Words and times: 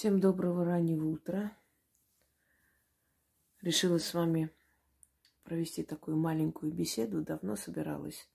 Всем 0.00 0.18
доброго 0.18 0.64
раннего 0.64 1.08
утра. 1.08 1.54
Решила 3.60 3.98
с 3.98 4.14
вами 4.14 4.48
провести 5.42 5.82
такую 5.82 6.16
маленькую 6.16 6.72
беседу. 6.72 7.20
Давно 7.20 7.54
собиралась 7.54 8.26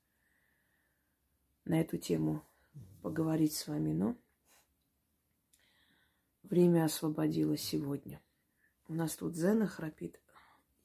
на 1.63 1.81
эту 1.81 1.97
тему 1.97 2.45
поговорить 3.01 3.55
с 3.55 3.67
вами, 3.67 3.93
но 3.93 4.15
время 6.43 6.85
освободилось 6.85 7.63
сегодня. 7.63 8.21
У 8.87 8.93
нас 8.93 9.15
тут 9.15 9.35
Зена 9.35 9.65
храпит. 9.65 10.21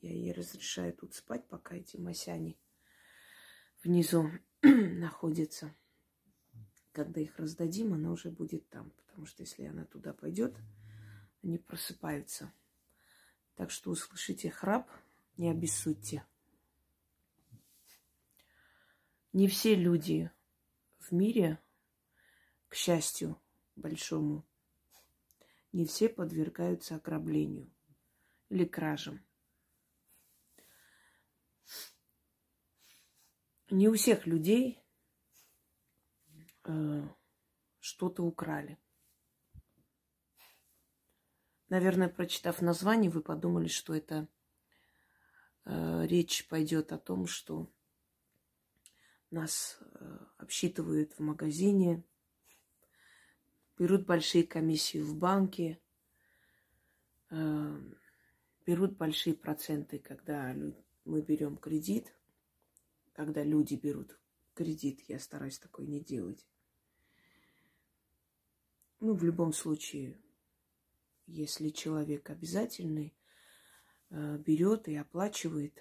Я 0.01 0.13
ей 0.13 0.33
разрешаю 0.33 0.95
тут 0.95 1.13
спать, 1.13 1.47
пока 1.47 1.75
эти 1.75 1.99
масяне 1.99 2.57
внизу 3.85 4.31
находятся. 4.63 5.75
Когда 6.93 7.21
их 7.21 7.39
раздадим, 7.39 7.93
она 7.93 8.13
уже 8.13 8.31
будет 8.31 8.67
там. 8.71 8.95
Потому 9.21 9.33
что 9.35 9.43
если 9.43 9.65
она 9.67 9.85
туда 9.85 10.15
пойдет, 10.15 10.57
они 11.43 11.59
просыпаются. 11.59 12.51
Так 13.55 13.71
что 13.71 13.91
услышите 13.91 14.49
храп, 14.49 14.91
не 15.37 15.51
обессудьте. 15.51 16.25
Не 19.35 19.47
все 19.47 19.75
люди 19.75 20.31
в 21.01 21.13
мире, 21.13 21.63
к 22.69 22.75
счастью 22.75 23.39
большому, 23.77 24.49
не 25.73 25.85
все 25.85 26.09
подвергаются 26.09 26.95
ограблению 26.95 27.71
или 28.49 28.65
кражам. 28.65 29.23
Не 33.69 33.89
у 33.91 33.95
всех 33.97 34.27
людей 34.27 34.83
э, 36.65 37.07
что-то 37.81 38.23
украли. 38.23 38.79
Наверное, 41.71 42.09
прочитав 42.09 42.61
название, 42.63 43.13
вы 43.13 43.23
подумали, 43.23 43.69
что 43.69 43.95
это 43.95 44.27
э, 45.65 46.07
речь 46.07 46.49
пойдет 46.49 46.93
о 46.93 46.99
том, 46.99 47.29
что 47.29 47.73
нас 49.31 49.79
э, 49.81 50.19
обсчитывают 50.39 51.13
в 51.13 51.21
магазине, 51.21 52.03
берут 53.79 54.05
большие 54.05 54.43
комиссии 54.43 55.01
в 55.01 55.15
банке, 55.17 55.81
э, 57.31 57.81
берут 58.67 58.97
большие 58.97 59.37
проценты, 59.37 60.01
когда 60.01 60.53
мы 61.05 61.23
берем 61.23 61.57
кредит, 61.57 62.13
когда 63.13 63.45
люди 63.45 63.77
берут 63.77 64.19
кредит, 64.55 65.03
я 65.07 65.21
стараюсь 65.21 65.61
такой 65.61 65.87
не 65.87 66.01
делать. 66.01 66.45
Ну, 68.99 69.15
в 69.15 69.23
любом 69.23 69.53
случае, 69.53 70.21
если 71.31 71.71
человек 71.71 72.29
обязательный, 72.31 73.15
э, 74.11 74.37
берет 74.39 74.89
и 74.89 74.97
оплачивает. 74.97 75.75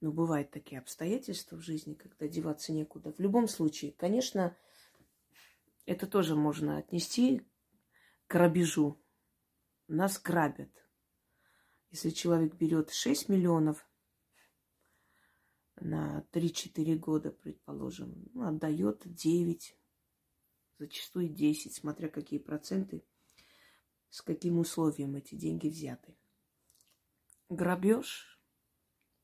Но 0.00 0.12
бывают 0.12 0.50
такие 0.50 0.80
обстоятельства 0.80 1.56
в 1.56 1.62
жизни, 1.62 1.94
когда 1.94 2.28
деваться 2.28 2.72
некуда. 2.72 3.12
В 3.12 3.18
любом 3.18 3.48
случае, 3.48 3.92
конечно, 3.92 4.56
это 5.86 6.06
тоже 6.06 6.36
можно 6.36 6.78
отнести 6.78 7.40
к 8.26 8.32
грабежу. 8.32 9.02
Нас 9.88 10.20
грабят. 10.20 10.70
Если 11.90 12.10
человек 12.10 12.54
берет 12.54 12.92
6 12.92 13.28
миллионов 13.28 13.88
на 15.80 16.24
3-4 16.32 16.96
года, 16.96 17.30
предположим, 17.32 18.28
ну, 18.34 18.46
отдает 18.46 19.02
9, 19.04 19.77
зачастую 20.78 21.28
10, 21.28 21.74
смотря 21.74 22.08
какие 22.08 22.38
проценты, 22.38 23.04
с 24.10 24.22
каким 24.22 24.58
условием 24.58 25.16
эти 25.16 25.34
деньги 25.34 25.68
взяты. 25.68 26.16
Грабеж, 27.48 28.40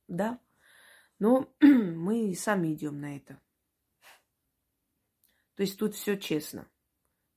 да, 0.08 0.40
но 1.18 1.54
мы 1.60 2.34
сами 2.34 2.74
идем 2.74 3.00
на 3.00 3.16
это. 3.16 3.40
То 5.54 5.62
есть 5.62 5.78
тут 5.78 5.94
все 5.94 6.16
честно. 6.16 6.68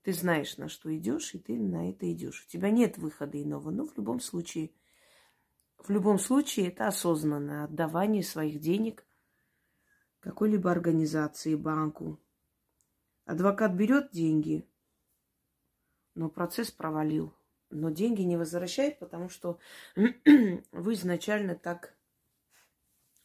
Ты 0.02 0.14
знаешь, 0.14 0.58
на 0.58 0.70
что 0.70 0.96
идешь, 0.96 1.36
и 1.36 1.40
ты 1.40 1.58
на 1.58 1.90
это 1.90 2.12
идешь. 2.12 2.46
У 2.46 2.50
тебя 2.50 2.72
нет 2.72 2.98
выхода 2.98 3.42
иного. 3.42 3.70
Но 3.72 3.86
в 3.86 3.96
любом 3.98 4.20
случае, 4.20 4.72
в 5.78 5.90
любом 5.90 6.18
случае 6.18 6.70
это 6.70 6.88
осознанное 6.88 7.66
отдавание 7.66 8.24
своих 8.24 8.60
денег 8.60 9.06
какой-либо 10.20 10.72
организации, 10.72 11.56
банку, 11.56 12.20
Адвокат 13.28 13.74
берет 13.74 14.12
деньги, 14.12 14.66
но 16.16 16.30
процесс 16.30 16.72
провалил. 16.72 17.36
Но 17.70 17.90
деньги 17.90 18.22
не 18.22 18.38
возвращает, 18.38 19.00
потому 19.00 19.28
что 19.28 19.60
вы 19.96 20.94
изначально 20.94 21.56
так 21.56 21.94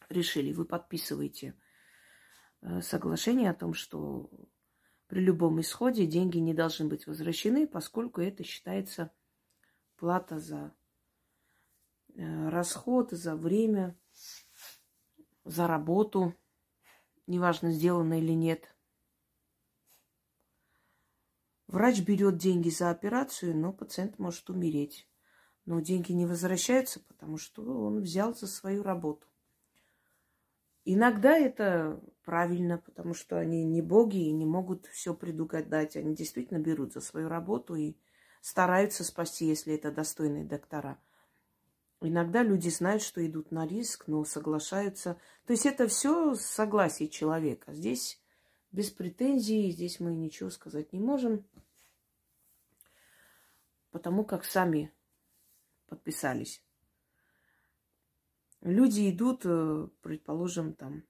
решили. 0.09 0.51
Вы 0.51 0.65
подписываете 0.65 1.55
э, 2.61 2.81
соглашение 2.81 3.49
о 3.49 3.53
том, 3.53 3.73
что 3.73 4.29
при 5.07 5.21
любом 5.21 5.61
исходе 5.61 6.05
деньги 6.05 6.39
не 6.39 6.53
должны 6.53 6.89
быть 6.89 7.07
возвращены, 7.07 7.65
поскольку 7.65 8.19
это 8.19 8.43
считается 8.43 9.09
плата 9.95 10.37
за 10.37 10.75
э, 12.13 12.49
расход, 12.49 13.11
за 13.11 13.37
время, 13.37 13.97
за 15.45 15.65
работу, 15.65 16.35
неважно, 17.25 17.71
сделано 17.71 18.19
или 18.19 18.33
нет. 18.33 18.72
Врач 21.67 22.01
берет 22.01 22.37
деньги 22.37 22.69
за 22.69 22.89
операцию, 22.89 23.55
но 23.57 23.73
пациент 23.73 24.19
может 24.19 24.49
умереть. 24.49 25.07
Но 25.65 25.79
деньги 25.79 26.11
не 26.11 26.25
возвращаются, 26.25 26.99
потому 26.99 27.37
что 27.37 27.63
он 27.63 28.01
взял 28.01 28.35
за 28.35 28.47
свою 28.47 28.83
работу. 28.83 29.27
Иногда 30.85 31.37
это 31.37 32.01
правильно, 32.25 32.77
потому 32.77 33.13
что 33.13 33.37
они 33.37 33.63
не 33.63 33.81
боги 33.81 34.17
и 34.17 34.31
не 34.31 34.45
могут 34.45 34.87
все 34.87 35.13
предугадать. 35.13 35.95
Они 35.95 36.13
действительно 36.13 36.59
берут 36.59 36.93
за 36.93 36.99
свою 36.99 37.29
работу 37.29 37.75
и 37.75 37.95
стараются 38.41 39.05
спасти, 39.05 39.45
если 39.45 39.73
это 39.73 39.91
достойные 39.91 40.43
доктора. 40.43 40.99
Иногда 42.01 42.43
люди 42.43 42.67
знают, 42.67 43.01
что 43.01 43.25
идут 43.25 43.51
на 43.51 43.65
риск, 43.65 44.07
но 44.07 44.25
соглашаются. 44.25 45.17
То 45.45 45.53
есть 45.53 45.65
это 45.65 45.87
все 45.87 46.35
согласие 46.35 47.07
человека. 47.07 47.73
Здесь 47.73 48.21
без 48.73 48.91
претензий, 48.91 49.71
здесь 49.71 50.01
мы 50.01 50.13
ничего 50.13 50.49
сказать 50.49 50.91
не 50.91 50.99
можем 50.99 51.45
потому 53.93 54.25
как 54.25 54.43
сами 54.43 54.91
подписались. 55.85 56.61
Люди 58.61 59.11
идут, 59.11 59.45
э, 59.45 59.87
предположим, 60.01 60.73
там, 60.73 61.03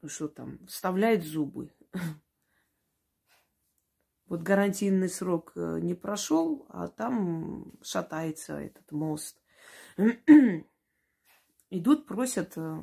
ну 0.00 0.08
что 0.08 0.26
там, 0.28 0.66
вставляют 0.66 1.22
зубы. 1.22 1.72
Вот 4.26 4.40
гарантийный 4.40 5.10
срок 5.10 5.52
э, 5.56 5.78
не 5.80 5.94
прошел, 5.94 6.64
а 6.70 6.88
там 6.88 7.74
шатается 7.82 8.58
этот 8.58 8.90
мост. 8.90 9.38
Идут, 11.68 12.06
просят 12.06 12.56
э, 12.56 12.82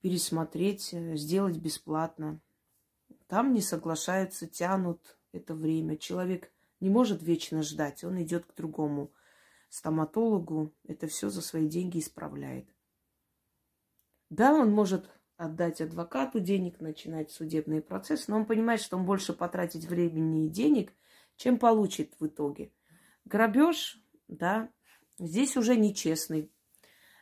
пересмотреть, 0.00 0.94
сделать 1.14 1.56
бесплатно. 1.56 2.40
Там 3.26 3.52
не 3.52 3.60
соглашаются, 3.60 4.46
тянут 4.46 5.18
это 5.32 5.54
время. 5.54 5.96
Человек 5.96 6.50
не 6.80 6.88
может 6.88 7.22
вечно 7.22 7.62
ждать, 7.62 8.04
он 8.04 8.22
идет 8.22 8.46
к 8.46 8.54
другому 8.54 9.12
стоматологу, 9.68 10.72
это 10.86 11.06
все 11.06 11.28
за 11.28 11.42
свои 11.42 11.68
деньги 11.68 11.98
исправляет. 11.98 12.68
Да, 14.30 14.54
он 14.54 14.70
может 14.70 15.08
отдать 15.36 15.80
адвокату 15.80 16.40
денег, 16.40 16.80
начинать 16.80 17.30
судебный 17.30 17.80
процесс, 17.80 18.28
но 18.28 18.36
он 18.36 18.44
понимает, 18.46 18.80
что 18.80 18.96
он 18.96 19.04
больше 19.04 19.32
потратить 19.32 19.86
времени 19.86 20.46
и 20.46 20.50
денег, 20.50 20.92
чем 21.36 21.58
получит 21.58 22.14
в 22.18 22.26
итоге. 22.26 22.72
Грабеж, 23.24 24.02
да, 24.26 24.70
здесь 25.18 25.56
уже 25.56 25.76
нечестный, 25.76 26.50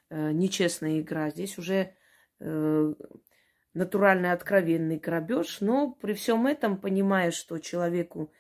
э, 0.08 0.32
нечестная 0.32 1.00
игра, 1.00 1.30
здесь 1.30 1.58
уже 1.58 1.74
э, 1.74 1.95
натуральный 2.38 4.32
откровенный 4.32 4.98
грабеж, 4.98 5.60
но 5.60 5.92
при 5.92 6.14
всем 6.14 6.46
этом 6.46 6.78
понимая, 6.78 7.30
что 7.30 7.58
человеку, 7.58 8.32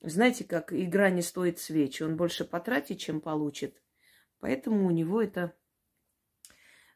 знаете, 0.00 0.44
как 0.44 0.72
игра 0.72 1.10
не 1.10 1.22
стоит 1.22 1.58
свечи, 1.58 2.02
он 2.02 2.16
больше 2.16 2.44
потратит, 2.44 2.98
чем 2.98 3.20
получит. 3.20 3.80
Поэтому 4.38 4.86
у 4.86 4.90
него 4.90 5.22
это 5.22 5.54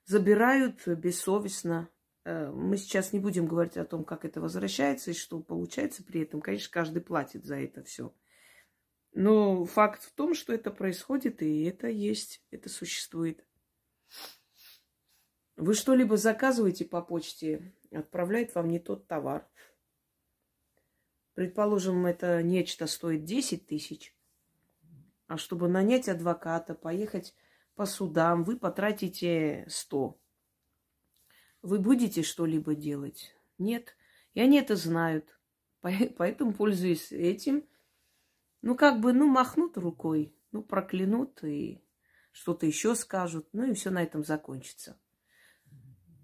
забирают 0.04 0.86
бессовестно. 0.86 1.88
Э, 2.24 2.50
мы 2.50 2.76
сейчас 2.76 3.12
не 3.12 3.20
будем 3.20 3.46
говорить 3.46 3.76
о 3.76 3.84
том, 3.84 4.04
как 4.04 4.24
это 4.24 4.40
возвращается 4.40 5.12
и 5.12 5.14
что 5.14 5.40
получается 5.40 6.04
при 6.04 6.22
этом. 6.22 6.40
Конечно, 6.40 6.70
каждый 6.70 7.00
платит 7.00 7.44
за 7.44 7.56
это 7.56 7.82
все. 7.82 8.14
Но 9.12 9.64
факт 9.64 10.04
в 10.04 10.12
том, 10.12 10.34
что 10.34 10.52
это 10.52 10.70
происходит, 10.70 11.42
и 11.42 11.64
это 11.64 11.88
есть, 11.88 12.44
это 12.50 12.68
существует. 12.68 13.44
Вы 15.60 15.74
что-либо 15.74 16.16
заказываете 16.16 16.86
по 16.86 17.02
почте, 17.02 17.74
отправляет 17.92 18.54
вам 18.54 18.70
не 18.70 18.78
тот 18.78 19.06
товар. 19.06 19.46
Предположим, 21.34 22.06
это 22.06 22.42
нечто 22.42 22.86
стоит 22.86 23.24
10 23.24 23.66
тысяч. 23.66 24.16
А 25.26 25.36
чтобы 25.36 25.68
нанять 25.68 26.08
адвоката, 26.08 26.74
поехать 26.74 27.34
по 27.74 27.84
судам, 27.84 28.42
вы 28.42 28.56
потратите 28.56 29.66
100. 29.68 30.18
Вы 31.60 31.78
будете 31.78 32.22
что-либо 32.22 32.74
делать? 32.74 33.36
Нет. 33.58 33.98
И 34.32 34.40
они 34.40 34.58
это 34.58 34.76
знают. 34.76 35.38
Поэтому, 35.82 36.54
пользуясь 36.54 37.12
этим, 37.12 37.68
ну, 38.62 38.74
как 38.74 39.00
бы, 39.00 39.12
ну, 39.12 39.26
махнут 39.26 39.76
рукой, 39.76 40.34
ну, 40.52 40.62
проклянут 40.62 41.44
и 41.44 41.82
что-то 42.32 42.64
еще 42.64 42.94
скажут, 42.94 43.46
ну, 43.52 43.70
и 43.70 43.74
все 43.74 43.90
на 43.90 44.02
этом 44.02 44.24
закончится. 44.24 44.98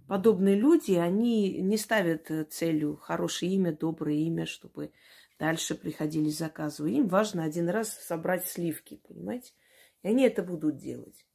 Подобные 0.07 0.55
люди, 0.55 0.93
они 0.93 1.61
не 1.61 1.77
ставят 1.77 2.31
целью 2.51 2.97
хорошее 2.97 3.53
имя, 3.53 3.73
доброе 3.73 4.17
имя, 4.19 4.47
чтобы 4.47 4.93
дальше 5.39 5.75
приходили 5.75 6.29
заказы. 6.29 6.89
Им 6.91 7.09
важно 7.09 7.43
один 7.43 7.69
раз 7.69 7.93
собрать 7.93 8.47
сливки, 8.47 9.01
понимаете? 9.09 9.53
И 10.03 10.09
они 10.09 10.25
это 10.25 10.43
будут 10.43 10.77
делать. 10.77 11.27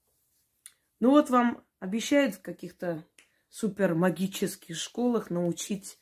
Ну 1.01 1.09
вот 1.09 1.29
вам 1.29 1.65
обещают 1.79 2.35
в 2.35 2.41
каких-то 2.41 3.05
супер 3.49 3.95
магических 3.95 4.77
школах 4.77 5.29
научить 5.29 5.99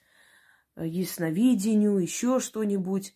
э, 0.75 0.85
ясновидению, 0.85 1.97
еще 1.97 2.39
что-нибудь. 2.39 3.15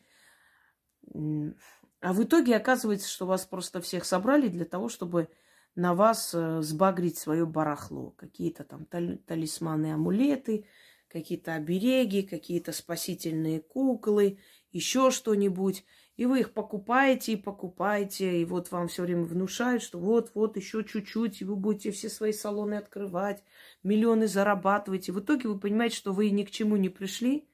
А 1.14 2.14
в 2.14 2.24
итоге 2.24 2.56
оказывается, 2.56 3.08
что 3.08 3.28
вас 3.28 3.46
просто 3.46 3.82
всех 3.82 4.06
собрали 4.06 4.48
для 4.48 4.66
того, 4.66 4.90
чтобы 4.90 5.30
на 5.76 5.94
вас 5.94 6.34
э, 6.34 6.62
сбагрить 6.62 7.18
свое 7.18 7.46
барахло. 7.46 8.12
Какие-то 8.12 8.64
там 8.64 8.86
талисманы, 8.86 9.94
амулеты, 9.94 10.66
какие-то 11.08 11.54
обереги, 11.56 12.24
какие-то 12.24 12.72
спасительные 12.72 13.62
куклы, 13.62 14.40
еще 14.72 15.12
что-нибудь. 15.12 15.86
И 16.16 16.26
вы 16.28 16.42
их 16.42 16.54
покупаете 16.54 17.34
и 17.34 17.38
покупаете, 17.38 18.40
и 18.40 18.46
вот 18.46 18.70
вам 18.70 18.88
все 18.88 19.02
время 19.02 19.24
внушают, 19.24 19.82
что 19.82 19.98
вот-вот 20.00 20.58
еще 20.58 20.84
чуть-чуть, 20.84 21.42
и 21.42 21.46
вы 21.46 21.56
будете 21.56 21.90
все 21.92 22.08
свои 22.08 22.32
салоны 22.32 22.76
открывать, 22.76 23.44
миллионы 23.82 24.28
зарабатывать. 24.28 25.08
И 25.08 25.12
в 25.12 25.20
итоге 25.20 25.50
вы 25.50 25.60
понимаете, 25.60 25.96
что 25.96 26.14
вы 26.14 26.30
ни 26.30 26.44
к 26.44 26.52
чему 26.52 26.78
не 26.78 26.90
пришли. 26.90 27.48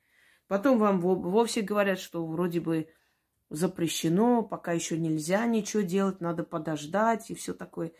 Потом 0.48 0.78
вам 0.78 1.00
вовсе 1.00 1.62
говорят, 1.62 2.00
что 2.00 2.26
вроде 2.26 2.60
бы 2.60 2.90
запрещено, 3.50 4.44
пока 4.44 4.74
еще 4.74 4.98
нельзя 4.98 5.46
ничего 5.46 5.82
делать, 5.82 6.22
надо 6.22 6.44
подождать 6.44 7.30
и 7.32 7.36
все 7.36 7.54
такое. 7.54 7.94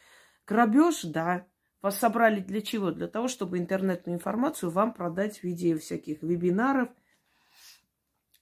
Грабеж, 0.46 1.04
да. 1.04 1.48
Вас 1.82 1.98
собрали 1.98 2.42
для 2.42 2.62
чего? 2.62 2.92
Для 2.92 3.08
того, 3.08 3.28
чтобы 3.28 3.58
интернетную 3.58 4.18
информацию 4.18 4.70
вам 4.70 4.94
продать 4.94 5.40
в 5.40 5.44
виде 5.44 5.78
всяких 5.78 6.22
вебинаров, 6.22 6.90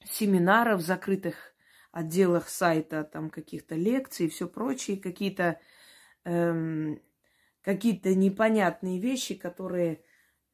семинаров, 0.03 0.81
закрытых 0.81 1.35
отделах 1.91 2.49
сайта, 2.49 3.03
там 3.03 3.29
каких-то 3.29 3.75
лекций 3.75 4.25
и 4.25 4.29
все 4.29 4.47
прочее, 4.47 4.97
какие-то 4.97 5.59
эм, 6.23 6.99
какие-то 7.61 8.15
непонятные 8.15 8.99
вещи, 8.99 9.35
которые 9.35 10.01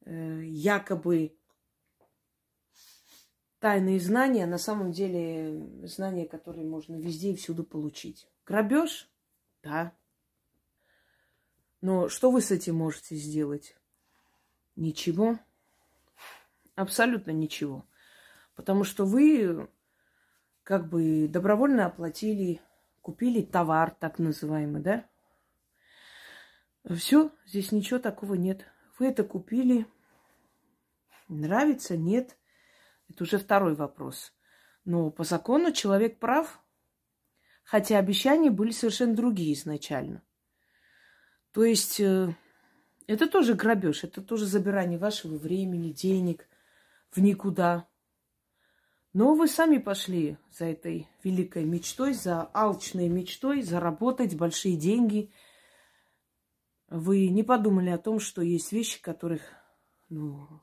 э, 0.04 0.42
якобы 0.42 1.36
тайные 3.64 3.98
знания, 3.98 4.44
на 4.44 4.58
самом 4.58 4.92
деле 4.92 5.66
знания, 5.84 6.26
которые 6.26 6.66
можно 6.66 6.96
везде 6.96 7.30
и 7.30 7.34
всюду 7.34 7.64
получить. 7.64 8.28
Грабеж? 8.44 9.10
Да. 9.62 9.94
Но 11.80 12.10
что 12.10 12.30
вы 12.30 12.42
с 12.42 12.50
этим 12.50 12.76
можете 12.76 13.16
сделать? 13.16 13.74
Ничего. 14.76 15.38
Абсолютно 16.74 17.30
ничего. 17.30 17.86
Потому 18.54 18.84
что 18.84 19.06
вы 19.06 19.70
как 20.62 20.90
бы 20.90 21.26
добровольно 21.26 21.86
оплатили, 21.86 22.60
купили 23.00 23.40
товар, 23.40 23.96
так 23.98 24.18
называемый, 24.18 24.82
да? 24.82 25.06
Все, 26.94 27.30
здесь 27.46 27.72
ничего 27.72 27.98
такого 27.98 28.34
нет. 28.34 28.66
Вы 28.98 29.06
это 29.06 29.24
купили. 29.24 29.86
Нравится, 31.28 31.96
нет. 31.96 32.36
Это 33.08 33.24
уже 33.24 33.38
второй 33.38 33.74
вопрос. 33.74 34.32
Но 34.84 35.10
по 35.10 35.24
закону 35.24 35.72
человек 35.72 36.18
прав, 36.18 36.60
хотя 37.64 37.98
обещания 37.98 38.50
были 38.50 38.70
совершенно 38.70 39.14
другие 39.14 39.54
изначально. 39.54 40.22
То 41.52 41.64
есть 41.64 42.00
э, 42.00 42.34
это 43.06 43.28
тоже 43.28 43.54
грабеж, 43.54 44.04
это 44.04 44.20
тоже 44.22 44.46
забирание 44.46 44.98
вашего 44.98 45.36
времени, 45.36 45.92
денег 45.92 46.48
в 47.10 47.20
никуда. 47.20 47.86
Но 49.12 49.34
вы 49.34 49.46
сами 49.46 49.78
пошли 49.78 50.36
за 50.50 50.66
этой 50.66 51.08
великой 51.22 51.64
мечтой, 51.64 52.14
за 52.14 52.42
алчной 52.42 53.08
мечтой, 53.08 53.62
заработать 53.62 54.36
большие 54.36 54.76
деньги. 54.76 55.32
Вы 56.88 57.28
не 57.28 57.44
подумали 57.44 57.90
о 57.90 57.98
том, 57.98 58.18
что 58.18 58.42
есть 58.42 58.72
вещи, 58.72 59.00
которых, 59.00 59.42
ну, 60.08 60.60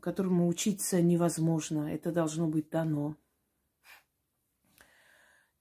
которому 0.00 0.48
учиться 0.48 1.00
невозможно. 1.00 1.92
Это 1.92 2.12
должно 2.12 2.48
быть 2.48 2.68
дано. 2.70 3.16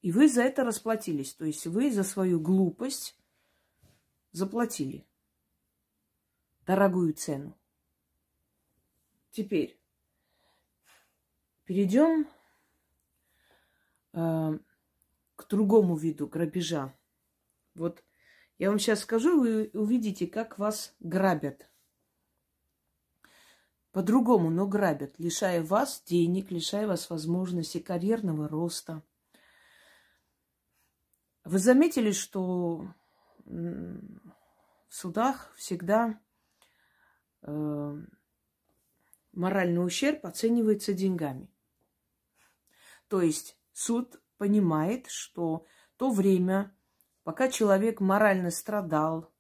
И 0.02 0.12
вы 0.12 0.28
за 0.30 0.44
это 0.44 0.64
расплатились. 0.64 1.34
То 1.34 1.46
есть 1.46 1.68
вы 1.68 1.92
за 1.92 2.04
свою 2.04 2.40
глупость 2.40 3.18
заплатили 4.32 5.06
дорогую 6.66 7.14
цену. 7.14 7.58
Теперь 9.32 9.80
Перейдем 11.66 12.28
э, 14.14 14.60
к 15.36 15.48
другому 15.50 15.96
виду 15.96 16.28
грабежа. 16.28 16.94
Вот 17.74 18.04
я 18.60 18.70
вам 18.70 18.78
сейчас 18.78 19.00
скажу, 19.00 19.40
вы 19.40 19.72
увидите, 19.74 20.28
как 20.28 20.60
вас 20.60 20.96
грабят. 21.00 21.68
По-другому, 23.96 24.50
но 24.50 24.68
грабят, 24.68 25.18
лишая 25.20 25.64
вас 25.64 26.04
денег, 26.06 26.52
лишая 26.52 26.86
вас 26.86 27.10
возможности 27.10 27.78
карьерного 27.80 28.50
роста. 28.50 29.02
Вы 31.46 31.60
заметили, 31.60 32.12
что 32.12 32.94
в 33.46 34.02
судах 34.90 35.54
всегда 35.56 36.20
э, 37.44 37.98
моральный 39.32 39.86
ущерб 39.86 40.26
оценивается 40.26 40.94
деньгами. 40.94 41.50
То 43.08 43.22
есть 43.22 43.58
суд 43.72 44.22
понимает, 44.38 45.08
что 45.08 45.66
то 45.96 46.12
время, 46.12 46.76
пока 47.24 47.48
человек 47.48 48.02
морально 48.02 48.52
страдал, 48.52 49.34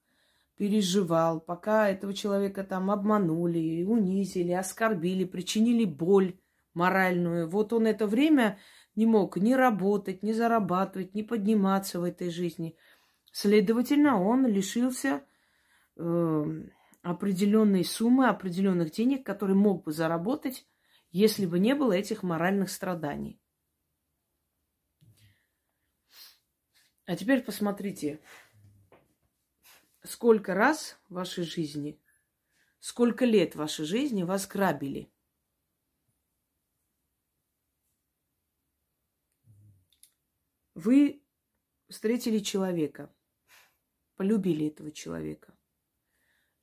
переживал, 0.58 1.40
пока 1.40 1.90
этого 1.90 2.14
человека 2.14 2.64
там 2.64 2.90
обманули, 2.90 3.84
унизили, 3.84 4.52
оскорбили, 4.52 5.26
причинили 5.26 5.86
боль 5.86 6.40
моральную, 6.74 7.50
вот 7.50 7.74
он 7.74 7.88
это 7.88 8.08
время 8.08 8.60
не 8.96 9.06
мог 9.06 9.38
ни 9.38 9.54
работать, 9.54 10.24
ни 10.24 10.32
зарабатывать, 10.32 11.14
ни 11.14 11.22
подниматься 11.22 12.00
в 12.00 12.04
этой 12.04 12.30
жизни. 12.30 12.78
Следовательно, 13.32 14.22
он 14.22 14.48
лишился 14.48 15.26
э, 15.98 16.44
определенной 17.02 17.84
суммы, 17.84 18.30
определенных 18.30 18.92
денег, 18.92 19.26
которые 19.26 19.58
мог 19.58 19.84
бы 19.84 19.92
заработать, 19.92 20.66
если 21.12 21.46
бы 21.46 21.60
не 21.60 21.76
было 21.76 21.94
этих 21.94 22.24
моральных 22.24 22.70
страданий. 22.70 23.40
А 27.06 27.16
теперь 27.16 27.42
посмотрите, 27.42 28.20
сколько 30.06 30.54
раз 30.54 30.98
в 31.10 31.16
вашей 31.16 31.44
жизни, 31.44 32.00
сколько 32.80 33.26
лет 33.26 33.54
в 33.54 33.60
вашей 33.60 33.86
жизни 33.86 34.24
вас 34.24 34.48
грабили. 34.48 35.12
Вы 40.74 41.24
встретили 41.90 42.40
человека, 42.40 43.14
полюбили 44.16 44.68
этого 44.68 44.92
человека, 44.92 45.58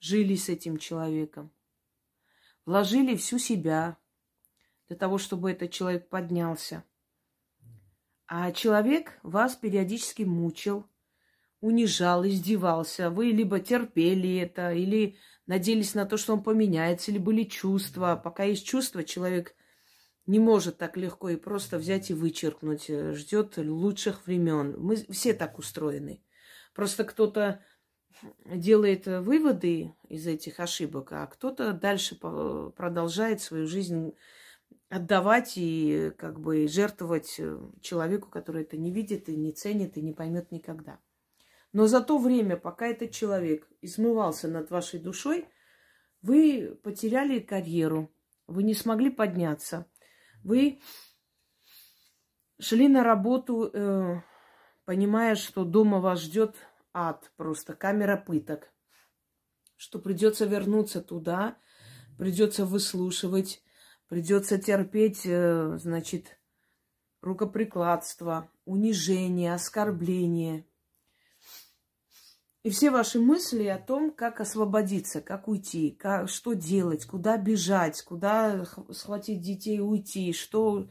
жили 0.00 0.36
с 0.36 0.48
этим 0.48 0.76
человеком, 0.76 1.50
вложили 2.66 3.16
всю 3.16 3.38
себя 3.38 3.96
для 4.88 4.96
того, 4.96 5.18
чтобы 5.18 5.50
этот 5.50 5.70
человек 5.70 6.08
поднялся– 6.08 6.84
а 8.34 8.50
человек 8.50 9.18
вас 9.22 9.56
периодически 9.56 10.22
мучил, 10.22 10.88
унижал, 11.62 12.26
издевался. 12.26 13.08
Вы 13.08 13.26
либо 13.26 13.60
терпели 13.60 14.36
это, 14.36 14.72
или 14.72 15.16
надеялись 15.46 15.94
на 15.94 16.04
то, 16.04 16.18
что 16.18 16.34
он 16.34 16.42
поменяется, 16.42 17.10
или 17.10 17.18
были 17.18 17.44
чувства. 17.44 18.20
Пока 18.22 18.44
есть 18.44 18.66
чувства, 18.66 19.04
человек 19.04 19.54
не 20.26 20.40
может 20.40 20.76
так 20.76 20.96
легко 20.96 21.30
и 21.30 21.36
просто 21.36 21.78
взять 21.78 22.10
и 22.10 22.14
вычеркнуть. 22.14 22.88
Ждет 22.88 23.56
лучших 23.56 24.26
времен. 24.26 24.74
Мы 24.78 24.96
все 24.96 25.32
так 25.32 25.58
устроены. 25.58 26.22
Просто 26.74 27.04
кто-то 27.04 27.64
делает 28.44 29.06
выводы 29.06 29.94
из 30.08 30.26
этих 30.26 30.58
ошибок, 30.58 31.12
а 31.12 31.26
кто-то 31.26 31.72
дальше 31.72 32.16
продолжает 32.16 33.40
свою 33.40 33.66
жизнь 33.66 34.14
отдавать 34.88 35.54
и 35.56 36.12
как 36.18 36.40
бы 36.40 36.66
жертвовать 36.66 37.40
человеку, 37.80 38.28
который 38.30 38.62
это 38.62 38.76
не 38.76 38.90
видит 38.90 39.28
и 39.28 39.36
не 39.36 39.52
ценит 39.52 39.96
и 39.96 40.02
не 40.02 40.12
поймет 40.12 40.50
никогда. 40.50 40.98
Но 41.72 41.86
за 41.86 42.02
то 42.02 42.18
время, 42.18 42.56
пока 42.56 42.86
этот 42.86 43.12
человек 43.12 43.66
измывался 43.80 44.48
над 44.48 44.70
вашей 44.70 45.00
душой, 45.00 45.48
вы 46.20 46.78
потеряли 46.82 47.40
карьеру, 47.40 48.14
вы 48.46 48.62
не 48.62 48.74
смогли 48.74 49.10
подняться, 49.10 49.86
вы 50.44 50.80
шли 52.60 52.88
на 52.88 53.02
работу, 53.02 53.70
э, 53.72 54.20
понимая, 54.84 55.34
что 55.34 55.64
дома 55.64 56.00
вас 56.00 56.20
ждет 56.20 56.56
ад, 56.92 57.32
просто 57.36 57.74
камера 57.74 58.16
пыток, 58.16 58.70
что 59.76 59.98
придется 59.98 60.44
вернуться 60.44 61.00
туда, 61.00 61.56
придется 62.18 62.66
выслушивать, 62.66 63.62
придется 64.08 64.58
терпеть, 64.58 65.22
э, 65.24 65.78
значит, 65.78 66.38
рукоприкладство, 67.22 68.50
унижение, 68.64 69.54
оскорбление. 69.54 70.66
И 72.62 72.70
все 72.70 72.92
ваши 72.92 73.18
мысли 73.18 73.64
о 73.66 73.78
том, 73.78 74.12
как 74.12 74.40
освободиться, 74.40 75.20
как 75.20 75.48
уйти, 75.48 75.90
как, 75.90 76.28
что 76.28 76.52
делать, 76.52 77.04
куда 77.06 77.36
бежать, 77.36 78.00
куда 78.02 78.64
схватить 78.90 79.40
детей 79.40 79.80
уйти, 79.80 80.32
что 80.32 80.88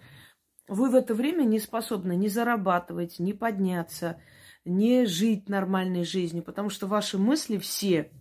вы 0.67 0.89
в 0.89 0.95
это 0.95 1.13
время 1.13 1.43
не 1.43 1.59
способны 1.59 2.17
ни 2.17 2.27
зарабатывать, 2.27 3.19
ни 3.19 3.31
подняться, 3.31 4.21
не 4.65 5.05
жить 5.05 5.47
нормальной 5.47 6.03
жизнью, 6.03 6.43
потому 6.43 6.69
что 6.69 6.87
ваши 6.87 7.17
мысли 7.17 7.57
все 7.57 8.11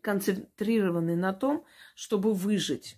концентрированы 0.00 1.16
на 1.16 1.32
том, 1.32 1.64
чтобы 1.96 2.32
выжить. 2.32 2.96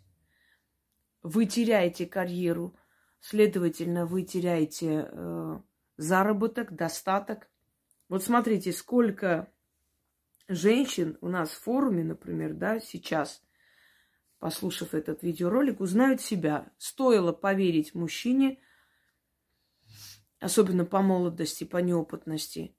Вы 1.23 1.47
теряете 1.47 2.05
карьеру, 2.05 2.77
следовательно, 3.21 4.05
вы 4.05 4.25
теряете 4.25 5.09
э, 5.11 5.59
заработок, 5.97 6.75
достаток. 6.75 7.49
Вот 8.11 8.23
смотрите, 8.23 8.71
сколько 8.73 9.49
женщин 10.49 11.19
у 11.21 11.29
нас 11.29 11.51
в 11.51 11.63
форуме, 11.63 12.05
например, 12.05 12.55
да, 12.55 12.81
сейчас, 12.81 13.43
послушав 14.39 14.95
этот 14.95 15.23
видеоролик, 15.23 15.81
узнают 15.81 16.21
себя. 16.21 16.73
Стоило 16.79 17.33
поверить 17.33 17.95
мужчине, 17.95 18.59
особенно 20.41 20.85
по 20.85 21.01
молодости, 21.03 21.65
по 21.65 21.79
неопытности, 21.79 22.77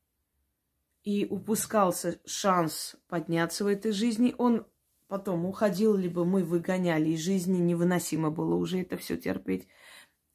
и 1.03 1.25
упускался 1.25 2.19
шанс 2.25 2.95
подняться 3.07 3.63
в 3.63 3.67
этой 3.67 3.91
жизни, 3.91 4.35
он 4.37 4.67
потом 5.07 5.45
уходил, 5.45 5.95
либо 5.95 6.25
мы 6.25 6.43
выгоняли 6.43 7.09
из 7.09 7.19
жизни, 7.19 7.59
невыносимо 7.59 8.31
было 8.31 8.55
уже 8.55 8.81
это 8.81 8.97
все 8.97 9.17
терпеть. 9.17 9.67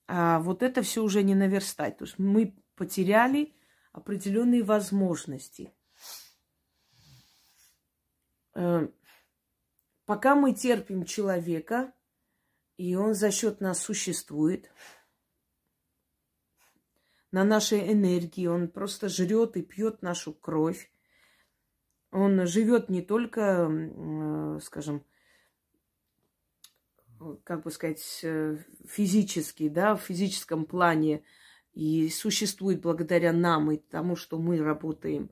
А 0.07 0.39
вот 0.41 0.63
это 0.63 0.83
все 0.83 1.03
уже 1.03 1.23
не 1.23 1.35
наверстать, 1.35 1.95
потому 1.95 2.09
что 2.09 2.23
мы 2.23 2.57
потеряли 2.77 3.55
определенные 3.93 4.63
возможности. 4.63 5.73
Э, 8.55 8.89
пока 10.07 10.35
мы 10.35 10.55
терпим 10.55 11.05
человека, 11.05 11.93
и 12.77 12.95
он 12.95 13.15
за 13.15 13.31
счет 13.31 13.61
нас 13.61 13.81
существует, 13.81 14.71
на 17.33 17.45
нашей 17.45 17.93
энергии, 17.93 18.47
он 18.47 18.69
просто 18.69 19.09
жрет 19.09 19.57
и 19.57 19.63
пьет 19.63 20.03
нашу 20.03 20.33
кровь. 20.33 20.91
Он 22.11 22.45
живет 22.47 22.89
не 22.89 23.03
только, 23.03 23.69
э, 23.71 24.59
скажем, 24.63 25.05
как 27.45 27.63
бы 27.63 27.71
сказать, 27.71 28.21
э, 28.25 28.59
физически, 28.89 29.69
да, 29.69 29.95
в 29.95 30.01
физическом 30.01 30.65
плане 30.65 31.23
и 31.73 32.09
существует 32.09 32.81
благодаря 32.81 33.33
нам 33.33 33.71
и 33.71 33.77
тому, 33.77 34.17
что 34.17 34.39
мы 34.39 34.59
работаем, 34.59 35.31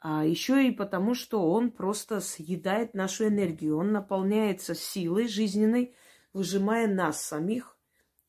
а 0.00 0.24
еще 0.24 0.68
и 0.68 0.70
потому, 0.70 1.14
что 1.14 1.50
он 1.50 1.70
просто 1.70 2.20
съедает 2.20 2.94
нашу 2.94 3.28
энергию, 3.28 3.78
он 3.78 3.92
наполняется 3.92 4.74
силой 4.74 5.28
жизненной, 5.28 5.94
выжимая 6.32 6.86
нас 6.86 7.22
самих, 7.22 7.78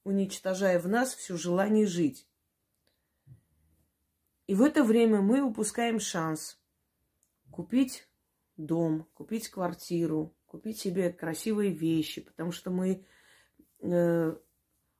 уничтожая 0.03 0.79
в 0.79 0.87
нас 0.87 1.13
все 1.13 1.35
желание 1.35 1.85
жить. 1.85 2.27
И 4.47 4.55
в 4.55 4.61
это 4.61 4.83
время 4.83 5.21
мы 5.21 5.41
упускаем 5.41 5.99
шанс 5.99 6.57
купить 7.51 8.07
дом, 8.55 9.07
купить 9.13 9.49
квартиру, 9.49 10.35
купить 10.45 10.79
себе 10.79 11.11
красивые 11.11 11.71
вещи, 11.71 12.21
потому 12.21 12.51
что 12.51 12.71
мы 12.71 13.05
э, 13.81 14.35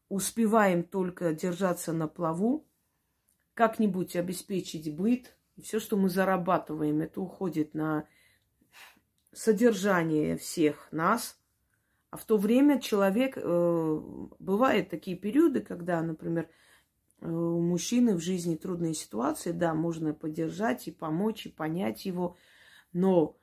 успеваем 0.10 0.84
только 0.84 1.34
держаться 1.34 1.94
на 1.94 2.08
плаву, 2.08 2.68
как-нибудь 3.54 4.16
обеспечить 4.16 4.96
быт. 4.96 5.37
Все, 5.62 5.80
что 5.80 5.98
мы 5.98 6.10
зарабатываем, 6.10 7.02
это 7.02 7.22
уходит 7.22 7.74
на 7.74 8.08
содержание 9.34 10.38
всех 10.38 10.88
нас. 10.92 11.40
А 12.10 12.18
в 12.18 12.26
то 12.26 12.38
время 12.38 12.80
человек, 12.80 13.38
э, 13.38 14.02
бывают 14.40 14.90
такие 14.90 15.18
периоды, 15.18 15.62
когда, 15.62 16.02
например, 16.02 16.48
Э, 17.20 17.30
у 17.30 17.62
мужчины 17.62 18.16
в 18.16 18.20
жизни 18.20 18.56
трудные 18.56 18.94
ситуации, 18.94 19.52
да, 19.52 19.74
можно 19.74 20.14
поддержать 20.14 20.88
и 20.88 20.92
помочь, 20.92 21.46
и 21.46 21.50
понять 21.50 22.06
его, 22.06 22.38
но 22.94 23.38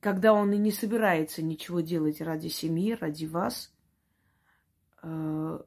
когда 0.00 0.32
он 0.32 0.52
и 0.52 0.58
не 0.58 0.70
собирается 0.70 1.42
ничего 1.42 1.80
делать 1.80 2.20
ради 2.20 2.48
семьи, 2.48 2.92
ради 2.92 3.24
вас, 3.24 3.74
э, 5.02 5.60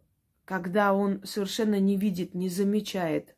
когда 0.45 0.93
он 0.93 1.23
совершенно 1.25 1.79
не 1.79 1.97
видит, 1.97 2.33
не 2.33 2.49
замечает 2.49 3.35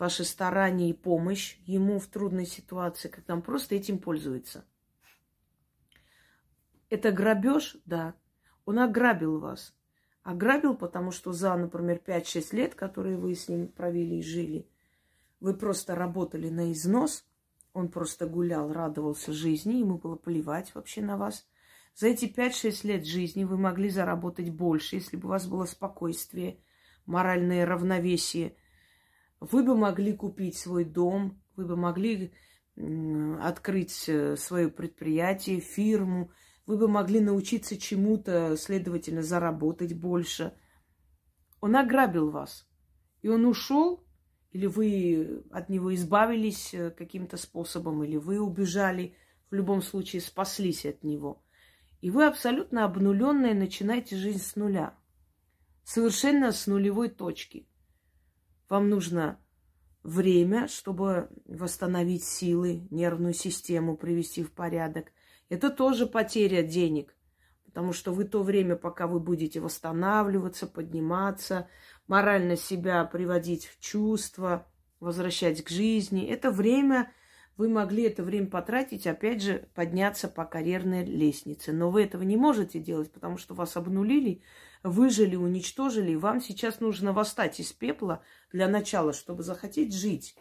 ваши 0.00 0.24
старания 0.24 0.90
и 0.90 0.94
помощь 0.94 1.56
ему 1.66 1.98
в 1.98 2.06
трудной 2.06 2.46
ситуации, 2.46 3.08
когда 3.08 3.34
он 3.34 3.42
просто 3.42 3.74
этим 3.74 3.98
пользуется. 3.98 4.64
Это 6.90 7.12
грабеж, 7.12 7.76
да. 7.84 8.14
Он 8.64 8.78
ограбил 8.78 9.38
вас 9.38 9.74
ограбил, 10.28 10.76
потому 10.76 11.10
что 11.10 11.32
за, 11.32 11.56
например, 11.56 12.02
5-6 12.06 12.54
лет, 12.54 12.74
которые 12.74 13.16
вы 13.16 13.34
с 13.34 13.48
ним 13.48 13.68
провели 13.68 14.18
и 14.18 14.22
жили, 14.22 14.68
вы 15.40 15.54
просто 15.54 15.94
работали 15.94 16.50
на 16.50 16.70
износ, 16.70 17.24
он 17.72 17.88
просто 17.88 18.26
гулял, 18.26 18.70
радовался 18.70 19.32
жизни, 19.32 19.76
ему 19.76 19.96
было 19.96 20.16
плевать 20.16 20.74
вообще 20.74 21.00
на 21.00 21.16
вас. 21.16 21.48
За 21.94 22.08
эти 22.08 22.26
5-6 22.26 22.86
лет 22.86 23.06
жизни 23.06 23.44
вы 23.44 23.56
могли 23.56 23.88
заработать 23.88 24.50
больше, 24.50 24.96
если 24.96 25.16
бы 25.16 25.28
у 25.28 25.30
вас 25.30 25.46
было 25.46 25.64
спокойствие, 25.64 26.60
моральное 27.06 27.64
равновесие. 27.64 28.54
Вы 29.40 29.62
бы 29.62 29.76
могли 29.76 30.12
купить 30.12 30.56
свой 30.56 30.84
дом, 30.84 31.40
вы 31.56 31.66
бы 31.66 31.76
могли 31.76 32.32
открыть 33.40 34.08
э, 34.08 34.36
свое 34.36 34.68
предприятие, 34.68 35.60
фирму, 35.60 36.30
вы 36.66 36.76
бы 36.76 36.86
могли 36.86 37.20
научиться 37.20 37.76
чему-то, 37.76 38.56
следовательно, 38.56 39.22
заработать 39.22 39.94
больше. 39.94 40.54
Он 41.60 41.76
ограбил 41.76 42.30
вас. 42.30 42.68
И 43.22 43.28
он 43.28 43.46
ушел, 43.46 44.06
или 44.52 44.66
вы 44.66 45.44
от 45.50 45.68
него 45.68 45.94
избавились 45.94 46.72
э, 46.72 46.90
каким-то 46.90 47.36
способом, 47.36 48.04
или 48.04 48.16
вы 48.16 48.40
убежали, 48.40 49.14
в 49.50 49.54
любом 49.54 49.82
случае 49.82 50.22
спаслись 50.22 50.86
от 50.86 51.02
него. 51.02 51.42
И 52.00 52.10
вы 52.10 52.26
абсолютно 52.26 52.84
обнуленные 52.84 53.54
начинаете 53.54 54.16
жизнь 54.16 54.42
с 54.42 54.54
нуля. 54.54 54.94
Совершенно 55.84 56.52
с 56.52 56.66
нулевой 56.66 57.08
точки. 57.08 57.67
Вам 58.68 58.90
нужно 58.90 59.40
время, 60.02 60.68
чтобы 60.68 61.28
восстановить 61.46 62.24
силы, 62.24 62.86
нервную 62.90 63.34
систему 63.34 63.96
привести 63.96 64.42
в 64.42 64.52
порядок. 64.52 65.12
Это 65.48 65.70
тоже 65.70 66.06
потеря 66.06 66.62
денег, 66.62 67.16
потому 67.64 67.92
что 67.92 68.12
вы 68.12 68.24
то 68.24 68.42
время, 68.42 68.76
пока 68.76 69.06
вы 69.06 69.20
будете 69.20 69.60
восстанавливаться, 69.60 70.66
подниматься, 70.66 71.68
морально 72.06 72.56
себя 72.56 73.04
приводить 73.04 73.66
в 73.66 73.80
чувство, 73.80 74.66
возвращать 75.00 75.62
к 75.64 75.70
жизни, 75.70 76.26
это 76.26 76.50
время 76.50 77.12
вы 77.58 77.68
могли 77.68 78.04
это 78.04 78.22
время 78.22 78.46
потратить, 78.46 79.06
опять 79.06 79.42
же, 79.42 79.68
подняться 79.74 80.28
по 80.28 80.44
карьерной 80.44 81.04
лестнице. 81.04 81.72
Но 81.72 81.90
вы 81.90 82.04
этого 82.04 82.22
не 82.22 82.36
можете 82.36 82.78
делать, 82.78 83.10
потому 83.12 83.36
что 83.36 83.54
вас 83.54 83.76
обнулили, 83.76 84.42
выжили, 84.84 85.34
уничтожили. 85.34 86.12
И 86.12 86.16
вам 86.16 86.40
сейчас 86.40 86.78
нужно 86.78 87.12
восстать 87.12 87.58
из 87.58 87.72
пепла 87.72 88.22
для 88.52 88.68
начала, 88.68 89.12
чтобы 89.12 89.42
захотеть 89.42 89.94
жить. 89.94 90.36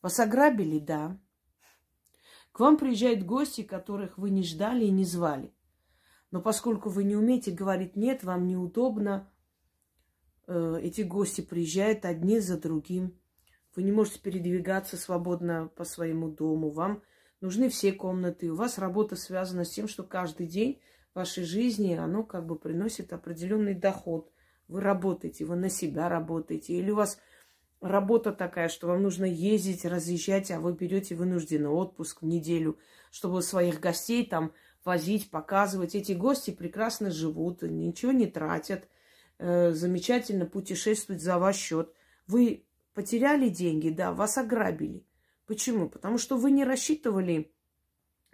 Вас 0.00 0.18
ограбили, 0.20 0.78
да. 0.78 1.18
К 2.52 2.60
вам 2.60 2.76
приезжают 2.76 3.24
гости, 3.24 3.62
которых 3.62 4.18
вы 4.18 4.30
не 4.30 4.42
ждали 4.42 4.84
и 4.84 4.90
не 4.90 5.04
звали. 5.04 5.52
Но 6.30 6.40
поскольку 6.40 6.88
вы 6.88 7.04
не 7.04 7.16
умеете 7.16 7.50
говорить 7.50 7.96
«нет», 7.96 8.24
вам 8.24 8.46
неудобно, 8.46 9.30
э, 10.46 10.80
эти 10.82 11.02
гости 11.02 11.40
приезжают 11.40 12.04
одни 12.04 12.40
за 12.40 12.58
другим. 12.58 13.18
Вы 13.74 13.84
не 13.84 13.92
можете 13.92 14.20
передвигаться 14.20 14.96
свободно 14.96 15.70
по 15.76 15.84
своему 15.84 16.30
дому. 16.30 16.70
Вам 16.70 17.02
нужны 17.40 17.68
все 17.68 17.92
комнаты. 17.92 18.50
У 18.50 18.56
вас 18.56 18.78
работа 18.78 19.16
связана 19.16 19.64
с 19.64 19.70
тем, 19.70 19.88
что 19.88 20.04
каждый 20.04 20.46
день 20.46 20.80
вашей 21.14 21.44
жизни, 21.44 21.94
оно 21.94 22.22
как 22.22 22.46
бы 22.46 22.56
приносит 22.56 23.12
определенный 23.12 23.74
доход. 23.74 24.30
Вы 24.68 24.80
работаете, 24.80 25.44
вы 25.44 25.56
на 25.56 25.68
себя 25.68 26.08
работаете. 26.08 26.74
Или 26.74 26.90
у 26.90 26.96
вас 26.96 27.18
работа 27.82 28.32
такая, 28.32 28.68
что 28.68 28.86
вам 28.86 29.02
нужно 29.02 29.24
ездить, 29.24 29.84
разъезжать, 29.84 30.50
а 30.50 30.60
вы 30.60 30.72
берете 30.72 31.14
вынужденный 31.14 31.68
отпуск 31.68 32.22
неделю, 32.22 32.78
чтобы 33.10 33.42
своих 33.42 33.80
гостей 33.80 34.24
там 34.24 34.52
возить, 34.84 35.30
показывать. 35.30 35.94
Эти 35.94 36.12
гости 36.12 36.50
прекрасно 36.52 37.10
живут, 37.10 37.62
ничего 37.62 38.12
не 38.12 38.26
тратят, 38.26 38.88
э, 39.38 39.72
замечательно 39.72 40.46
путешествуют 40.46 41.20
за 41.20 41.38
ваш 41.38 41.56
счет. 41.56 41.92
Вы 42.26 42.64
потеряли 42.94 43.48
деньги, 43.48 43.90
да, 43.90 44.12
вас 44.12 44.38
ограбили. 44.38 45.04
Почему? 45.46 45.88
Потому 45.88 46.18
что 46.18 46.36
вы 46.36 46.50
не 46.50 46.64
рассчитывали 46.64 47.52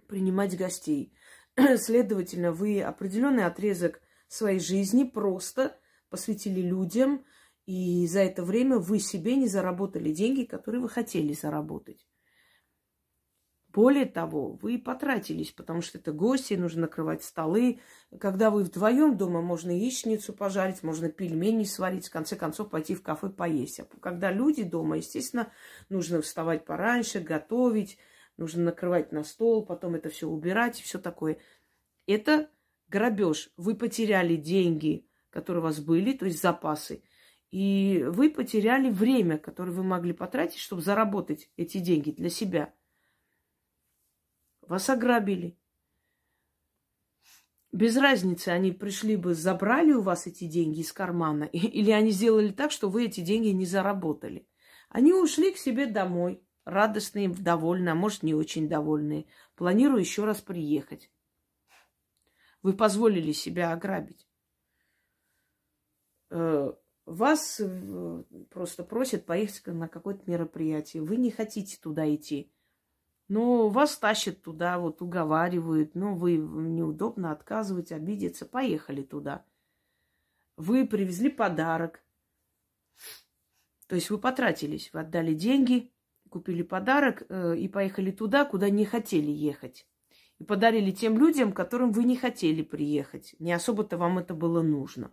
принимать 0.06 0.56
гостей. 0.56 1.12
Следовательно, 1.76 2.52
вы 2.52 2.82
определенный 2.82 3.46
отрезок 3.46 4.00
своей 4.28 4.60
жизни 4.60 5.04
просто 5.04 5.76
посвятили 6.10 6.60
людям, 6.60 7.24
и 7.68 8.06
за 8.06 8.20
это 8.20 8.42
время 8.42 8.78
вы 8.78 8.98
себе 8.98 9.36
не 9.36 9.46
заработали 9.46 10.10
деньги, 10.10 10.44
которые 10.44 10.80
вы 10.80 10.88
хотели 10.88 11.34
заработать. 11.34 12.08
Более 13.68 14.06
того, 14.06 14.52
вы 14.62 14.78
потратились, 14.78 15.52
потому 15.52 15.82
что 15.82 15.98
это 15.98 16.12
гости, 16.12 16.54
нужно 16.54 16.82
накрывать 16.82 17.22
столы. 17.22 17.80
Когда 18.18 18.50
вы 18.50 18.64
вдвоем 18.64 19.18
дома, 19.18 19.42
можно 19.42 19.70
яичницу 19.70 20.32
пожарить, 20.32 20.82
можно 20.82 21.10
пельмени 21.10 21.64
сварить, 21.64 22.08
в 22.08 22.10
конце 22.10 22.36
концов 22.36 22.70
пойти 22.70 22.94
в 22.94 23.02
кафе 23.02 23.28
поесть. 23.28 23.80
А 23.80 23.86
когда 24.00 24.32
люди 24.32 24.62
дома, 24.62 24.96
естественно, 24.96 25.52
нужно 25.90 26.22
вставать 26.22 26.64
пораньше, 26.64 27.20
готовить, 27.20 27.98
нужно 28.38 28.64
накрывать 28.64 29.12
на 29.12 29.24
стол, 29.24 29.66
потом 29.66 29.94
это 29.94 30.08
все 30.08 30.26
убирать 30.26 30.80
и 30.80 30.84
все 30.84 30.98
такое. 30.98 31.36
Это 32.06 32.48
грабеж. 32.88 33.52
Вы 33.58 33.74
потеряли 33.74 34.36
деньги, 34.36 35.06
которые 35.28 35.60
у 35.60 35.64
вас 35.64 35.80
были, 35.80 36.14
то 36.14 36.24
есть 36.24 36.40
запасы. 36.40 37.02
И 37.50 38.04
вы 38.06 38.30
потеряли 38.30 38.90
время, 38.90 39.38
которое 39.38 39.72
вы 39.72 39.82
могли 39.82 40.12
потратить, 40.12 40.58
чтобы 40.58 40.82
заработать 40.82 41.50
эти 41.56 41.78
деньги 41.78 42.10
для 42.10 42.28
себя. 42.28 42.74
Вас 44.62 44.90
ограбили. 44.90 45.58
Без 47.72 47.96
разницы, 47.96 48.48
они 48.48 48.72
пришли 48.72 49.16
бы, 49.16 49.34
забрали 49.34 49.92
у 49.92 50.00
вас 50.02 50.26
эти 50.26 50.44
деньги 50.44 50.80
из 50.80 50.92
кармана, 50.92 51.44
или 51.52 51.90
они 51.90 52.10
сделали 52.10 52.52
так, 52.52 52.70
что 52.70 52.88
вы 52.90 53.06
эти 53.06 53.20
деньги 53.20 53.48
не 53.48 53.66
заработали. 53.66 54.46
Они 54.88 55.12
ушли 55.12 55.52
к 55.52 55.58
себе 55.58 55.86
домой, 55.86 56.42
радостные, 56.64 57.28
довольные, 57.28 57.92
а 57.92 57.94
может, 57.94 58.22
не 58.22 58.34
очень 58.34 58.68
довольные, 58.68 59.26
планируя 59.54 60.00
еще 60.00 60.24
раз 60.24 60.40
приехать. 60.40 61.10
Вы 62.62 62.74
позволили 62.74 63.32
себя 63.32 63.72
ограбить. 63.72 64.26
Вас 67.08 67.58
э, 67.58 68.22
просто 68.50 68.84
просят 68.84 69.24
поехать 69.24 69.66
на 69.66 69.88
какое-то 69.88 70.30
мероприятие. 70.30 71.02
Вы 71.02 71.16
не 71.16 71.30
хотите 71.30 71.78
туда 71.80 72.14
идти. 72.14 72.52
Но 73.28 73.70
вас 73.70 73.96
тащат 73.96 74.42
туда, 74.42 74.78
вот 74.78 75.00
уговаривают. 75.00 75.94
Но 75.94 76.14
вы 76.14 76.36
неудобно 76.36 77.32
отказывать, 77.32 77.92
обидеться. 77.92 78.44
Поехали 78.44 79.02
туда. 79.02 79.42
Вы 80.58 80.86
привезли 80.86 81.30
подарок. 81.30 82.02
То 83.86 83.94
есть 83.94 84.10
вы 84.10 84.18
потратились, 84.18 84.90
вы 84.92 85.00
отдали 85.00 85.32
деньги, 85.32 85.90
купили 86.28 86.62
подарок 86.62 87.22
э, 87.30 87.56
и 87.56 87.68
поехали 87.68 88.10
туда, 88.10 88.44
куда 88.44 88.68
не 88.68 88.84
хотели 88.84 89.30
ехать. 89.30 89.86
И 90.38 90.44
подарили 90.44 90.90
тем 90.90 91.18
людям, 91.18 91.54
которым 91.54 91.90
вы 91.92 92.04
не 92.04 92.16
хотели 92.16 92.60
приехать. 92.62 93.34
Не 93.38 93.54
особо-то 93.54 93.96
вам 93.96 94.18
это 94.18 94.34
было 94.34 94.60
нужно. 94.60 95.10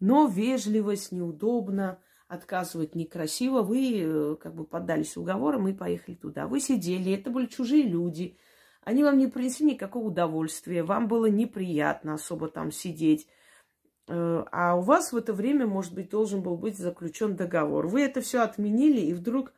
Но 0.00 0.26
вежливость, 0.26 1.12
неудобно, 1.12 2.00
отказывать 2.26 2.94
некрасиво. 2.94 3.62
Вы 3.62 4.02
э, 4.02 4.36
как 4.36 4.54
бы 4.54 4.64
поддались 4.64 5.16
уговорам 5.16 5.68
и 5.68 5.74
поехали 5.74 6.14
туда. 6.14 6.46
Вы 6.46 6.60
сидели, 6.60 7.12
это 7.12 7.30
были 7.30 7.46
чужие 7.46 7.82
люди. 7.82 8.38
Они 8.82 9.04
вам 9.04 9.18
не 9.18 9.26
принесли 9.26 9.66
никакого 9.66 10.06
удовольствия. 10.06 10.82
Вам 10.82 11.06
было 11.06 11.26
неприятно 11.26 12.14
особо 12.14 12.48
там 12.48 12.72
сидеть. 12.72 13.26
Э, 14.08 14.44
а 14.50 14.76
у 14.76 14.80
вас 14.80 15.12
в 15.12 15.16
это 15.16 15.32
время, 15.32 15.66
может 15.66 15.94
быть, 15.94 16.10
должен 16.10 16.40
был 16.42 16.56
быть 16.56 16.78
заключен 16.78 17.36
договор. 17.36 17.86
Вы 17.86 18.02
это 18.02 18.20
все 18.20 18.40
отменили, 18.40 19.00
и 19.00 19.12
вдруг 19.12 19.52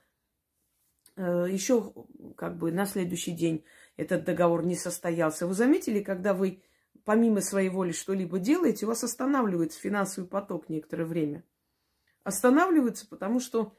э, 1.17 1.47
еще 1.51 1.93
как 2.37 2.59
бы 2.59 2.73
на 2.73 2.87
следующий 2.87 3.33
день 3.33 3.65
этот 3.97 4.25
договор 4.25 4.65
не 4.65 4.77
состоялся. 4.77 5.47
Вы 5.47 5.55
заметили, 5.55 6.01
когда 6.03 6.35
вы 6.35 6.63
помимо 7.05 7.41
своей 7.41 7.69
воли 7.69 7.93
что-либо 7.93 8.39
делаете, 8.39 8.87
у 8.87 8.89
вас 8.89 9.05
останавливается 9.05 9.81
финансовый 9.81 10.27
поток 10.27 10.69
некоторое 10.69 11.05
время. 11.05 11.45
Останавливается, 12.25 13.07
потому 13.09 13.41
что 13.41 13.75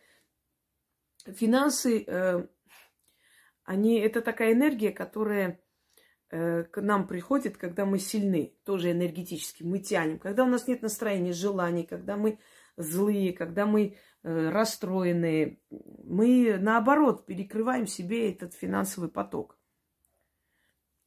финансы, 1.26 2.04
э, 2.06 2.48
они, 3.64 4.00
это 4.00 4.22
такая 4.22 4.54
энергия, 4.54 4.92
которая 4.92 5.62
э, 6.30 6.64
к 6.64 6.82
нам 6.82 7.08
приходит, 7.08 7.58
когда 7.58 7.86
мы 7.86 8.00
сильны, 8.00 8.58
тоже 8.66 8.92
энергетически, 8.92 9.64
мы 9.64 9.80
тянем. 9.80 10.20
Когда 10.20 10.44
у 10.44 10.48
нас 10.48 10.68
нет 10.68 10.82
настроения, 10.82 11.34
желаний, 11.34 11.84
когда 11.84 12.18
мы 12.18 12.40
злые, 12.76 13.34
когда 13.34 13.66
мы 13.66 13.96
э, 14.24 14.50
расстроенные, 14.50 15.62
мы 15.70 16.58
наоборот 16.60 17.26
перекрываем 17.26 17.88
себе 17.88 18.32
этот 18.32 18.54
финансовый 18.54 19.10
поток. 19.10 19.58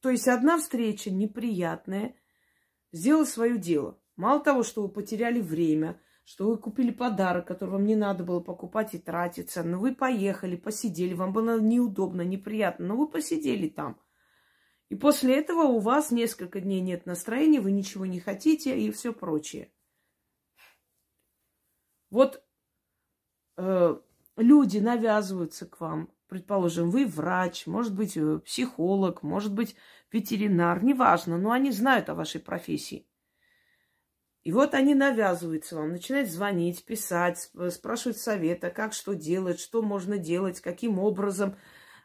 То 0.01 0.09
есть 0.09 0.27
одна 0.27 0.57
встреча 0.57 1.09
неприятная 1.11 2.15
сделала 2.91 3.25
свое 3.25 3.57
дело. 3.57 3.99
Мало 4.15 4.39
того, 4.43 4.63
что 4.63 4.83
вы 4.83 4.89
потеряли 4.89 5.41
время, 5.41 6.01
что 6.23 6.49
вы 6.49 6.57
купили 6.57 6.91
подарок, 6.91 7.47
который 7.47 7.71
вам 7.71 7.85
не 7.85 7.95
надо 7.95 8.23
было 8.23 8.39
покупать 8.39 8.93
и 8.93 8.99
тратиться, 8.99 9.63
но 9.63 9.79
вы 9.79 9.95
поехали, 9.95 10.55
посидели, 10.55 11.13
вам 11.13 11.31
было 11.31 11.59
неудобно, 11.59 12.21
неприятно, 12.21 12.87
но 12.87 12.97
вы 12.97 13.07
посидели 13.07 13.69
там. 13.69 13.99
И 14.89 14.95
после 14.95 15.37
этого 15.37 15.63
у 15.63 15.79
вас 15.79 16.11
несколько 16.11 16.59
дней 16.59 16.81
нет 16.81 17.05
настроения, 17.05 17.59
вы 17.59 17.71
ничего 17.71 18.05
не 18.05 18.19
хотите 18.19 18.79
и 18.79 18.91
все 18.91 19.13
прочее. 19.13 19.71
Вот 22.09 22.43
э, 23.57 23.99
люди 24.37 24.77
навязываются 24.79 25.65
к 25.65 25.79
вам, 25.79 26.09
предположим, 26.27 26.89
вы 26.89 27.05
врач, 27.05 27.65
может 27.67 27.95
быть, 27.95 28.17
э, 28.17 28.39
психолог, 28.39 29.23
может 29.23 29.53
быть, 29.53 29.75
ветеринар, 30.11 30.83
неважно, 30.83 31.37
но 31.37 31.51
они 31.51 31.71
знают 31.71 32.09
о 32.09 32.15
вашей 32.15 32.41
профессии. 32.41 33.07
И 34.43 34.51
вот 34.51 34.73
они 34.73 34.95
навязываются 34.95 35.75
вам, 35.75 35.91
начинают 35.91 36.29
звонить, 36.29 36.85
писать, 36.85 37.51
спрашивать 37.69 38.17
совета, 38.17 38.69
как 38.69 38.93
что 38.93 39.13
делать, 39.13 39.59
что 39.59 39.81
можно 39.81 40.17
делать, 40.17 40.61
каким 40.61 40.99
образом. 40.99 41.57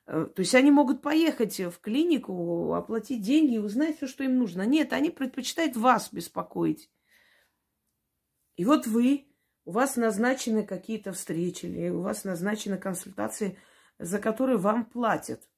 Э, 0.07 0.27
то 0.33 0.41
есть 0.41 0.55
они 0.55 0.71
могут 0.71 1.03
поехать 1.03 1.59
в 1.61 1.79
клинику, 1.81 2.75
оплатить 2.75 3.23
деньги 3.23 3.55
и 3.55 3.59
узнать 3.59 3.97
все, 3.97 4.07
что 4.07 4.25
им 4.25 4.39
нужно. 4.39 4.63
Нет, 4.63 4.93
они 4.93 5.11
предпочитают 5.11 5.77
вас 5.77 6.13
беспокоить. 6.13 6.91
И 8.57 8.65
вот 8.65 8.87
вы, 8.87 9.27
у 9.65 9.73
вас 9.73 9.97
назначены 9.97 10.65
какие-то 10.65 11.13
встречи, 11.13 11.67
или 11.67 11.89
у 11.89 12.03
вас 12.03 12.25
назначены 12.25 12.79
консультации– 12.79 13.59
за 13.99 14.19
которые 14.19 14.59
вам 14.59 14.85
платят. 14.85 15.49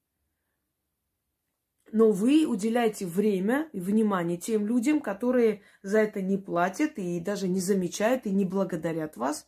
Но 1.91 2.11
вы 2.11 2.45
уделяете 2.45 3.05
время 3.05 3.69
и 3.71 3.79
внимание 3.79 4.37
тем 4.37 4.65
людям, 4.65 4.99
которые 4.99 5.61
за 5.81 5.99
это 5.99 6.21
не 6.21 6.37
платят 6.37 6.97
и 6.97 7.19
даже 7.19 7.47
не 7.47 7.59
замечают 7.59 8.25
и 8.25 8.31
не 8.31 8.43
благодарят 8.43 9.17
вас, 9.17 9.47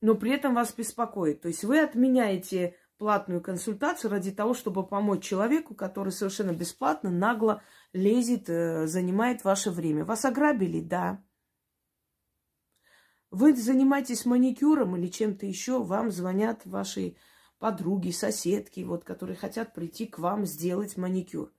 но 0.00 0.14
при 0.14 0.32
этом 0.32 0.54
вас 0.54 0.72
беспокоит. 0.74 1.42
То 1.42 1.48
есть 1.48 1.64
вы 1.64 1.80
отменяете 1.80 2.76
платную 2.98 3.40
консультацию 3.40 4.10
ради 4.12 4.30
того, 4.30 4.54
чтобы 4.54 4.86
помочь 4.86 5.24
человеку, 5.24 5.74
который 5.74 6.12
совершенно 6.12 6.52
бесплатно, 6.52 7.10
нагло 7.10 7.62
лезет, 7.92 8.48
э, 8.48 8.86
занимает 8.86 9.42
ваше 9.42 9.70
время. 9.70 10.04
Вас 10.04 10.24
ограбили, 10.24 10.80
да. 10.80 11.22
Вы 13.32 13.56
занимаетесь 13.56 14.24
маникюром 14.24 14.96
или 14.96 15.08
чем-то 15.08 15.46
еще, 15.46 15.82
вам 15.82 16.10
звонят 16.10 16.62
ваши 16.64 17.16
подруги, 17.62 18.10
соседки, 18.10 18.80
вот, 18.80 19.04
которые 19.04 19.36
хотят 19.36 19.72
прийти 19.72 20.06
к 20.06 20.18
вам 20.18 20.46
сделать 20.46 20.96
маникюр. 20.96 21.52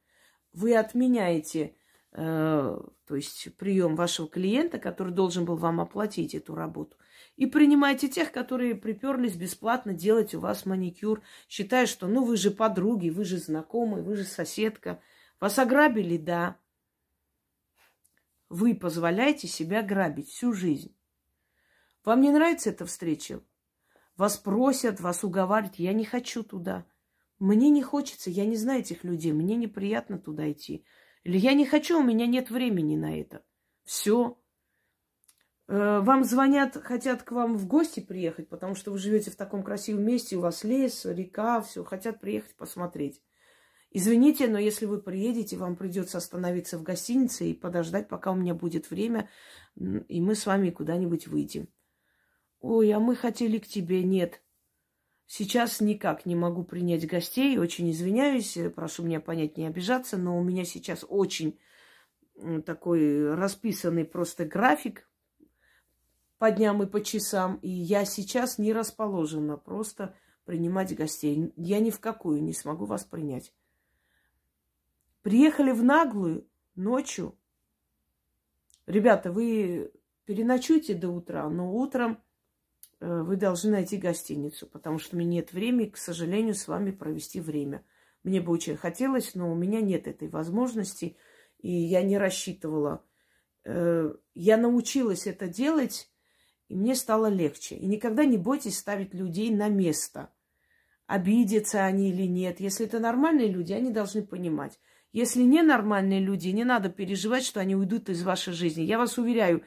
Вы 0.52 0.76
отменяете, 0.76 1.78
э, 2.12 2.78
то 3.08 3.16
есть 3.16 3.56
прием 3.56 3.96
вашего 3.96 4.28
клиента, 4.28 4.80
который 4.80 5.14
должен 5.14 5.46
был 5.46 5.56
вам 5.56 5.80
оплатить 5.80 6.36
эту 6.36 6.56
работу, 6.56 6.98
и 7.38 7.46
принимаете 7.46 8.10
тех, 8.10 8.34
которые 8.34 8.76
приперлись 8.76 9.38
бесплатно 9.38 9.94
делать 9.94 10.36
у 10.36 10.42
вас 10.42 10.66
маникюр, 10.66 11.22
считая, 11.48 11.86
что 11.86 12.08
ну 12.08 12.26
вы 12.26 12.36
же 12.36 12.52
подруги, 12.52 13.08
вы 13.08 13.24
же 13.24 13.38
знакомые, 13.38 14.04
вы 14.04 14.18
же 14.18 14.26
соседка. 14.26 15.00
Вас 15.40 15.58
ограбили, 15.58 16.18
да. 16.18 16.58
Вы 18.50 18.76
позволяете 18.76 19.48
себя 19.48 19.82
грабить 19.84 20.28
всю 20.28 20.52
жизнь. 20.52 20.94
Вам 22.04 22.20
не 22.20 22.32
нравится 22.32 22.72
эта 22.72 22.86
встреча? 22.86 23.40
Вас 24.18 24.38
просят, 24.38 25.00
вас 25.00 25.24
уговаривают. 25.24 25.76
Я 25.76 25.94
не 25.94 26.06
хочу 26.06 26.44
туда. 26.44 26.86
Мне 27.40 27.70
не 27.70 27.82
хочется, 27.82 28.30
я 28.30 28.46
не 28.46 28.56
знаю 28.56 28.82
этих 28.82 29.04
людей, 29.04 29.34
мне 29.34 29.56
неприятно 29.56 30.18
туда 30.18 30.52
идти. 30.52 30.86
Или 31.24 31.38
я 31.38 31.54
не 31.54 31.66
хочу, 31.66 32.00
у 32.00 32.04
меня 32.04 32.28
нет 32.28 32.50
времени 32.50 32.96
на 32.96 33.20
это. 33.20 33.44
Все. 33.84 34.40
Э, 35.68 36.00
вам 36.00 36.24
звонят, 36.24 36.78
хотят 36.84 37.24
к 37.24 37.32
вам 37.32 37.58
в 37.58 37.68
гости 37.68 38.00
приехать, 38.00 38.50
потому 38.50 38.76
что 38.76 38.92
вы 38.92 38.98
живете 38.98 39.32
в 39.32 39.36
таком 39.36 39.64
красивом 39.64 40.06
месте, 40.06 40.36
у 40.36 40.42
вас 40.42 40.64
лес, 40.64 41.06
река, 41.06 41.62
все, 41.62 41.84
хотят 41.84 42.22
приехать 42.22 42.56
посмотреть. 42.56 43.22
Извините, 43.92 44.48
но 44.48 44.58
если 44.58 44.86
вы 44.86 45.02
приедете, 45.02 45.56
вам 45.56 45.76
придется 45.76 46.18
остановиться 46.18 46.78
в 46.78 46.84
гостинице 46.84 47.50
и 47.50 47.54
подождать, 47.54 48.08
пока 48.10 48.32
у 48.32 48.36
меня 48.36 48.56
будет 48.56 48.90
время, 48.90 49.30
и 49.76 50.20
мы 50.20 50.36
с 50.36 50.46
вами 50.46 50.72
куда-нибудь 50.72 51.28
выйдем. 51.28 51.68
Ой, 52.64 52.94
а 52.94 53.00
мы 53.00 53.18
хотели 53.18 53.58
к 53.60 53.68
тебе. 53.68 54.04
Нет. 54.04 54.42
Сейчас 55.28 55.82
никак 55.82 56.26
не 56.26 56.34
могу 56.34 56.64
принять 56.64 57.06
гостей. 57.06 57.58
Очень 57.58 57.92
извиняюсь, 57.92 58.58
прошу 58.74 59.04
меня 59.04 59.20
понять, 59.20 59.58
не 59.58 59.68
обижаться, 59.68 60.16
но 60.16 60.40
у 60.40 60.44
меня 60.44 60.64
сейчас 60.64 61.04
очень 61.08 61.60
такой 62.66 63.36
расписанный 63.36 64.06
просто 64.06 64.46
график 64.46 65.10
по 66.38 66.52
дням 66.52 66.82
и 66.82 66.86
по 66.86 67.04
часам. 67.04 67.58
И 67.58 67.70
я 67.70 68.06
сейчас 68.06 68.58
не 68.58 68.72
расположена 68.72 69.58
просто 69.58 70.16
принимать 70.46 70.96
гостей. 70.96 71.52
Я 71.58 71.82
ни 71.82 71.90
в 71.90 72.00
какую 72.00 72.42
не 72.42 72.54
смогу 72.54 72.86
вас 72.86 73.04
принять. 73.04 73.54
Приехали 75.22 75.74
в 75.74 75.84
наглую 75.84 76.48
ночью. 76.76 77.38
Ребята, 78.86 79.34
вы 79.34 79.92
переночуйте 80.24 80.94
до 80.94 81.10
утра, 81.10 81.50
но 81.50 81.74
утром 81.74 82.14
э, 82.14 82.33
вы 83.04 83.36
должны 83.36 83.72
найти 83.72 83.98
гостиницу, 83.98 84.68
потому 84.68 84.98
что 84.98 85.16
у 85.16 85.20
меня 85.20 85.42
нет 85.42 85.54
времени, 85.54 85.90
к 85.90 85.98
сожалению, 85.98 86.56
с 86.56 86.68
вами 86.68 86.92
провести 86.92 87.42
время. 87.42 87.84
Мне 88.24 88.40
бы 88.40 88.52
очень 88.54 88.78
хотелось, 88.78 89.36
но 89.36 89.52
у 89.52 89.56
меня 89.56 89.82
нет 89.82 90.08
этой 90.08 90.30
возможности, 90.30 91.18
и 91.60 91.72
я 91.72 92.02
не 92.02 92.18
рассчитывала. 92.18 93.04
Э, 93.66 94.14
я 94.34 94.58
научилась 94.58 95.28
это 95.28 95.48
делать, 95.48 96.10
и 96.70 96.76
мне 96.76 96.96
стало 96.96 97.28
легче. 97.28 97.76
И 97.76 97.86
никогда 97.86 98.24
не 98.24 98.38
бойтесь 98.38 98.78
ставить 98.78 99.14
людей 99.14 99.54
на 99.54 99.68
место. 99.68 100.34
Обидятся 101.06 101.84
они 101.84 102.10
или 102.10 102.24
нет. 102.24 102.60
Если 102.62 102.86
это 102.86 103.00
нормальные 103.00 103.50
люди, 103.50 103.74
они 103.74 103.92
должны 103.92 104.26
понимать. 104.26 104.80
Если 105.12 105.44
ненормальные 105.44 106.22
люди, 106.22 106.48
не 106.50 106.64
надо 106.64 106.90
переживать, 106.90 107.44
что 107.44 107.60
они 107.60 107.76
уйдут 107.76 108.10
из 108.10 108.24
вашей 108.24 108.54
жизни. 108.54 108.82
Я 108.82 108.98
вас 108.98 109.18
уверяю, 109.18 109.64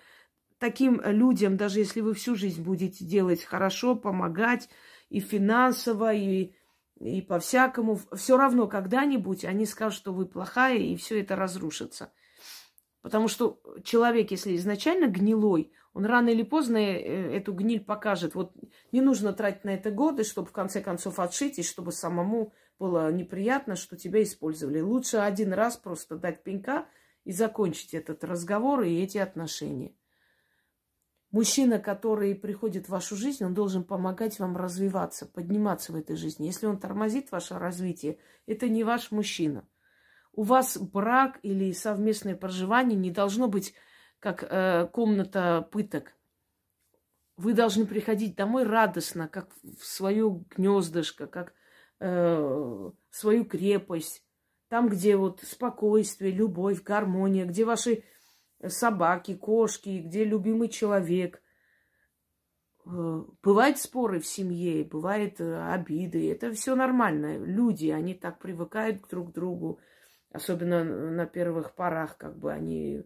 таким 0.58 1.00
людям, 1.04 1.56
даже 1.56 1.80
если 1.80 2.00
вы 2.00 2.14
всю 2.14 2.34
жизнь 2.34 2.62
будете 2.62 3.04
делать 3.04 3.42
хорошо, 3.42 3.94
помогать 3.94 4.68
и 5.08 5.20
финансово, 5.20 6.14
и, 6.14 6.54
и 6.98 7.22
по-всякому, 7.22 8.00
все 8.14 8.36
равно 8.36 8.66
когда-нибудь 8.66 9.44
они 9.44 9.66
скажут, 9.66 9.98
что 9.98 10.12
вы 10.12 10.26
плохая, 10.26 10.78
и 10.78 10.96
все 10.96 11.20
это 11.20 11.36
разрушится. 11.36 12.12
Потому 13.02 13.28
что 13.28 13.60
человек, 13.84 14.32
если 14.32 14.56
изначально 14.56 15.06
гнилой, 15.06 15.72
он 15.92 16.04
рано 16.04 16.28
или 16.28 16.42
поздно 16.42 16.76
э, 16.76 17.36
эту 17.36 17.52
гниль 17.52 17.84
покажет. 17.84 18.34
Вот 18.34 18.52
не 18.92 19.00
нужно 19.00 19.32
тратить 19.32 19.64
на 19.64 19.70
это 19.70 19.90
годы, 19.90 20.24
чтобы 20.24 20.48
в 20.48 20.52
конце 20.52 20.82
концов 20.82 21.18
отшить, 21.20 21.58
и 21.58 21.62
чтобы 21.62 21.92
самому 21.92 22.52
было 22.78 23.10
неприятно, 23.10 23.76
что 23.76 23.96
тебя 23.96 24.22
использовали. 24.22 24.80
Лучше 24.80 25.18
один 25.18 25.52
раз 25.52 25.76
просто 25.76 26.16
дать 26.16 26.42
пенька 26.42 26.86
и 27.24 27.32
закончить 27.32 27.94
этот 27.94 28.24
разговор 28.24 28.82
и 28.82 29.00
эти 29.00 29.18
отношения. 29.18 29.94
Мужчина, 31.36 31.78
который 31.78 32.34
приходит 32.34 32.86
в 32.86 32.92
вашу 32.92 33.14
жизнь, 33.14 33.44
он 33.44 33.52
должен 33.52 33.84
помогать 33.84 34.38
вам 34.38 34.56
развиваться, 34.56 35.26
подниматься 35.26 35.92
в 35.92 35.96
этой 35.96 36.16
жизни. 36.16 36.46
Если 36.46 36.64
он 36.64 36.78
тормозит 36.78 37.30
ваше 37.30 37.58
развитие, 37.58 38.16
это 38.46 38.70
не 38.70 38.84
ваш 38.84 39.10
мужчина. 39.10 39.68
У 40.32 40.44
вас 40.44 40.78
брак 40.78 41.38
или 41.42 41.72
совместное 41.72 42.36
проживание 42.36 42.98
не 42.98 43.10
должно 43.10 43.48
быть 43.48 43.74
как 44.18 44.44
э, 44.48 44.88
комната 44.90 45.68
пыток. 45.70 46.14
Вы 47.36 47.52
должны 47.52 47.84
приходить 47.84 48.34
домой 48.34 48.64
радостно, 48.64 49.28
как 49.28 49.50
в 49.62 49.84
свое 49.84 50.42
гнездышко, 50.56 51.26
как 51.26 51.52
э, 52.00 52.90
свою 53.10 53.44
крепость, 53.44 54.24
там, 54.68 54.88
где 54.88 55.18
вот 55.18 55.42
спокойствие, 55.42 56.32
любовь, 56.32 56.82
гармония, 56.82 57.44
где 57.44 57.66
ваши 57.66 58.04
собаки, 58.68 59.34
кошки, 59.34 60.02
где 60.04 60.24
любимый 60.24 60.68
человек. 60.68 61.42
Э, 62.84 63.24
бывают 63.42 63.78
споры 63.78 64.20
в 64.20 64.26
семье, 64.26 64.84
бывают 64.84 65.40
э, 65.40 65.72
обиды, 65.72 66.30
это 66.30 66.52
все 66.52 66.74
нормально. 66.74 67.38
Люди, 67.38 67.88
они 67.88 68.14
так 68.14 68.38
привыкают 68.38 69.02
друг 69.08 69.30
к 69.30 69.34
другу, 69.34 69.80
особенно 70.32 70.84
на 70.84 71.26
первых 71.26 71.74
порах, 71.74 72.16
как 72.16 72.38
бы 72.38 72.52
они 72.52 73.02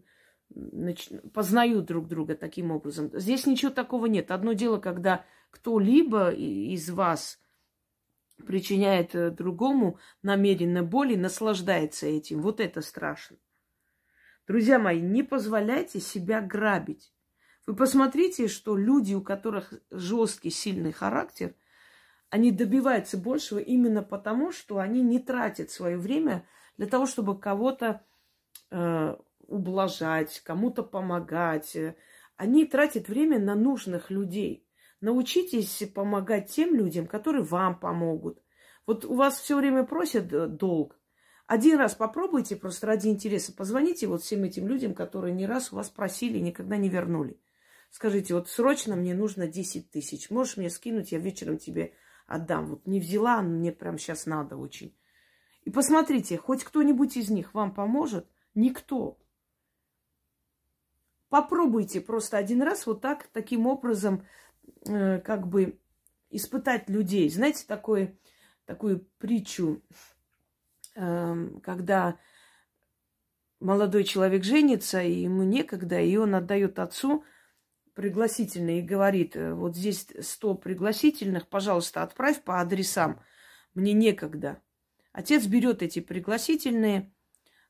нач... 0.49 1.09
познают 1.33 1.85
друг 1.85 2.07
друга 2.07 2.35
таким 2.35 2.71
образом. 2.71 3.09
Здесь 3.13 3.45
ничего 3.45 3.71
такого 3.71 4.05
нет. 4.05 4.31
Одно 4.31 4.53
дело, 4.53 4.77
когда 4.79 5.25
кто-либо 5.49 6.31
из 6.31 6.89
вас 6.89 7.39
причиняет 8.45 9.15
э, 9.15 9.31
другому 9.31 9.99
намеренно 10.21 10.83
боль 10.83 11.13
и 11.13 11.17
наслаждается 11.17 12.07
этим. 12.07 12.41
Вот 12.41 12.59
это 12.59 12.81
страшно. 12.81 13.37
Друзья 14.51 14.79
мои, 14.79 14.99
не 14.99 15.23
позволяйте 15.23 16.01
себя 16.01 16.41
грабить. 16.41 17.13
Вы 17.65 17.73
посмотрите, 17.73 18.49
что 18.49 18.75
люди, 18.75 19.13
у 19.13 19.21
которых 19.21 19.73
жесткий, 19.91 20.49
сильный 20.49 20.91
характер, 20.91 21.55
они 22.29 22.51
добиваются 22.51 23.17
большего 23.17 23.59
именно 23.59 24.03
потому, 24.03 24.51
что 24.51 24.79
они 24.79 25.03
не 25.03 25.19
тратят 25.19 25.71
свое 25.71 25.97
время 25.97 26.45
для 26.75 26.87
того, 26.87 27.05
чтобы 27.05 27.39
кого-то 27.39 28.05
э, 28.71 29.15
ублажать, 29.47 30.41
кому-то 30.41 30.83
помогать. 30.83 31.77
Они 32.35 32.65
тратят 32.65 33.07
время 33.07 33.39
на 33.39 33.55
нужных 33.55 34.11
людей. 34.11 34.67
Научитесь 34.99 35.81
помогать 35.95 36.51
тем 36.51 36.75
людям, 36.75 37.07
которые 37.07 37.43
вам 37.43 37.79
помогут. 37.79 38.43
Вот 38.85 39.05
у 39.05 39.13
вас 39.13 39.39
все 39.39 39.55
время 39.55 39.85
просят 39.85 40.33
э, 40.33 40.47
долг. 40.47 41.00
Один 41.51 41.77
раз 41.77 41.95
попробуйте 41.95 42.55
просто 42.55 42.87
ради 42.87 43.09
интереса. 43.09 43.51
Позвоните 43.51 44.07
вот 44.07 44.23
всем 44.23 44.43
этим 44.43 44.67
людям, 44.67 44.93
которые 44.93 45.33
не 45.33 45.45
раз 45.45 45.73
у 45.73 45.75
вас 45.75 45.89
просили 45.89 46.37
и 46.37 46.41
никогда 46.41 46.77
не 46.77 46.87
вернули. 46.87 47.41
Скажите, 47.89 48.33
вот 48.35 48.47
срочно 48.47 48.95
мне 48.95 49.13
нужно 49.13 49.47
10 49.47 49.91
тысяч. 49.91 50.29
Можешь 50.29 50.55
мне 50.55 50.69
скинуть, 50.69 51.11
я 51.11 51.19
вечером 51.19 51.57
тебе 51.57 51.93
отдам. 52.25 52.67
Вот 52.67 52.87
не 52.87 52.99
взяла, 53.01 53.39
а 53.39 53.41
мне 53.41 53.73
прям 53.73 53.97
сейчас 53.97 54.25
надо 54.25 54.55
очень. 54.55 54.95
И 55.63 55.69
посмотрите, 55.69 56.37
хоть 56.37 56.63
кто-нибудь 56.63 57.17
из 57.17 57.29
них 57.29 57.53
вам 57.53 57.73
поможет? 57.73 58.27
Никто. 58.55 59.19
Попробуйте 61.27 61.99
просто 61.99 62.37
один 62.37 62.61
раз 62.61 62.85
вот 62.85 63.01
так, 63.01 63.27
таким 63.33 63.67
образом 63.67 64.25
Э, 64.87 65.19
как 65.19 65.47
бы 65.47 65.79
испытать 66.29 66.89
людей. 66.89 67.29
Знаете, 67.29 67.65
такой, 67.67 68.17
такую 68.65 69.05
притчу, 69.17 69.81
когда 70.93 72.17
молодой 73.61 74.03
человек 74.03 74.43
женится, 74.43 75.01
и 75.01 75.21
ему 75.21 75.43
некогда, 75.43 75.99
и 76.01 76.17
он 76.17 76.35
отдает 76.35 76.79
отцу 76.79 77.23
пригласительные 77.93 78.79
и 78.79 78.85
говорит, 78.85 79.35
э, 79.35 79.53
вот 79.53 79.75
здесь 79.75 80.07
сто 80.21 80.55
пригласительных, 80.55 81.47
пожалуйста, 81.47 82.03
отправь 82.03 82.41
по 82.43 82.59
адресам, 82.59 83.21
мне 83.73 83.93
некогда. 83.93 84.61
Отец 85.11 85.45
берет 85.45 85.81
эти 85.83 85.99
пригласительные, 85.99 87.13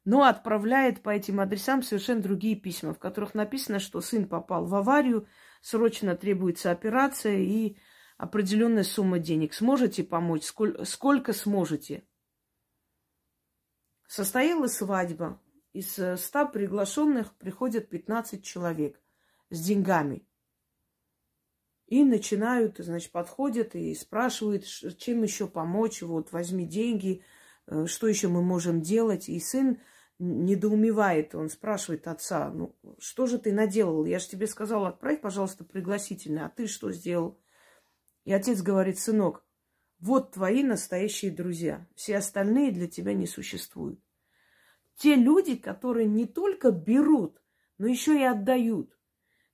но 0.06 0.24
отправляет 0.24 1.02
по 1.02 1.10
этим 1.10 1.40
адресам 1.40 1.84
совершенно 1.84 2.22
другие 2.22 2.56
письма, 2.56 2.94
в 2.94 3.00
которых 3.00 3.34
написано, 3.34 3.80
что 3.80 4.00
сын 4.02 4.28
попал 4.28 4.66
в 4.66 4.76
аварию, 4.76 5.28
срочно 5.62 6.16
требуется 6.16 6.72
операция 6.72 7.40
и 7.40 7.78
определенная 8.18 8.84
сумма 8.84 9.20
денег. 9.20 9.54
Сможете 9.54 10.04
помочь? 10.04 10.44
Сколько 10.84 11.34
сможете? 11.34 12.04
Состоялась 14.12 14.74
свадьба. 14.74 15.42
Из 15.72 15.94
100 15.94 16.50
приглашенных 16.50 17.34
приходят 17.38 17.88
15 17.88 18.44
человек 18.44 19.02
с 19.50 19.66
деньгами. 19.66 20.28
И 21.88 22.04
начинают, 22.04 22.80
значит, 22.80 23.14
подходят 23.14 23.74
и 23.74 23.96
спрашивают, 23.96 24.66
чем 24.66 25.24
еще 25.24 25.48
помочь, 25.48 26.02
вот, 26.02 26.34
возьми 26.34 26.66
деньги, 26.66 27.24
э, 27.68 27.86
что 27.86 28.08
еще 28.08 28.28
мы 28.28 28.42
можем 28.42 28.82
делать. 28.82 29.30
И 29.30 29.40
сын 29.40 29.80
недоумевает, 30.20 31.34
он 31.34 31.48
спрашивает 31.48 32.06
отца, 32.06 32.50
ну, 32.50 32.76
что 33.00 33.28
же 33.28 33.40
ты 33.40 33.54
наделал? 33.54 34.04
Я 34.04 34.20
же 34.20 34.28
тебе 34.28 34.48
сказала, 34.48 34.90
отправь, 34.90 35.22
пожалуйста, 35.22 35.64
пригласительный, 35.64 36.44
а 36.44 36.50
ты 36.50 36.68
что 36.68 36.92
сделал? 36.92 37.40
И 38.26 38.34
отец 38.34 38.62
говорит, 38.62 39.00
сынок, 39.00 39.46
вот 40.02 40.32
твои 40.32 40.64
настоящие 40.64 41.32
друзья, 41.32 41.88
все 41.96 42.18
остальные 42.18 42.72
для 42.72 42.88
тебя 42.88 43.14
не 43.14 43.28
существуют. 43.28 44.00
Те 44.96 45.16
люди, 45.16 45.56
которые 45.56 46.08
не 46.08 46.26
только 46.26 46.72
берут, 46.72 47.42
но 47.78 47.88
еще 47.88 48.20
и 48.20 48.24
отдают. 48.24 48.98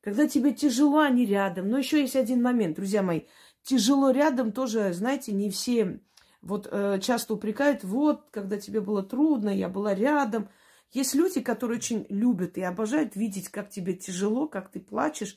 Когда 0.02 0.28
тебе 0.28 0.54
тяжело, 0.54 1.00
они 1.00 1.26
рядом. 1.26 1.70
Но 1.70 1.78
еще 1.78 2.00
есть 2.00 2.16
один 2.16 2.42
момент, 2.42 2.78
друзья 2.78 3.04
мои. 3.04 3.22
Тяжело 3.62 4.12
рядом 4.12 4.54
тоже, 4.54 4.94
знаете, 4.94 5.34
не 5.34 5.50
все 5.50 6.00
вот 6.42 6.68
э, 6.72 7.00
часто 7.02 7.34
упрекают, 7.34 7.84
вот, 7.84 8.30
когда 8.32 8.58
тебе 8.58 8.80
было 8.80 9.04
трудно, 9.04 9.50
я 9.50 9.68
была 9.68 9.94
рядом. 9.94 10.50
Есть 10.92 11.14
люди, 11.14 11.42
которые 11.42 11.78
очень 11.78 12.06
любят 12.10 12.58
и 12.58 12.62
обожают 12.62 13.16
видеть, 13.18 13.50
как 13.50 13.70
тебе 13.70 13.94
тяжело, 13.94 14.48
как 14.48 14.72
ты 14.72 14.80
плачешь, 14.80 15.36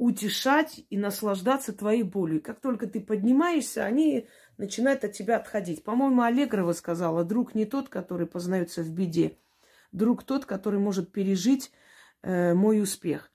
утешать 0.00 0.82
и 0.88 0.96
наслаждаться 0.96 1.74
твоей 1.74 2.04
болью. 2.04 2.40
Как 2.40 2.58
только 2.58 2.86
ты 2.86 3.00
поднимаешься, 3.00 3.84
они 3.84 4.26
начинают 4.56 5.04
от 5.04 5.12
тебя 5.12 5.36
отходить. 5.36 5.84
По-моему, 5.84 6.22
Аллегрова 6.22 6.72
сказала, 6.72 7.22
друг 7.22 7.54
не 7.54 7.66
тот, 7.66 7.90
который 7.90 8.26
познается 8.26 8.82
в 8.82 8.90
беде, 8.90 9.36
друг 9.92 10.22
тот, 10.24 10.46
который 10.46 10.80
может 10.80 11.12
пережить 11.12 11.70
э, 12.22 12.54
мой 12.54 12.80
успех. 12.80 13.30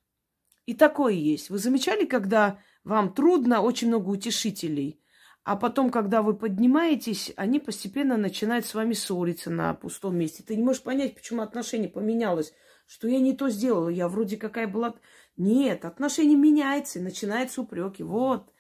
И 0.65 0.73
такое 0.73 1.13
есть. 1.13 1.51
Вы 1.51 1.60
замечали, 1.60 2.08
когда 2.08 2.58
вам 2.84 3.13
трудно, 3.13 3.62
очень 3.62 3.89
много 3.89 4.10
утешителей, 4.10 4.99
а 5.43 5.58
потом, 5.58 5.91
когда 5.91 6.23
вы 6.23 6.34
поднимаетесь, 6.34 7.32
они 7.36 7.60
постепенно 7.60 8.17
начинают 8.17 8.65
с 8.65 8.73
вами 8.73 8.93
ссориться 8.93 9.51
на 9.51 9.75
пустом 9.75 10.17
месте. 10.17 10.41
Ты 10.41 10.56
не 10.56 10.63
можешь 10.63 10.82
понять, 10.82 11.13
почему 11.13 11.43
отношение 11.43 11.89
поменялось, 11.89 12.54
что 12.88 13.08
я 13.08 13.19
не 13.19 13.34
то 13.36 13.49
сделала, 13.49 13.89
я 13.89 14.08
вроде 14.08 14.38
какая 14.38 14.67
была... 14.67 14.95
Нет, 15.38 15.86
отношение 15.86 16.38
меняется, 16.38 17.00
и 17.00 17.02
начинаются 17.02 17.62
упреки. 17.62 18.04
Вот, 18.04 18.54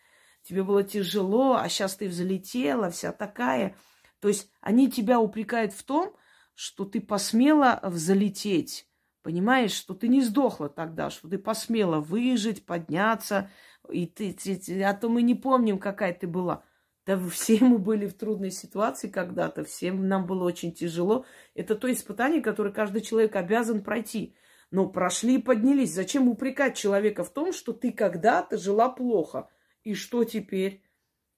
тебе 0.43 0.63
было 0.63 0.83
тяжело, 0.83 1.55
а 1.55 1.69
сейчас 1.69 1.95
ты 1.95 2.07
взлетела, 2.07 2.89
вся 2.89 3.11
такая. 3.11 3.75
То 4.19 4.27
есть 4.27 4.49
они 4.61 4.89
тебя 4.91 5.19
упрекают 5.19 5.73
в 5.73 5.83
том, 5.83 6.15
что 6.53 6.85
ты 6.85 7.01
посмела 7.01 7.79
взлететь. 7.83 8.87
Понимаешь, 9.21 9.71
что 9.71 9.93
ты 9.93 10.07
не 10.07 10.21
сдохла 10.21 10.69
тогда, 10.69 11.09
что 11.09 11.27
ты 11.27 11.37
посмела 11.37 11.99
выжить, 11.99 12.65
подняться. 12.65 13.49
И 13.89 14.05
ты, 14.05 14.33
ты, 14.33 14.83
а 14.83 14.93
то 14.93 15.09
мы 15.09 15.21
не 15.21 15.35
помним, 15.35 15.79
какая 15.79 16.13
ты 16.13 16.27
была. 16.27 16.63
Да 17.05 17.19
все 17.29 17.59
мы 17.59 17.77
были 17.77 18.07
в 18.07 18.13
трудной 18.13 18.51
ситуации 18.51 19.09
когда-то, 19.09 19.63
всем 19.63 20.07
нам 20.07 20.25
было 20.25 20.43
очень 20.43 20.73
тяжело. 20.73 21.25
Это 21.53 21.75
то 21.75 21.91
испытание, 21.91 22.41
которое 22.41 22.71
каждый 22.71 23.01
человек 23.01 23.35
обязан 23.35 23.83
пройти. 23.83 24.35
Но 24.71 24.89
прошли 24.89 25.35
и 25.35 25.41
поднялись. 25.41 25.93
Зачем 25.93 26.27
упрекать 26.27 26.75
человека 26.75 27.23
в 27.23 27.31
том, 27.31 27.53
что 27.53 27.73
ты 27.73 27.91
когда-то 27.91 28.57
жила 28.57 28.89
плохо? 28.89 29.49
И 29.83 29.93
что 29.93 30.23
теперь? 30.23 30.83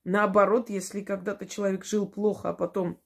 Наоборот, 0.03 0.69
если 0.69 1.01
когда-то 1.01 1.45
человек 1.45 1.83
жил 1.83 2.07
плохо, 2.07 2.49
а 2.49 2.53
потом 2.53 3.01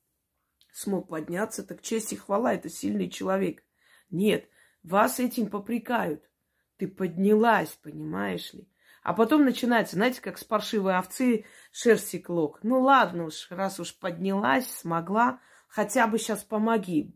смог 0.72 1.10
подняться, 1.10 1.64
так 1.64 1.82
честь 1.82 2.14
и 2.14 2.16
хвала, 2.16 2.54
это 2.54 2.70
сильный 2.70 3.10
человек. 3.10 3.64
Нет, 4.10 4.48
вас 4.84 5.20
этим 5.20 5.50
попрекают. 5.50 6.30
Ты 6.78 6.88
поднялась, 6.88 7.78
понимаешь 7.82 8.54
ли? 8.54 8.68
А 9.04 9.14
потом 9.14 9.46
начинается, 9.46 9.96
знаете, 9.96 10.22
как 10.22 10.38
с 10.38 10.44
паршивой 10.44 10.96
овцы 10.96 11.46
шерсти 11.72 12.20
клок. 12.20 12.60
Ну 12.62 12.82
ладно 12.82 13.26
уж, 13.26 13.48
раз 13.50 13.80
уж 13.80 13.98
поднялась, 13.98 14.70
смогла, 14.70 15.40
хотя 15.68 16.06
бы 16.06 16.20
сейчас 16.20 16.44
помоги, 16.44 17.16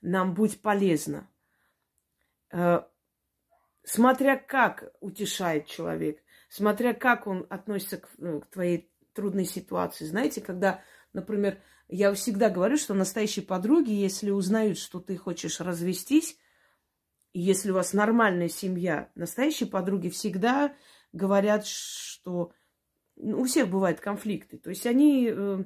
нам 0.00 0.34
будь 0.34 0.60
полезно. 0.60 1.28
Э, 2.54 2.82
смотря 3.82 4.36
как 4.36 4.92
утешает 5.00 5.66
человек, 5.66 6.22
смотря 6.48 6.94
как 6.94 7.26
он 7.26 7.46
относится 7.50 7.96
к, 7.96 8.08
э, 8.18 8.40
к 8.40 8.46
твоей 8.46 8.92
трудной 9.12 9.44
ситуации. 9.44 10.04
Знаете, 10.04 10.40
когда, 10.40 10.80
например, 11.12 11.60
я 11.88 12.14
всегда 12.14 12.50
говорю, 12.50 12.76
что 12.76 12.94
настоящие 12.94 13.44
подруги, 13.44 13.90
если 13.90 14.30
узнают, 14.30 14.78
что 14.78 15.00
ты 15.00 15.16
хочешь 15.16 15.60
развестись, 15.60 16.38
если 17.32 17.72
у 17.72 17.74
вас 17.74 17.92
нормальная 17.92 18.48
семья, 18.48 19.10
настоящие 19.16 19.68
подруги 19.68 20.08
всегда 20.08 20.76
говорят, 21.12 21.66
что 21.66 22.52
ну, 23.16 23.40
у 23.40 23.44
всех 23.46 23.68
бывают 23.68 23.98
конфликты. 23.98 24.58
То 24.58 24.70
есть 24.70 24.86
они 24.86 25.28
э, 25.28 25.64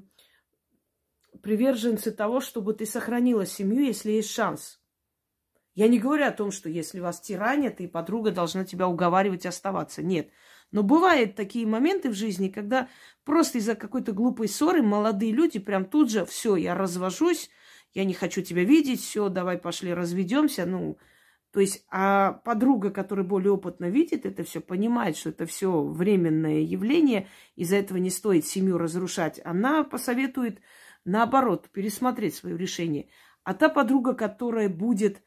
приверженцы 1.43 2.13
того, 2.13 2.41
чтобы 2.41 2.73
ты 2.73 2.87
сохранила 2.87 3.45
семью, 3.45 3.85
если 3.85 4.13
есть 4.13 4.31
шанс. 4.31 4.81
Я 5.79 5.87
не 5.87 6.01
говорю 6.01 6.27
о 6.27 6.33
том, 6.33 6.51
что 6.51 6.69
если 6.69 6.99
вас 6.99 7.21
тиранят, 7.21 7.81
и 7.81 7.87
подруга 7.87 8.33
должна 8.33 8.65
тебя 8.65 8.89
уговаривать 8.89 9.47
оставаться. 9.47 10.03
Нет. 10.03 10.29
Но 10.73 10.83
бывают 10.83 11.37
такие 11.37 11.69
моменты 11.69 12.11
в 12.11 12.15
жизни, 12.15 12.49
когда 12.49 12.89
просто 13.25 13.59
из-за 13.59 13.77
какой-то 13.77 14.11
глупой 14.11 14.49
ссоры 14.49 14.83
молодые 14.83 15.31
люди 15.31 15.61
прям 15.61 15.85
тут 15.85 16.11
же, 16.11 16.27
все, 16.27 16.57
я 16.57 16.75
развожусь, 16.75 17.49
я 17.95 18.05
не 18.05 18.13
хочу 18.13 18.43
тебя 18.43 18.65
видеть, 18.65 19.01
все, 19.01 19.29
давай 19.29 19.57
пошли 19.57 19.95
разведемся. 19.95 20.67
Ну, 20.67 20.99
то 21.53 21.61
есть, 21.61 21.85
а 21.93 22.33
подруга, 22.45 22.91
которая 22.91 23.25
более 23.25 23.53
опытно 23.53 23.89
видит 23.89 24.27
это 24.27 24.43
все, 24.43 24.59
понимает, 24.59 25.17
что 25.17 25.29
это 25.29 25.47
все 25.47 25.81
временное 25.81 26.59
явление, 26.59 27.29
из-за 27.55 27.77
этого 27.77 27.99
не 27.99 28.11
стоит 28.11 28.45
семью 28.45 28.79
разрушать, 28.79 29.41
она 29.45 29.85
посоветует, 29.85 30.61
наоборот, 31.05 31.69
пересмотреть 31.71 32.35
свое 32.35 32.59
решение. 32.59 33.11
А 33.45 33.55
та 33.55 33.69
подруга, 33.69 34.15
которая 34.15 34.69
будет 34.69 35.23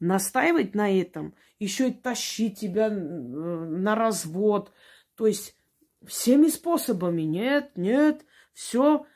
настаивать 0.00 0.74
на 0.74 0.90
этом, 0.90 1.34
еще 1.58 1.90
и 1.90 1.92
тащить 1.92 2.58
тебя 2.58 2.88
э, 2.88 2.90
на 2.90 3.94
развод, 3.94 4.72
то 5.14 5.26
есть 5.26 5.56
всеми 6.04 6.48
способами, 6.48 7.22
нет, 7.22 7.72
нет, 7.76 8.24
все. 8.52 9.06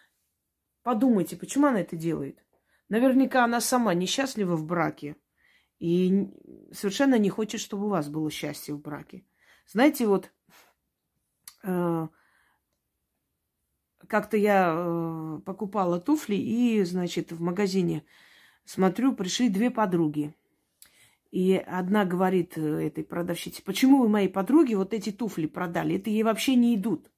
Подумайте, 0.82 1.36
почему 1.36 1.66
она 1.66 1.80
это 1.80 1.96
делает? 1.96 2.44
Наверняка 2.90 3.44
она 3.44 3.60
сама 3.60 3.94
несчастлива 3.94 4.56
в 4.56 4.66
браке 4.66 5.16
и 5.78 6.28
совершенно 6.72 7.18
не 7.18 7.30
хочет, 7.30 7.60
чтобы 7.60 7.86
у 7.86 7.88
вас 7.88 8.08
было 8.08 8.30
счастье 8.30 8.74
в 8.74 8.80
браке. 8.80 9.24
Знаете, 9.66 10.06
вот 10.06 10.30
э, 11.62 12.08
как-то 14.06 14.36
я 14.36 14.74
э, 14.76 15.40
покупала 15.46 15.98
туфли 15.98 16.36
и, 16.36 16.82
значит, 16.84 17.32
в 17.32 17.40
магазине 17.40 18.04
смотрю, 18.64 19.14
пришли 19.14 19.48
две 19.48 19.70
подруги. 19.70 20.34
И 21.34 21.56
одна 21.56 22.04
говорит 22.04 22.56
э, 22.56 22.86
этой 22.86 23.02
продавщице, 23.02 23.60
почему 23.64 23.98
вы 23.98 24.08
моей 24.08 24.28
подруге 24.28 24.76
вот 24.76 24.94
эти 24.94 25.10
туфли 25.10 25.46
продали? 25.46 25.96
Это 25.96 26.08
ей 26.08 26.22
вообще 26.22 26.54
не 26.54 26.76
идут. 26.76 27.10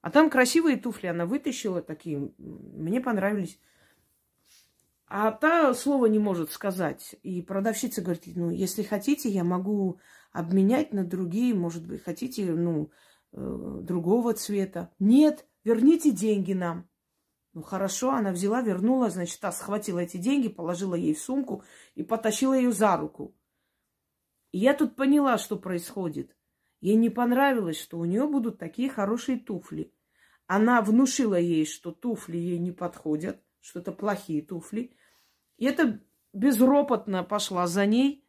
А 0.00 0.10
там 0.10 0.28
красивые 0.28 0.76
туфли 0.76 1.06
она 1.06 1.24
вытащила 1.24 1.80
такие, 1.80 2.32
мне 2.36 3.00
понравились. 3.00 3.60
А 5.06 5.30
та 5.30 5.72
слова 5.74 6.06
не 6.06 6.18
может 6.18 6.50
сказать. 6.50 7.14
И 7.22 7.40
продавщица 7.40 8.02
говорит, 8.02 8.24
ну, 8.34 8.50
если 8.50 8.82
хотите, 8.82 9.28
я 9.28 9.44
могу 9.44 10.00
обменять 10.32 10.92
на 10.92 11.04
другие, 11.04 11.54
может 11.54 11.86
быть, 11.86 12.02
хотите, 12.02 12.44
ну, 12.44 12.90
э, 13.30 13.78
другого 13.82 14.34
цвета. 14.34 14.90
Нет, 14.98 15.46
верните 15.62 16.10
деньги 16.10 16.54
нам. 16.54 16.88
Ну, 17.58 17.64
хорошо, 17.64 18.12
она 18.12 18.30
взяла, 18.30 18.62
вернула, 18.62 19.10
значит, 19.10 19.40
та 19.40 19.50
схватила 19.50 19.98
эти 19.98 20.16
деньги, 20.16 20.46
положила 20.46 20.94
ей 20.94 21.12
в 21.12 21.18
сумку 21.18 21.64
и 21.96 22.04
потащила 22.04 22.54
ее 22.54 22.70
за 22.70 22.96
руку. 22.96 23.34
И 24.52 24.58
я 24.58 24.74
тут 24.74 24.94
поняла, 24.94 25.38
что 25.38 25.56
происходит. 25.56 26.36
Ей 26.80 26.94
не 26.94 27.10
понравилось, 27.10 27.80
что 27.80 27.98
у 27.98 28.04
нее 28.04 28.28
будут 28.28 28.58
такие 28.58 28.88
хорошие 28.88 29.40
туфли. 29.40 29.92
Она 30.46 30.80
внушила 30.82 31.34
ей, 31.34 31.66
что 31.66 31.90
туфли 31.90 32.36
ей 32.36 32.60
не 32.60 32.70
подходят, 32.70 33.42
что 33.58 33.80
это 33.80 33.90
плохие 33.90 34.40
туфли. 34.40 34.96
И 35.56 35.64
это 35.64 36.00
безропотно 36.32 37.24
пошла 37.24 37.66
за 37.66 37.86
ней. 37.86 38.24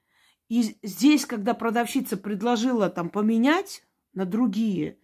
И 0.47 0.75
здесь, 0.81 1.27
когда 1.27 1.53
продавщица 1.53 2.17
предложила 2.17 2.89
там 2.89 3.11
поменять 3.11 3.83
на 4.11 4.25
другие, 4.25 4.97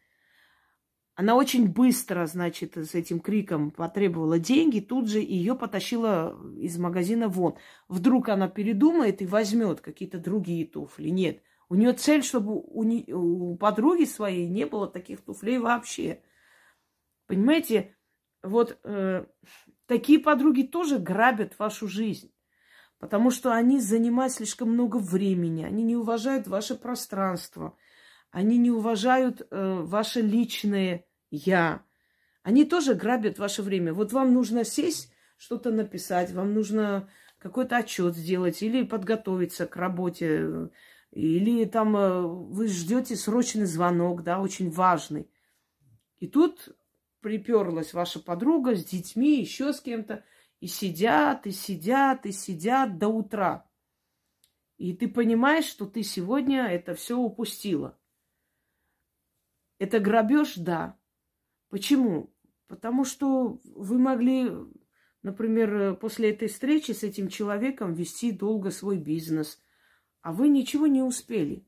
она 1.15 1.36
очень 1.36 1.67
быстро, 1.67 2.25
значит, 2.25 2.78
с 2.78 2.93
этим 2.93 3.19
криком 3.19 3.71
потребовала 3.71 4.38
деньги, 4.38 4.80
тут 4.80 5.10
же 5.10 5.19
ее 5.19 5.56
потащила 5.56 6.38
из 6.58 6.78
магазина 6.78 7.28
вон. 7.28 7.56
Вдруг 7.88 8.30
она 8.30 8.47
передумает 8.47 9.21
и 9.21 9.25
возьмет 9.25 9.82
какие-то 9.82 10.19
другие 10.19 10.65
туфли. 10.65 11.10
Нет, 11.10 11.41
у 11.69 11.75
нее 11.75 11.93
цель, 11.93 12.23
чтобы 12.23 12.54
у, 12.54 12.84
не, 12.84 13.12
у 13.13 13.56
подруги 13.56 14.06
своей 14.06 14.47
не 14.47 14.65
было 14.65 14.88
таких 14.88 15.21
туфлей 15.21 15.58
вообще. 15.58 16.21
Понимаете, 17.28 17.95
вот 18.43 18.78
э, 18.84 19.25
Такие 19.88 20.19
подруги 20.19 20.63
тоже 20.63 20.97
грабят 20.97 21.58
вашу 21.60 21.88
жизнь, 21.88 22.34
потому 22.97 23.30
что 23.30 23.54
они 23.54 23.80
занимают 23.80 24.34
слишком 24.34 24.71
много 24.71 24.97
времени, 24.97 25.63
они 25.63 25.84
не 25.84 25.95
уважают 25.95 26.47
ваше 26.47 26.75
пространство, 26.75 27.78
они 28.36 28.58
не 28.58 28.69
уважают 28.69 29.48
э, 29.50 29.80
ваше 29.84 30.19
личное 30.19 31.06
я. 31.32 31.86
Они 32.43 32.65
тоже 32.65 32.93
грабят 32.93 33.39
ваше 33.39 33.62
время. 33.62 33.93
Вот 33.93 34.12
вам 34.12 34.34
нужно 34.34 34.65
сесть, 34.65 35.13
что-то 35.38 35.71
написать, 35.71 36.34
вам 36.34 36.54
нужно 36.54 37.10
какой-то 37.38 37.78
отчет 37.78 38.13
сделать 38.13 38.62
или 38.62 38.84
подготовиться 38.84 39.65
к 39.65 39.78
работе, 39.78 40.69
или 41.12 41.63
там 41.63 41.95
э, 41.95 42.24
вы 42.24 42.67
ждете 42.67 43.15
срочный 43.15 43.67
звонок, 43.67 44.21
да, 44.24 44.41
очень 44.41 44.69
важный. 44.69 45.32
И 46.19 46.28
тут 46.28 46.76
приперлась 47.21 47.93
ваша 47.93 48.19
подруга 48.19 48.76
с 48.76 48.84
детьми, 48.84 49.39
еще 49.39 49.71
с 49.71 49.80
кем-то, 49.80 50.26
и 50.60 50.67
сидят, 50.67 51.48
и 51.48 51.52
сидят, 51.52 52.26
и 52.26 52.34
сидят 52.34 52.98
до 52.98 53.08
утра. 53.08 53.65
И 54.76 54.91
ты 54.91 55.08
понимаешь, 55.08 55.67
что 55.67 55.86
ты 55.86 56.04
сегодня 56.04 56.65
это 56.65 56.95
все 56.95 57.17
упустила. 57.17 57.98
Это 59.77 59.99
грабеж, 59.99 60.55
да. 60.55 60.97
Почему? 61.69 62.33
Потому 62.67 63.05
что 63.05 63.59
вы 63.63 63.99
могли 63.99 64.49
например, 65.25 65.95
после 65.95 66.29
этой 66.29 66.47
встречи 66.47 66.91
с 66.91 67.03
этим 67.03 67.27
человеком 67.29 67.93
вести 67.93 68.31
долго 68.31 68.69
свой 68.69 68.97
бизнес, 68.97 69.59
а 70.21 70.31
вы 70.31 70.49
ничего 70.49 70.85
не 70.88 71.01
успели. 71.01 71.65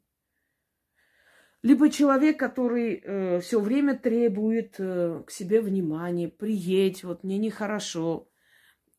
Либо 1.63 1.89
человек, 1.89 2.39
который 2.39 3.01
э, 3.03 3.39
все 3.41 3.59
время 3.59 3.97
требует 3.97 4.75
э, 4.77 5.23
к 5.25 5.31
себе 5.31 5.59
внимания, 5.59 6.29
приедь, 6.29 7.03
вот 7.03 7.23
мне 7.23 7.39
нехорошо. 7.39 8.29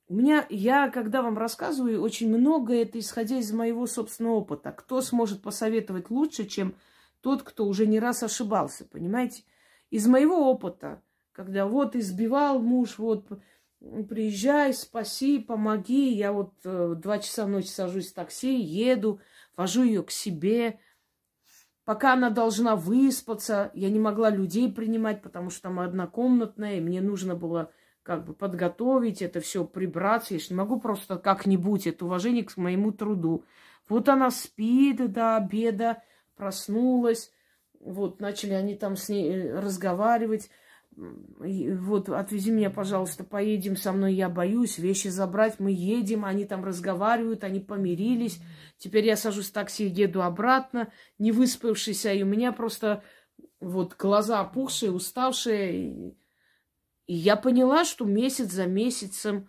У 0.08 0.14
меня, 0.14 0.44
я, 0.50 0.90
когда 0.90 1.22
вам 1.22 1.38
рассказываю, 1.38 2.02
очень 2.02 2.28
много 2.28 2.74
это 2.74 2.98
исходя 2.98 3.38
из 3.38 3.52
моего 3.52 3.86
собственного 3.86 4.34
опыта. 4.34 4.72
Кто 4.72 5.00
сможет 5.02 5.40
посоветовать 5.40 6.10
лучше, 6.10 6.46
чем 6.46 6.74
тот, 7.20 7.42
кто 7.42 7.66
уже 7.66 7.86
не 7.86 8.00
раз 8.00 8.22
ошибался, 8.22 8.84
понимаете? 8.84 9.44
Из 9.90 10.06
моего 10.06 10.50
опыта, 10.50 11.02
когда 11.32 11.66
вот 11.66 11.96
избивал 11.96 12.60
муж, 12.60 12.98
вот 12.98 13.28
приезжай, 14.08 14.74
спаси, 14.74 15.38
помоги. 15.38 16.12
Я 16.12 16.32
вот 16.32 16.54
э, 16.64 16.94
два 16.96 17.18
часа 17.18 17.46
ночи 17.46 17.68
сажусь 17.68 18.10
в 18.10 18.14
такси, 18.14 18.60
еду, 18.60 19.20
вожу 19.56 19.82
ее 19.82 20.02
к 20.02 20.10
себе. 20.10 20.80
Пока 21.84 22.12
она 22.14 22.28
должна 22.28 22.76
выспаться, 22.76 23.70
я 23.74 23.88
не 23.88 23.98
могла 23.98 24.30
людей 24.30 24.70
принимать, 24.70 25.22
потому 25.22 25.48
что 25.48 25.62
там 25.62 25.80
однокомнатная, 25.80 26.76
и 26.76 26.80
мне 26.80 27.00
нужно 27.00 27.34
было 27.34 27.72
как 28.02 28.24
бы 28.24 28.34
подготовить 28.34 29.22
это 29.22 29.40
все, 29.40 29.64
прибраться. 29.64 30.34
Я 30.34 30.40
же 30.40 30.46
не 30.50 30.56
могу 30.56 30.80
просто 30.80 31.16
как-нибудь, 31.16 31.86
это 31.86 32.04
уважение 32.04 32.44
к 32.44 32.56
моему 32.56 32.92
труду. 32.92 33.44
Вот 33.88 34.08
она 34.08 34.30
спит 34.30 35.12
до 35.12 35.36
обеда, 35.36 36.02
проснулась, 36.38 37.30
вот 37.80 38.20
начали 38.20 38.54
они 38.54 38.74
там 38.74 38.96
с 38.96 39.08
ней 39.08 39.30
э, 39.30 39.60
разговаривать 39.60 40.50
вот, 40.98 42.08
отвези 42.08 42.50
меня, 42.50 42.70
пожалуйста, 42.70 43.22
поедем 43.22 43.76
со 43.76 43.92
мной, 43.92 44.14
я 44.14 44.28
боюсь, 44.28 44.78
вещи 44.78 45.08
забрать, 45.08 45.60
мы 45.60 45.70
едем, 45.70 46.24
они 46.24 46.44
там 46.44 46.64
разговаривают, 46.64 47.44
они 47.44 47.60
помирились. 47.60 48.40
Теперь 48.78 49.06
я 49.06 49.16
сажусь 49.16 49.48
в 49.48 49.52
такси, 49.52 49.86
еду 49.86 50.22
обратно, 50.22 50.90
не 51.18 51.30
выспавшийся, 51.30 52.12
и 52.12 52.22
у 52.22 52.26
меня 52.26 52.52
просто 52.52 53.04
вот 53.60 53.96
глаза 53.96 54.40
опухшие, 54.40 54.90
уставшие. 54.90 56.14
И 57.06 57.14
я 57.14 57.36
поняла, 57.36 57.84
что 57.84 58.04
месяц 58.04 58.50
за 58.50 58.66
месяцем 58.66 59.48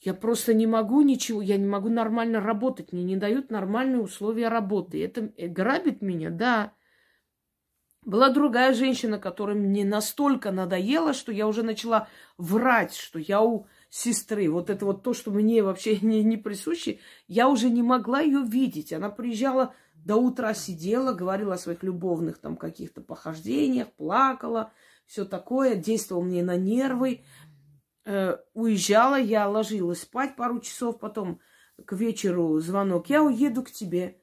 я 0.00 0.14
просто 0.14 0.54
не 0.54 0.66
могу 0.66 1.02
ничего, 1.02 1.40
я 1.42 1.56
не 1.56 1.66
могу 1.66 1.88
нормально 1.88 2.40
работать, 2.40 2.92
мне 2.92 3.02
не 3.02 3.16
дают 3.16 3.50
нормальные 3.50 4.00
условия 4.00 4.48
работы. 4.48 5.02
Это 5.02 5.32
э, 5.36 5.48
грабит 5.48 6.02
меня, 6.02 6.30
да. 6.30 6.72
Была 8.02 8.30
другая 8.30 8.72
женщина, 8.72 9.18
которая 9.18 9.56
мне 9.56 9.84
настолько 9.84 10.52
надоела, 10.52 11.12
что 11.12 11.32
я 11.32 11.48
уже 11.48 11.64
начала 11.64 12.08
врать, 12.38 12.94
что 12.94 13.18
я 13.18 13.42
у 13.42 13.66
сестры. 13.90 14.48
Вот 14.48 14.70
это 14.70 14.84
вот 14.84 15.02
то, 15.02 15.12
что 15.12 15.32
мне 15.32 15.62
вообще 15.62 15.98
не, 16.02 16.22
не 16.22 16.36
присуще, 16.36 17.00
я 17.26 17.48
уже 17.48 17.68
не 17.68 17.82
могла 17.82 18.20
ее 18.20 18.42
видеть. 18.42 18.92
Она 18.92 19.10
приезжала 19.10 19.74
до 19.94 20.16
утра, 20.16 20.54
сидела, 20.54 21.14
говорила 21.14 21.54
о 21.54 21.58
своих 21.58 21.82
любовных 21.82 22.38
там 22.38 22.56
каких-то 22.56 23.00
похождениях, 23.00 23.92
плакала, 23.94 24.72
все 25.06 25.24
такое, 25.24 25.74
действовала 25.74 26.22
мне 26.22 26.42
на 26.42 26.56
нервы. 26.56 27.24
Э, 28.08 28.36
уезжала, 28.54 29.18
я 29.18 29.48
ложилась 29.48 30.02
спать 30.02 30.36
пару 30.36 30.60
часов, 30.60 31.00
потом 31.00 31.40
к 31.84 31.92
вечеру 31.92 32.60
звонок, 32.60 33.10
я 33.10 33.20
уеду 33.24 33.64
к 33.64 33.72
тебе. 33.72 34.20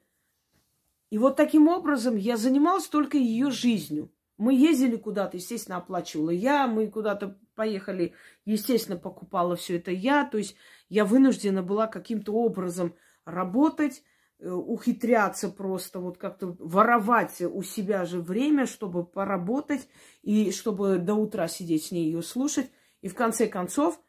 И 1.10 1.18
вот 1.18 1.36
таким 1.36 1.68
образом 1.68 2.16
я 2.16 2.38
занималась 2.38 2.86
только 2.86 3.18
ее 3.18 3.50
жизнью. 3.50 4.10
Мы 4.38 4.54
ездили 4.54 4.96
куда-то, 4.96 5.36
естественно, 5.36 5.76
оплачивала 5.76 6.30
я, 6.30 6.66
мы 6.66 6.88
куда-то 6.88 7.38
поехали, 7.54 8.14
естественно, 8.46 8.96
покупала 8.98 9.54
все 9.54 9.76
это 9.76 9.90
я. 9.90 10.24
То 10.24 10.38
есть 10.38 10.56
я 10.88 11.04
вынуждена 11.04 11.62
была 11.62 11.86
каким-то 11.86 12.32
образом 12.32 12.94
работать, 13.26 14.02
э, 14.38 14.48
ухитряться 14.50 15.50
просто, 15.50 16.00
вот 16.00 16.16
как-то 16.16 16.56
воровать 16.58 17.42
у 17.42 17.62
себя 17.62 18.06
же 18.06 18.22
время, 18.22 18.64
чтобы 18.64 19.04
поработать 19.04 19.86
и 20.22 20.52
чтобы 20.52 20.96
до 20.96 21.12
утра 21.16 21.48
сидеть 21.48 21.84
с 21.84 21.90
ней 21.92 22.06
ее 22.06 22.22
слушать. 22.22 22.70
И 23.04 23.08
в 23.08 23.14
конце 23.14 23.48
концов, 23.48 24.00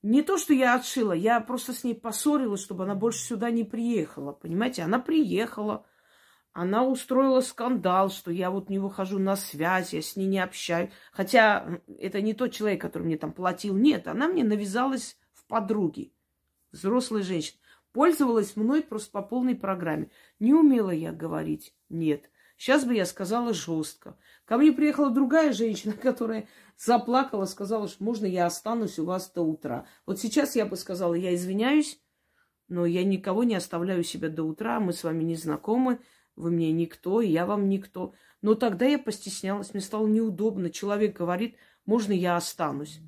не 0.00 0.22
то, 0.22 0.38
что 0.38 0.54
я 0.54 0.74
отшила, 0.74 1.12
я 1.12 1.38
просто 1.38 1.74
с 1.74 1.84
ней 1.84 1.94
поссорилась, 1.94 2.62
чтобы 2.62 2.84
она 2.84 2.94
больше 2.94 3.22
сюда 3.22 3.50
не 3.50 3.62
приехала. 3.62 4.32
Понимаете, 4.32 4.84
она 4.84 4.98
приехала, 5.00 5.84
она 6.54 6.82
устроила 6.82 7.42
скандал, 7.42 8.08
что 8.08 8.30
я 8.30 8.50
вот 8.50 8.70
не 8.70 8.78
выхожу 8.78 9.18
на 9.18 9.36
связь, 9.36 9.92
я 9.92 10.00
с 10.00 10.16
ней 10.16 10.28
не 10.28 10.38
общаюсь. 10.38 10.88
Хотя 11.12 11.82
это 11.98 12.22
не 12.22 12.32
тот 12.32 12.52
человек, 12.52 12.80
который 12.80 13.02
мне 13.02 13.18
там 13.18 13.34
платил. 13.34 13.76
Нет, 13.76 14.08
она 14.08 14.28
мне 14.28 14.44
навязалась 14.44 15.18
в 15.34 15.44
подруги. 15.44 16.14
Взрослая 16.70 17.22
женщина. 17.22 17.58
Пользовалась 17.92 18.56
мной 18.56 18.80
просто 18.80 19.10
по 19.10 19.20
полной 19.20 19.56
программе. 19.56 20.10
Не 20.40 20.54
умела 20.54 20.90
я 20.90 21.12
говорить 21.12 21.74
«нет». 21.90 22.30
Сейчас 22.62 22.84
бы 22.84 22.94
я 22.94 23.06
сказала 23.06 23.52
жестко. 23.52 24.16
Ко 24.44 24.56
мне 24.56 24.70
приехала 24.70 25.10
другая 25.10 25.52
женщина, 25.52 25.92
которая 26.02 26.46
заплакала, 26.84 27.44
сказала, 27.44 27.88
что 27.88 28.02
можно 28.02 28.26
я 28.26 28.46
останусь 28.46 28.98
у 28.98 29.04
вас 29.04 29.30
до 29.30 29.42
утра. 29.42 29.86
Вот 30.06 30.18
сейчас 30.18 30.56
я 30.56 30.66
бы 30.66 30.76
сказала, 30.76 31.14
я 31.14 31.34
извиняюсь, 31.34 32.00
но 32.68 32.86
я 32.86 33.04
никого 33.04 33.44
не 33.44 33.54
оставляю 33.54 34.02
себя 34.02 34.28
до 34.28 34.44
утра, 34.44 34.80
мы 34.80 34.92
с 34.92 35.04
вами 35.04 35.22
не 35.22 35.36
знакомы, 35.36 36.00
вы 36.34 36.50
мне 36.50 36.72
никто, 36.72 37.20
я 37.20 37.46
вам 37.46 37.68
никто. 37.68 38.14
Но 38.40 38.54
тогда 38.54 38.86
я 38.86 38.98
постеснялась, 38.98 39.74
мне 39.74 39.82
стало 39.82 40.06
неудобно. 40.06 40.70
Человек 40.70 41.16
говорит, 41.16 41.56
можно 41.84 42.12
я 42.12 42.36
останусь. 42.36 43.00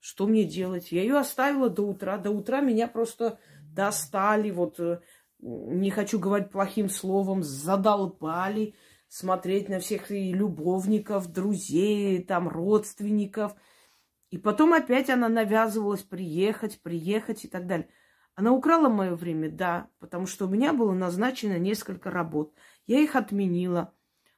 Что 0.00 0.26
мне 0.26 0.44
делать? 0.44 0.90
Я 0.90 1.02
ее 1.02 1.16
оставила 1.16 1.70
до 1.70 1.82
утра. 1.82 2.18
До 2.18 2.32
утра 2.32 2.60
меня 2.60 2.88
просто 2.88 3.38
достали, 3.62 4.50
вот 4.50 4.80
э, 4.80 5.00
не 5.38 5.90
хочу 5.90 6.18
говорить 6.18 6.50
плохим 6.50 6.90
словом, 6.90 7.42
задолбали 7.44 8.74
смотреть 9.12 9.68
на 9.68 9.78
всех 9.78 10.10
и 10.10 10.32
любовников, 10.32 11.30
друзей, 11.30 12.24
там, 12.24 12.48
родственников. 12.48 13.54
И 14.30 14.38
потом 14.38 14.72
опять 14.72 15.10
она 15.10 15.28
навязывалась 15.28 16.00
приехать, 16.00 16.80
приехать 16.80 17.44
и 17.44 17.48
так 17.48 17.66
далее. 17.66 17.90
Она 18.34 18.52
украла 18.52 18.88
мое 18.88 19.14
время, 19.14 19.50
да, 19.50 19.90
потому 19.98 20.26
что 20.26 20.46
у 20.46 20.48
меня 20.48 20.72
было 20.72 20.92
назначено 20.92 21.58
несколько 21.58 22.10
работ. 22.10 22.54
Я 22.86 23.00
их 23.00 23.14
отменила. 23.14 23.92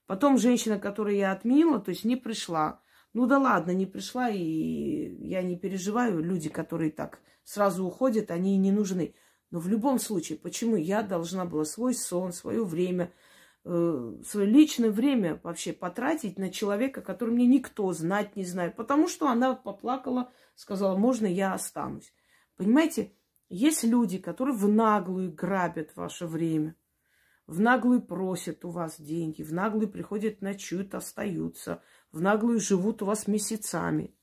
Потом 0.06 0.38
женщина, 0.38 0.80
которую 0.80 1.18
я 1.18 1.30
отменила, 1.30 1.78
то 1.78 1.90
есть 1.90 2.04
не 2.04 2.16
пришла. 2.16 2.80
Ну 3.12 3.26
да 3.26 3.38
ладно, 3.38 3.70
не 3.70 3.87
пришла, 3.87 4.28
и 4.28 4.40
я 4.40 5.42
не 5.42 5.56
переживаю. 5.56 6.20
Люди, 6.20 6.48
которые 6.48 6.90
так 6.90 7.20
сразу 7.44 7.84
уходят, 7.84 8.32
они 8.32 8.56
и 8.56 8.58
не 8.58 8.72
нужны. 8.72 9.14
Но 9.52 9.60
в 9.60 9.68
любом 9.68 10.00
случае, 10.00 10.37
почему 10.37 10.74
я 10.74 11.02
должна 11.02 11.44
была 11.44 11.64
свой 11.64 11.94
сон, 11.94 12.32
свое 12.32 12.64
время, 12.64 13.12
свое 13.64 14.46
личное 14.46 14.90
время 14.90 15.40
вообще 15.42 15.72
потратить 15.72 16.38
на 16.38 16.50
человека, 16.50 17.00
который 17.00 17.35
мне 17.35 17.46
никто 17.46 17.92
знать 17.92 18.37
не 18.37 18.44
знает? 18.44 18.77
Потому 18.77 19.09
что 19.09 19.29
она 19.29 19.55
поплакала, 19.55 20.31
сказала, 20.55 20.96
можно 20.96 21.27
я 21.27 21.55
останусь. 21.55 22.12
Понимаете, 22.57 23.12
есть 23.48 23.85
люди, 23.85 24.18
которые 24.18 24.57
в 24.57 24.68
наглую 24.68 25.33
грабят 25.33 25.96
ваше 25.96 26.27
время 26.27 26.77
в 27.46 27.61
наглую 27.61 28.03
просят 28.03 28.64
у 28.64 28.70
вас 28.70 29.00
деньги, 29.00 29.42
в 29.42 29.53
наглую 29.53 29.88
приходят, 29.88 30.40
ночуют, 30.40 30.94
остаются, 30.94 31.83
в 32.11 32.20
наглую 32.20 32.61
живут 32.61 33.03
у 33.03 33.07
вас 33.07 33.27
месяцами. 33.27 34.14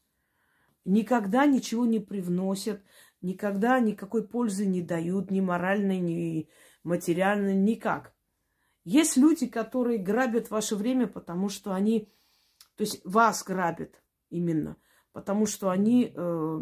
Никогда 0.85 1.45
ничего 1.45 1.85
не 1.85 1.99
привносят, 1.99 2.81
никогда 3.21 3.79
никакой 3.79 4.27
пользы 4.27 4.65
не 4.65 4.81
дают, 4.81 5.29
ни 5.29 5.39
моральной, 5.39 5.99
ни 5.99 6.49
материальной, 6.83 7.55
никак. 7.55 8.15
Есть 8.83 9.17
люди, 9.17 9.47
которые 9.47 9.97
грабят 9.99 10.49
ваше 10.49 10.75
время, 10.75 11.07
потому 11.07 11.49
что 11.49 11.73
они, 11.73 12.11
то 12.75 12.83
есть 12.83 13.01
вас 13.05 13.43
грабят 13.43 14.01
именно, 14.29 14.77
потому 15.11 15.45
что 15.45 15.69
они 15.69 16.11
э, 16.15 16.59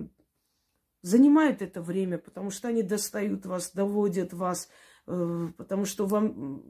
занимают 1.01 1.61
это 1.61 1.81
время, 1.81 2.17
потому 2.17 2.49
что 2.49 2.67
они 2.67 2.83
достают 2.83 3.45
вас, 3.45 3.71
доводят 3.71 4.33
вас, 4.33 4.69
Э, 5.09 5.47
потому 5.57 5.85
что 5.85 6.05
вам, 6.05 6.61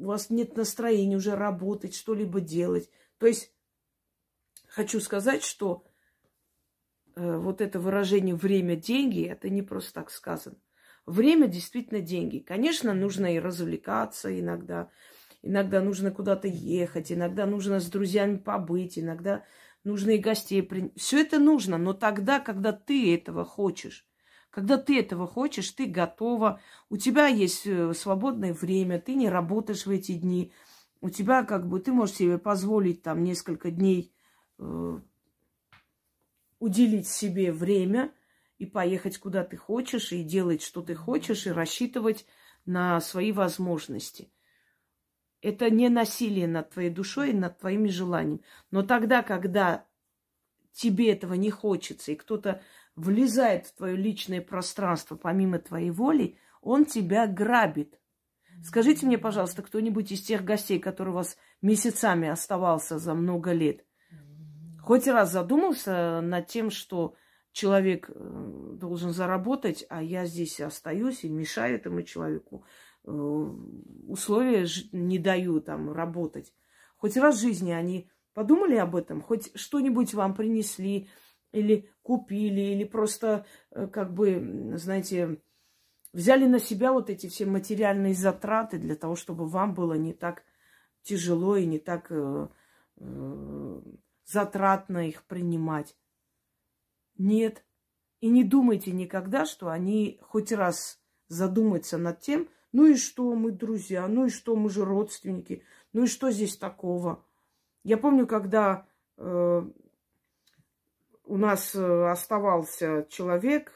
у 0.00 0.06
вас 0.06 0.30
нет 0.30 0.56
настроения 0.56 1.16
уже 1.16 1.36
работать, 1.36 1.94
что-либо 1.94 2.40
делать. 2.40 2.90
То 3.18 3.28
есть 3.28 3.52
хочу 4.66 5.00
сказать, 5.00 5.44
что 5.44 5.84
э, 7.14 7.36
вот 7.36 7.60
это 7.60 7.78
выражение 7.78 8.34
«время– 8.34 8.74
деньги»– 8.76 9.24
это 9.28 9.48
не 9.48 9.62
просто 9.62 9.94
так 9.94 10.10
сказано. 10.10 10.56
Время 11.08 11.46
действительно 11.46 12.00
деньги. 12.00 12.38
Конечно, 12.38 12.92
нужно 12.92 13.34
и 13.34 13.38
развлекаться 13.38 14.38
иногда, 14.38 14.90
иногда 15.40 15.80
нужно 15.80 16.10
куда-то 16.10 16.48
ехать, 16.48 17.10
иногда 17.10 17.46
нужно 17.46 17.80
с 17.80 17.86
друзьями 17.86 18.36
побыть, 18.36 18.98
иногда 18.98 19.42
нужно 19.84 20.10
и 20.10 20.18
гостей 20.18 20.62
принять. 20.62 20.92
Все 20.96 21.22
это 21.22 21.38
нужно, 21.38 21.78
но 21.78 21.94
тогда, 21.94 22.40
когда 22.40 22.72
ты 22.72 23.14
этого 23.14 23.46
хочешь. 23.46 24.06
Когда 24.50 24.76
ты 24.76 24.98
этого 25.00 25.26
хочешь, 25.26 25.70
ты 25.70 25.86
готова, 25.86 26.60
у 26.90 26.98
тебя 26.98 27.26
есть 27.26 27.66
э, 27.66 27.94
свободное 27.94 28.52
время, 28.52 29.00
ты 29.00 29.14
не 29.14 29.30
работаешь 29.30 29.86
в 29.86 29.90
эти 29.90 30.12
дни, 30.12 30.52
у 31.00 31.08
тебя 31.08 31.42
как 31.42 31.68
бы 31.68 31.80
ты 31.80 31.90
можешь 31.90 32.16
себе 32.16 32.36
позволить 32.36 33.02
там 33.02 33.22
несколько 33.22 33.70
дней 33.70 34.12
э, 34.58 35.00
уделить 36.58 37.08
себе 37.08 37.50
время 37.50 38.12
и 38.58 38.66
поехать 38.66 39.18
куда 39.18 39.44
ты 39.44 39.56
хочешь, 39.56 40.12
и 40.12 40.22
делать, 40.22 40.62
что 40.62 40.82
ты 40.82 40.94
хочешь, 40.94 41.46
и 41.46 41.50
рассчитывать 41.50 42.26
на 42.66 43.00
свои 43.00 43.32
возможности. 43.32 44.30
Это 45.40 45.70
не 45.70 45.88
насилие 45.88 46.48
над 46.48 46.70
твоей 46.70 46.90
душой 46.90 47.30
и 47.30 47.34
над 47.34 47.58
твоими 47.58 47.88
желаниями. 47.88 48.42
Но 48.70 48.82
тогда, 48.82 49.22
когда 49.22 49.86
тебе 50.72 51.12
этого 51.12 51.34
не 51.34 51.50
хочется, 51.50 52.12
и 52.12 52.16
кто-то 52.16 52.60
влезает 52.96 53.66
в 53.66 53.76
твое 53.76 53.96
личное 53.96 54.40
пространство 54.40 55.16
помимо 55.16 55.60
твоей 55.60 55.90
воли, 55.90 56.36
он 56.60 56.84
тебя 56.84 57.28
грабит. 57.28 58.00
Скажите 58.64 59.06
мне, 59.06 59.18
пожалуйста, 59.18 59.62
кто-нибудь 59.62 60.10
из 60.10 60.22
тех 60.22 60.44
гостей, 60.44 60.80
который 60.80 61.10
у 61.10 61.12
вас 61.12 61.36
месяцами 61.62 62.28
оставался 62.28 62.98
за 62.98 63.14
много 63.14 63.52
лет, 63.52 63.84
хоть 64.82 65.06
раз 65.06 65.30
задумался 65.30 66.20
над 66.20 66.48
тем, 66.48 66.70
что 66.70 67.14
человек 67.52 68.10
э, 68.10 68.74
должен 68.74 69.12
заработать, 69.12 69.84
а 69.88 70.02
я 70.02 70.26
здесь 70.26 70.60
остаюсь 70.60 71.24
и 71.24 71.28
мешаю 71.28 71.76
этому 71.76 72.02
человеку, 72.02 72.64
э, 73.04 73.10
условия 73.10 74.66
не 74.92 75.18
даю 75.18 75.60
там 75.60 75.92
работать. 75.92 76.52
Хоть 76.96 77.16
раз 77.16 77.36
в 77.36 77.40
жизни 77.40 77.72
они 77.72 78.10
подумали 78.34 78.76
об 78.76 78.96
этом, 78.96 79.20
хоть 79.20 79.50
что-нибудь 79.56 80.14
вам 80.14 80.34
принесли, 80.34 81.08
или 81.50 81.90
купили, 82.02 82.60
или 82.60 82.84
просто, 82.84 83.46
э, 83.70 83.86
как 83.86 84.12
бы, 84.12 84.74
знаете, 84.76 85.40
взяли 86.12 86.46
на 86.46 86.58
себя 86.58 86.92
вот 86.92 87.10
эти 87.10 87.26
все 87.26 87.46
материальные 87.46 88.14
затраты 88.14 88.78
для 88.78 88.96
того, 88.96 89.16
чтобы 89.16 89.46
вам 89.46 89.74
было 89.74 89.94
не 89.94 90.12
так 90.12 90.44
тяжело 91.02 91.56
и 91.56 91.64
не 91.64 91.78
так 91.78 92.10
затратно 94.24 95.08
их 95.08 95.24
принимать. 95.24 95.96
Нет. 97.18 97.64
И 98.20 98.28
не 98.28 98.44
думайте 98.44 98.92
никогда, 98.92 99.44
что 99.44 99.68
они 99.68 100.18
хоть 100.22 100.52
раз 100.52 101.00
задумаются 101.28 101.98
над 101.98 102.20
тем, 102.20 102.48
ну 102.72 102.86
и 102.86 102.96
что 102.96 103.34
мы 103.34 103.52
друзья, 103.52 104.08
ну 104.08 104.26
и 104.26 104.30
что 104.30 104.56
мы 104.56 104.70
же 104.70 104.84
родственники, 104.84 105.62
ну 105.92 106.04
и 106.04 106.06
что 106.06 106.30
здесь 106.30 106.56
такого. 106.56 107.24
Я 107.84 107.96
помню, 107.96 108.26
когда 108.26 108.86
э, 109.16 109.62
у 111.24 111.36
нас 111.36 111.74
э, 111.74 112.10
оставался 112.10 113.06
человек 113.08 113.72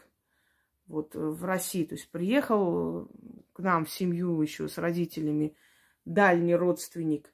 вот 0.86 1.14
э, 1.14 1.18
в 1.18 1.44
России, 1.44 1.84
то 1.84 1.94
есть 1.94 2.10
приехал 2.10 3.08
к 3.52 3.60
нам 3.60 3.84
в 3.84 3.90
семью 3.90 4.40
еще 4.42 4.68
с 4.68 4.78
родителями 4.78 5.56
дальний 6.04 6.56
родственник. 6.56 7.32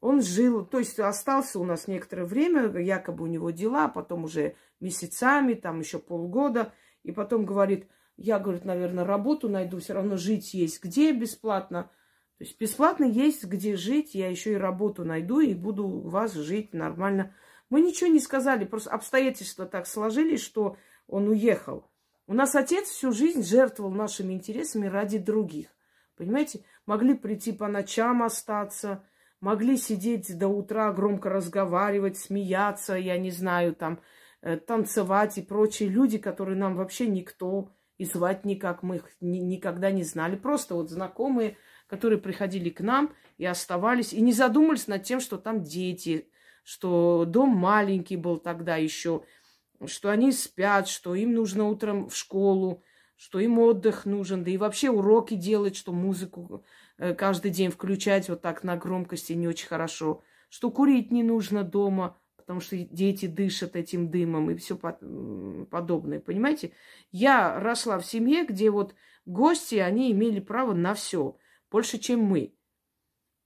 Он 0.00 0.20
жил, 0.20 0.66
то 0.66 0.78
есть 0.78 1.00
остался 1.00 1.58
у 1.58 1.64
нас 1.64 1.88
некоторое 1.88 2.26
время, 2.26 2.68
якобы 2.78 3.24
у 3.24 3.26
него 3.26 3.50
дела, 3.50 3.88
потом 3.88 4.24
уже 4.24 4.54
месяцами, 4.80 5.54
там 5.54 5.80
еще 5.80 5.98
полгода, 5.98 6.72
и 7.02 7.12
потом 7.12 7.44
говорит, 7.44 7.88
я, 8.16 8.38
говорит, 8.38 8.64
наверное, 8.64 9.04
работу 9.04 9.48
найду, 9.48 9.78
все 9.80 9.94
равно 9.94 10.16
жить 10.16 10.54
есть 10.54 10.82
где 10.82 11.12
бесплатно. 11.12 11.90
То 12.38 12.44
есть 12.44 12.58
бесплатно 12.58 13.04
есть 13.04 13.44
где 13.44 13.76
жить, 13.76 14.14
я 14.14 14.28
еще 14.28 14.52
и 14.52 14.56
работу 14.56 15.04
найду 15.04 15.40
и 15.40 15.54
буду 15.54 15.86
у 15.86 16.08
вас 16.08 16.34
жить 16.34 16.72
нормально. 16.72 17.34
Мы 17.70 17.80
ничего 17.80 18.10
не 18.10 18.20
сказали, 18.20 18.64
просто 18.64 18.90
обстоятельства 18.90 19.66
так 19.66 19.86
сложились, 19.86 20.42
что 20.42 20.76
он 21.06 21.28
уехал. 21.28 21.90
У 22.26 22.34
нас 22.34 22.54
отец 22.54 22.88
всю 22.88 23.12
жизнь 23.12 23.42
жертвовал 23.42 23.92
нашими 23.92 24.32
интересами 24.32 24.86
ради 24.86 25.18
других. 25.18 25.68
Понимаете, 26.16 26.64
могли 26.86 27.14
прийти 27.14 27.52
по 27.52 27.68
ночам 27.68 28.22
остаться, 28.22 29.04
могли 29.40 29.76
сидеть 29.76 30.36
до 30.38 30.48
утра, 30.48 30.92
громко 30.92 31.28
разговаривать, 31.28 32.16
смеяться, 32.16 32.94
я 32.94 33.18
не 33.18 33.30
знаю, 33.30 33.74
там, 33.74 34.00
танцевать 34.66 35.38
и 35.38 35.42
прочие 35.42 35.88
люди, 35.88 36.18
которые 36.18 36.56
нам 36.56 36.76
вообще 36.76 37.06
никто 37.06 37.70
и 37.98 38.04
звать 38.04 38.44
никак, 38.44 38.82
мы 38.82 38.96
их 38.96 39.10
ни, 39.20 39.38
никогда 39.38 39.90
не 39.90 40.02
знали. 40.02 40.36
Просто 40.36 40.74
вот 40.74 40.90
знакомые, 40.90 41.56
которые 41.86 42.18
приходили 42.18 42.70
к 42.70 42.80
нам 42.80 43.14
и 43.38 43.46
оставались, 43.46 44.12
и 44.12 44.20
не 44.20 44.32
задумались 44.32 44.88
над 44.88 45.04
тем, 45.04 45.20
что 45.20 45.38
там 45.38 45.62
дети, 45.62 46.28
что 46.64 47.24
дом 47.26 47.50
маленький 47.50 48.16
был 48.16 48.38
тогда 48.38 48.76
еще, 48.76 49.24
что 49.86 50.10
они 50.10 50.32
спят, 50.32 50.88
что 50.88 51.14
им 51.14 51.34
нужно 51.34 51.64
утром 51.68 52.08
в 52.08 52.16
школу, 52.16 52.82
что 53.16 53.38
им 53.38 53.58
отдых 53.58 54.06
нужен, 54.06 54.42
да 54.42 54.50
и 54.50 54.56
вообще 54.56 54.90
уроки 54.90 55.34
делать, 55.34 55.76
что 55.76 55.92
музыку 55.92 56.64
э, 56.98 57.14
каждый 57.14 57.50
день 57.50 57.70
включать 57.70 58.28
вот 58.28 58.42
так 58.42 58.64
на 58.64 58.76
громкости 58.76 59.34
не 59.34 59.46
очень 59.46 59.68
хорошо, 59.68 60.22
что 60.48 60.70
курить 60.70 61.12
не 61.12 61.22
нужно 61.22 61.62
дома, 61.62 62.18
потому 62.44 62.60
что 62.60 62.76
дети 62.76 63.26
дышат 63.26 63.74
этим 63.74 64.10
дымом 64.10 64.50
и 64.50 64.56
все 64.56 64.76
подобное, 64.76 66.20
понимаете? 66.20 66.72
Я 67.10 67.58
росла 67.58 67.98
в 67.98 68.06
семье, 68.06 68.44
где 68.44 68.70
вот 68.70 68.94
гости, 69.24 69.76
они 69.76 70.12
имели 70.12 70.40
право 70.40 70.74
на 70.74 70.94
все, 70.94 71.36
больше, 71.70 71.98
чем 71.98 72.20
мы. 72.20 72.54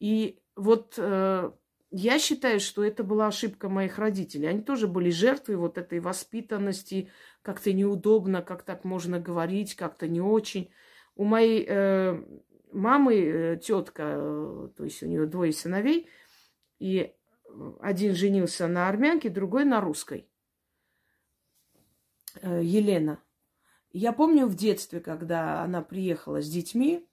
И 0.00 0.40
вот 0.56 0.94
э, 0.98 1.52
я 1.90 2.18
считаю, 2.18 2.60
что 2.60 2.84
это 2.84 3.04
была 3.04 3.28
ошибка 3.28 3.68
моих 3.68 3.98
родителей. 3.98 4.48
Они 4.48 4.60
тоже 4.60 4.88
были 4.88 5.10
жертвой 5.10 5.56
вот 5.56 5.78
этой 5.78 6.00
воспитанности. 6.00 7.10
Как-то 7.42 7.72
неудобно, 7.72 8.42
как 8.42 8.64
так 8.64 8.84
можно 8.84 9.18
говорить, 9.20 9.74
как-то 9.76 10.08
не 10.08 10.20
очень. 10.20 10.70
У 11.14 11.24
моей 11.24 11.64
э, 11.66 12.22
мамы 12.72 13.14
э, 13.14 13.56
тетка, 13.56 14.16
э, 14.16 14.68
то 14.76 14.84
есть 14.84 15.02
у 15.02 15.06
нее 15.06 15.26
двое 15.26 15.52
сыновей, 15.52 16.08
и 16.78 17.14
один 17.80 18.14
женился 18.14 18.68
на 18.68 18.88
армянке, 18.88 19.30
другой 19.30 19.64
на 19.64 19.80
русской. 19.80 20.28
Э, 22.42 22.60
Елена. 22.62 23.22
Я 23.90 24.12
помню 24.12 24.46
в 24.46 24.54
детстве, 24.54 25.00
когда 25.00 25.62
она 25.62 25.82
приехала 25.82 26.42
с 26.42 26.48
детьми 26.48 27.08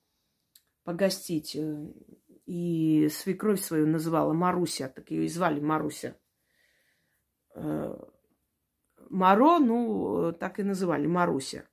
погостить 0.83 1.55
э, 1.55 1.93
и 2.45 3.09
свекровь 3.09 3.61
свою 3.61 3.87
называла 3.87 4.33
Маруся, 4.33 4.89
так 4.89 5.09
ее 5.11 5.25
и 5.25 5.29
звали 5.29 5.59
Маруся. 5.59 6.17
Э, 7.55 7.95
Маро, 9.09 9.59
ну, 9.59 10.33
так 10.33 10.59
и 10.59 10.63
называли, 10.63 11.07
Маруся. 11.07 11.67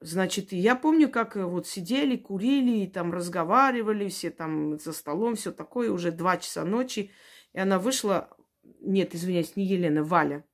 Значит, 0.00 0.52
я 0.52 0.76
помню, 0.76 1.10
как 1.10 1.36
вот 1.36 1.66
сидели, 1.66 2.16
курили, 2.16 2.84
и 2.84 2.86
там 2.86 3.12
разговаривали, 3.12 4.08
все 4.08 4.30
там 4.30 4.78
за 4.78 4.92
столом, 4.92 5.36
все 5.36 5.52
такое, 5.52 5.90
уже 5.90 6.10
два 6.10 6.38
часа 6.38 6.64
ночи. 6.64 7.10
И 7.52 7.58
она 7.58 7.78
вышла, 7.78 8.34
нет, 8.80 9.14
извиняюсь, 9.14 9.56
не 9.56 9.66
Елена, 9.66 10.02
Валя. 10.02 10.44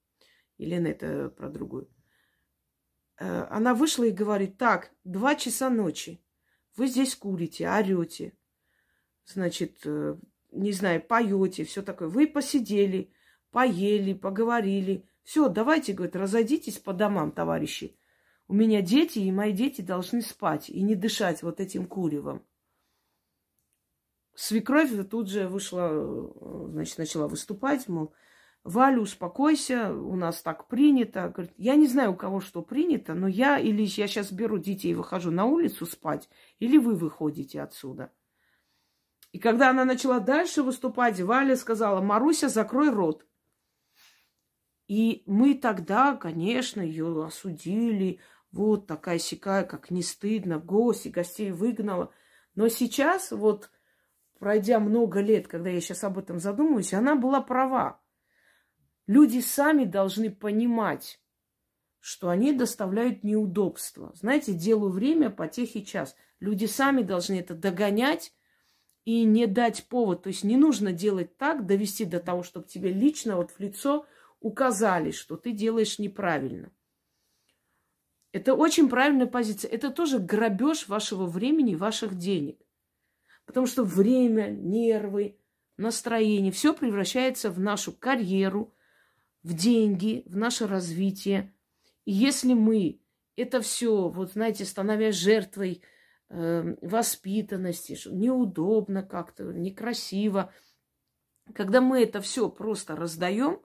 Елена 0.59 0.89
это 0.89 1.29
про 1.31 1.49
другую. 1.49 1.89
Э, 3.19 3.47
она 3.51 3.75
вышла 3.75 4.05
и 4.05 4.11
говорит, 4.11 4.59
так, 4.59 4.91
два 5.05 5.37
часа 5.37 5.71
ночи, 5.71 6.21
вы 6.77 6.89
здесь 6.89 7.15
курите, 7.15 7.69
орете 7.69 8.37
значит, 9.27 9.79
э, 9.85 10.17
не 10.53 10.73
знаю, 10.73 11.03
поете, 11.03 11.65
все 11.65 11.83
такое. 11.83 12.09
Вы 12.09 12.27
посидели, 12.27 13.13
поели, 13.51 14.15
поговорили. 14.15 15.09
Все, 15.23 15.49
давайте, 15.49 15.93
говорит, 15.93 16.17
разойдитесь 16.17 16.79
по 16.79 16.93
домам, 16.93 17.33
товарищи. 17.33 17.99
У 18.49 18.55
меня 18.55 18.81
дети, 18.81 19.19
и 19.19 19.33
мои 19.33 19.53
дети 19.53 19.81
должны 19.81 20.23
спать 20.23 20.71
и 20.71 20.81
не 20.83 20.95
дышать 20.95 21.43
вот 21.43 21.61
этим 21.61 21.87
куревом. 21.87 22.45
Свекровь 24.35 24.93
тут 25.09 25.29
же 25.29 25.49
вышла, 25.49 25.91
э, 25.93 26.69
значит, 26.71 26.99
начала 26.99 27.27
выступать, 27.27 27.89
мол, 27.89 28.13
Валя, 28.63 29.01
успокойся, 29.01 29.93
у 29.95 30.17
нас 30.17 30.43
так 30.43 30.67
принято. 30.67 31.29
Говорит, 31.29 31.55
я 31.57 31.77
не 31.77 31.87
знаю, 31.87 32.13
у 32.13 32.17
кого 32.17 32.41
что 32.41 32.63
принято, 32.63 33.15
но 33.15 33.29
я 33.29 33.59
или 33.59 33.83
я 33.83 34.09
сейчас 34.09 34.33
беру 34.33 34.59
детей 34.59 34.91
и 34.91 34.95
выхожу 34.95 35.31
на 35.31 35.45
улицу 35.45 35.87
спать, 35.87 36.29
или 36.59 36.77
вы 36.77 36.97
выходите 36.97 37.63
отсюда. 37.63 38.13
И 39.31 39.39
когда 39.39 39.71
она 39.71 39.85
начала 39.85 40.19
дальше 40.19 40.63
выступать, 40.63 41.21
Валя 41.21 41.57
сказала, 41.57 42.01
Маруся, 42.01 42.49
закрой 42.49 42.91
рот. 42.91 43.25
И 44.89 45.23
мы 45.27 45.55
тогда, 45.55 46.17
конечно, 46.17 46.81
ее 46.81 47.25
осудили. 47.25 48.21
Вот 48.53 48.87
такая 48.87 49.19
сякая, 49.19 49.65
как 49.65 49.91
не 49.91 50.03
стыдно, 50.03 50.59
гости, 50.59 51.09
гостей 51.09 51.51
выгнала. 51.51 52.13
Но 52.55 52.69
сейчас, 52.69 53.33
вот 53.33 53.71
пройдя 54.39 54.81
много 54.81 55.21
лет, 55.21 55.49
когда 55.49 55.71
я 55.71 55.81
сейчас 55.81 56.05
об 56.05 56.19
этом 56.19 56.39
задумываюсь, 56.39 56.95
она 56.95 57.17
была 57.17 57.41
права. 57.41 58.01
Люди 59.07 59.41
сами 59.41 59.85
должны 59.85 60.31
понимать, 60.31 61.21
что 62.01 62.29
они 62.29 62.53
доставляют 62.53 63.25
неудобства. 63.25 64.13
Знаете, 64.15 64.53
делу 64.53 64.89
время, 64.89 65.31
потехи 65.31 65.83
час. 65.83 66.17
Люди 66.41 66.67
сами 66.67 67.03
должны 67.03 67.41
это 67.41 67.55
догонять 67.55 68.33
и 69.05 69.25
не 69.25 69.47
дать 69.47 69.87
повод. 69.89 70.23
То 70.23 70.29
есть 70.29 70.45
не 70.45 70.57
нужно 70.57 70.93
делать 70.93 71.37
так, 71.37 71.67
довести 71.67 72.05
до 72.05 72.21
того, 72.21 72.43
чтобы 72.43 72.69
тебе 72.69 72.93
лично 72.93 73.37
вот 73.37 73.51
в 73.51 73.61
лицо 73.61 74.07
указали, 74.41 75.11
что 75.11 75.37
ты 75.37 75.53
делаешь 75.53 75.99
неправильно. 75.99 76.71
Это 78.37 78.53
очень 78.55 78.91
правильная 78.91 79.27
позиция. 79.27 79.71
Это 79.71 79.91
тоже 79.91 80.19
грабеж 80.19 80.89
вашего 80.89 81.25
времени, 81.25 81.75
ваших 81.75 82.19
денег. 82.19 82.59
Потому 83.47 83.67
что 83.67 83.83
время, 83.83 84.51
нервы, 84.51 85.39
настроение, 85.79 86.53
все 86.53 86.75
превращается 86.75 87.51
в 87.51 87.59
нашу 87.59 87.93
карьеру, 87.93 88.75
в 89.43 89.55
деньги, 89.55 90.23
в 90.27 90.37
наше 90.37 90.67
развитие. 90.67 91.55
И 92.05 92.13
если 92.13 92.53
мы 92.53 93.01
это 93.37 93.63
все, 93.63 94.11
вот 94.11 94.33
знаете, 94.33 94.67
становясь 94.67 95.15
жертвой 95.15 95.81
э, 96.29 96.77
воспитанности, 96.83 97.99
неудобно 98.07 99.03
как-то, 99.03 99.45
некрасиво, 99.45 100.53
когда 101.55 101.81
мы 101.81 102.03
это 102.03 102.21
все 102.21 102.51
просто 102.51 102.97
раздаем, 102.97 103.63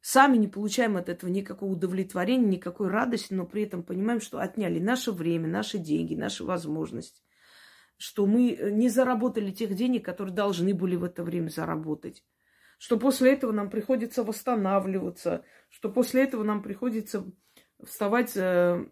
сами 0.00 0.36
не 0.36 0.48
получаем 0.48 0.96
от 0.96 1.08
этого 1.08 1.30
никакого 1.30 1.72
удовлетворения, 1.72 2.46
никакой 2.46 2.88
радости, 2.88 3.34
но 3.34 3.46
при 3.46 3.64
этом 3.64 3.82
понимаем, 3.82 4.20
что 4.20 4.38
отняли 4.38 4.78
наше 4.78 5.12
время, 5.12 5.48
наши 5.48 5.78
деньги, 5.78 6.14
наши 6.14 6.44
возможности, 6.44 7.22
что 7.96 8.26
мы 8.26 8.58
не 8.72 8.88
заработали 8.88 9.50
тех 9.50 9.74
денег, 9.74 10.04
которые 10.04 10.34
должны 10.34 10.74
были 10.74 10.96
в 10.96 11.04
это 11.04 11.22
время 11.22 11.48
заработать, 11.48 12.24
что 12.78 12.98
после 12.98 13.34
этого 13.34 13.52
нам 13.52 13.68
приходится 13.68 14.24
восстанавливаться, 14.24 15.44
что 15.68 15.90
после 15.90 16.24
этого 16.24 16.44
нам 16.44 16.62
приходится 16.62 17.30
вставать 17.84 18.36
э, 18.36 18.86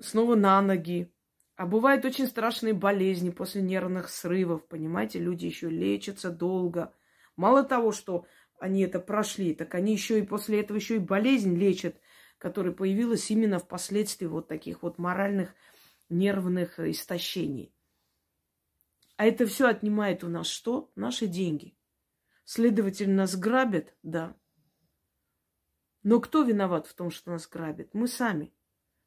снова 0.00 0.36
на 0.36 0.60
ноги. 0.62 1.12
А 1.56 1.66
бывают 1.66 2.04
очень 2.04 2.26
страшные 2.26 2.74
болезни 2.74 3.30
после 3.30 3.62
нервных 3.62 4.10
срывов, 4.10 4.68
понимаете, 4.68 5.18
люди 5.18 5.46
еще 5.46 5.70
лечатся 5.70 6.30
долго. 6.30 6.92
Мало 7.34 7.64
того, 7.64 7.92
что 7.92 8.26
они 8.58 8.82
это 8.82 9.00
прошли, 9.00 9.54
так 9.54 9.74
они 9.74 9.92
еще 9.92 10.18
и 10.18 10.26
после 10.26 10.60
этого 10.60 10.76
еще 10.76 10.96
и 10.96 11.00
болезнь 11.00 11.56
лечат, 11.56 12.00
которая 12.38 12.72
появилась 12.72 13.30
именно 13.30 13.58
впоследствии 13.58 14.26
вот 14.26 14.48
таких 14.48 14.82
вот 14.82 14.98
моральных 14.98 15.54
нервных 16.08 16.78
истощений. 16.78 17.74
А 19.16 19.24
это 19.24 19.46
все 19.46 19.66
отнимает 19.68 20.24
у 20.24 20.28
нас 20.28 20.46
что? 20.46 20.92
Наши 20.94 21.26
деньги. 21.26 21.76
Следовательно, 22.44 23.16
нас 23.22 23.36
грабят, 23.36 23.94
да. 24.02 24.36
Но 26.02 26.20
кто 26.20 26.42
виноват 26.42 26.86
в 26.86 26.94
том, 26.94 27.10
что 27.10 27.30
нас 27.32 27.48
грабят? 27.48 27.94
Мы 27.94 28.06
сами. 28.06 28.52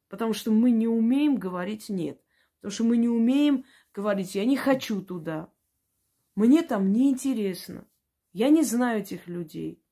Потому 0.08 0.32
что 0.32 0.50
мы 0.50 0.70
не 0.72 0.88
умеем 0.88 1.36
говорить 1.36 1.88
«нет». 1.88 2.20
Потому 2.56 2.72
что 2.72 2.84
мы 2.84 2.98
не 2.98 3.08
умеем 3.08 3.64
говорить 3.94 4.34
«я 4.34 4.44
не 4.44 4.56
хочу 4.56 5.00
туда». 5.00 5.50
Мне 6.34 6.62
там 6.62 6.92
неинтересно. 6.92 7.86
Я 8.32 8.48
не 8.50 8.62
знаю 8.62 9.00
этих 9.00 9.26
людей. 9.26 9.82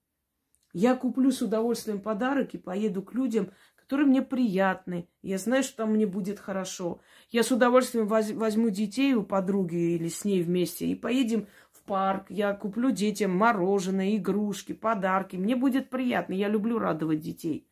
Я 0.73 0.95
куплю 0.95 1.31
с 1.31 1.43
удовольствием 1.43 2.01
подарок 2.01 2.55
и 2.55 2.59
поеду 2.59 3.03
к 3.03 3.15
людям, 3.15 3.51
которые 3.77 4.07
мне 4.07 4.23
приятны. 4.23 5.09
Я 5.23 5.39
знаю, 5.39 5.63
что 5.63 5.79
там 5.79 5.93
мне 5.93 6.07
будет 6.07 6.39
хорошо. 6.39 7.01
Я 7.31 7.43
с 7.43 7.51
удовольствием 7.51 8.07
возьму 8.07 8.71
детей 8.71 9.15
у 9.15 9.23
подруги 9.23 9.95
или 9.95 10.09
с 10.09 10.25
ней 10.25 10.43
вместе 10.43 10.87
и 10.87 10.95
поедем 10.95 11.49
парк, 11.89 12.27
я 12.29 12.53
куплю 12.53 12.91
детям 12.93 13.35
мороженое, 13.35 14.17
игрушки, 14.17 14.73
подарки. 14.73 15.37
Мне 15.37 15.57
будет 15.57 15.91
приятно. 15.91 16.35
Я 16.35 16.49
люблю 16.49 16.79
радовать 16.79 17.21
детей. 17.21 17.67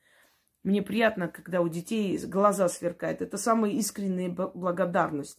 Мне 0.65 0.83
приятно, 0.83 1.29
когда 1.29 1.61
у 1.61 1.69
детей 1.69 2.19
глаза 2.27 2.69
сверкают. 2.69 3.23
Это 3.23 3.39
самая 3.39 3.71
искренняя 3.73 4.31
благодарность. 4.31 5.39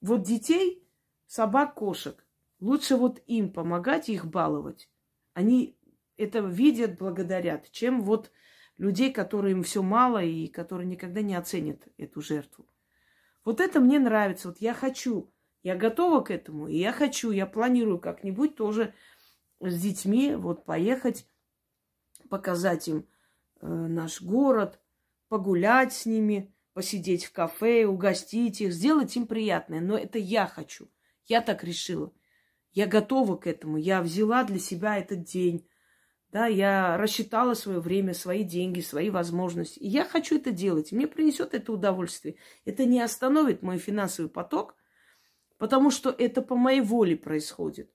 Вот 0.00 0.22
детей, 0.22 0.82
собак, 1.26 1.74
кошек, 1.74 2.25
лучше 2.60 2.96
вот 2.96 3.22
им 3.26 3.52
помогать, 3.52 4.08
их 4.08 4.26
баловать. 4.26 4.88
Они 5.34 5.78
это 6.16 6.40
видят, 6.40 6.98
благодарят, 6.98 7.70
чем 7.70 8.02
вот 8.02 8.30
людей, 8.78 9.12
которым 9.12 9.62
все 9.62 9.82
мало 9.82 10.22
и 10.22 10.46
которые 10.46 10.86
никогда 10.86 11.22
не 11.22 11.34
оценят 11.34 11.88
эту 11.98 12.20
жертву. 12.20 12.66
Вот 13.44 13.60
это 13.60 13.80
мне 13.80 13.98
нравится. 13.98 14.48
Вот 14.48 14.58
я 14.58 14.74
хочу 14.74 15.30
я 15.66 15.74
готова 15.74 16.20
к 16.20 16.30
этому, 16.30 16.68
и 16.68 16.78
я 16.78 16.92
хочу, 16.92 17.32
я 17.32 17.44
планирую 17.44 17.98
как-нибудь 17.98 18.54
тоже 18.54 18.94
с 19.58 19.82
детьми 19.82 20.36
вот 20.36 20.64
поехать, 20.64 21.26
показать 22.30 22.86
им 22.86 23.08
э, 23.60 23.66
наш 23.66 24.22
город, 24.22 24.78
погулять 25.28 25.92
с 25.92 26.06
ними, 26.06 26.54
посидеть 26.72 27.24
в 27.24 27.32
кафе, 27.32 27.84
угостить 27.84 28.60
их, 28.60 28.72
сделать 28.72 29.16
им 29.16 29.26
приятное. 29.26 29.80
Но 29.80 29.98
это 29.98 30.20
я 30.20 30.46
хочу. 30.46 30.88
Я 31.24 31.40
так 31.40 31.64
решила. 31.64 32.12
Я 32.76 32.86
готова 32.86 33.36
к 33.36 33.48
этому. 33.48 33.76
Я 33.76 34.00
взяла 34.00 34.44
для 34.44 34.60
себя 34.60 34.96
этот 34.96 35.24
день. 35.24 35.68
Да, 36.30 36.46
я 36.46 36.96
рассчитала 36.96 37.54
свое 37.54 37.80
время, 37.80 38.14
свои 38.14 38.44
деньги, 38.44 38.78
свои 38.78 39.10
возможности. 39.10 39.80
И 39.80 39.88
я 39.88 40.04
хочу 40.04 40.36
это 40.36 40.52
делать. 40.52 40.92
мне 40.92 41.08
принесет 41.08 41.54
это 41.54 41.72
удовольствие. 41.72 42.36
Это 42.64 42.84
не 42.84 43.00
остановит 43.00 43.62
мой 43.62 43.78
финансовый 43.78 44.28
поток– 44.28 44.76
потому 45.58 45.90
что 45.90 46.10
это 46.10 46.42
по 46.42 46.56
моей 46.56 46.80
воле 46.80 47.16
происходит. 47.16 47.90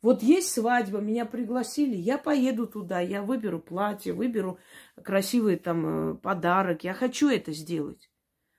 Вот 0.00 0.22
есть 0.22 0.50
свадьба, 0.50 0.98
меня 0.98 1.24
пригласили, 1.24 1.94
я 1.94 2.18
поеду 2.18 2.66
туда, 2.66 3.00
я 3.00 3.22
выберу 3.22 3.60
платье, 3.60 4.12
выберу 4.12 4.58
красивый 5.02 5.56
там 5.56 5.86
э, 5.86 6.14
подарок, 6.16 6.82
я 6.82 6.92
хочу 6.92 7.28
это 7.28 7.52
сделать. 7.52 8.10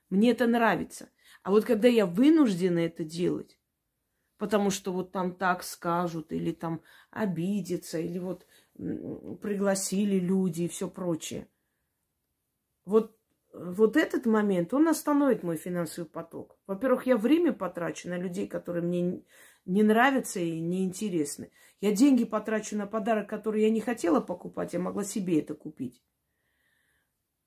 Мне 0.08 0.30
это 0.30 0.46
нравится. 0.46 1.10
А 1.42 1.50
вот 1.50 1.66
когда 1.66 1.86
я 1.86 2.06
вынуждена 2.06 2.78
это 2.78 3.04
делать, 3.04 3.58
потому 4.38 4.70
что 4.70 4.92
вот 4.92 5.12
там 5.12 5.34
так 5.34 5.62
скажут, 5.62 6.32
или 6.32 6.52
там 6.52 6.82
обидятся, 7.10 7.98
или 7.98 8.18
вот 8.18 8.46
пригласили 8.74 10.18
люди 10.18 10.62
и 10.62 10.68
все 10.68 10.88
прочее. 10.88 11.48
Вот 12.84 13.16
вот 13.54 13.96
этот 13.96 14.26
момент, 14.26 14.74
он 14.74 14.88
остановит 14.88 15.44
мой 15.44 15.56
финансовый 15.56 16.06
поток. 16.06 16.58
Во-первых, 16.66 17.06
я 17.06 17.16
время 17.16 17.52
потрачу 17.52 18.08
на 18.08 18.18
людей, 18.18 18.48
которые 18.48 18.82
мне 18.82 19.22
не 19.64 19.82
нравятся 19.84 20.40
и 20.40 20.58
не 20.58 20.84
интересны. 20.84 21.52
Я 21.80 21.92
деньги 21.92 22.24
потрачу 22.24 22.76
на 22.76 22.86
подарок, 22.86 23.28
который 23.28 23.62
я 23.62 23.70
не 23.70 23.80
хотела 23.80 24.20
покупать, 24.20 24.72
я 24.72 24.80
могла 24.80 25.04
себе 25.04 25.38
это 25.38 25.54
купить. 25.54 26.02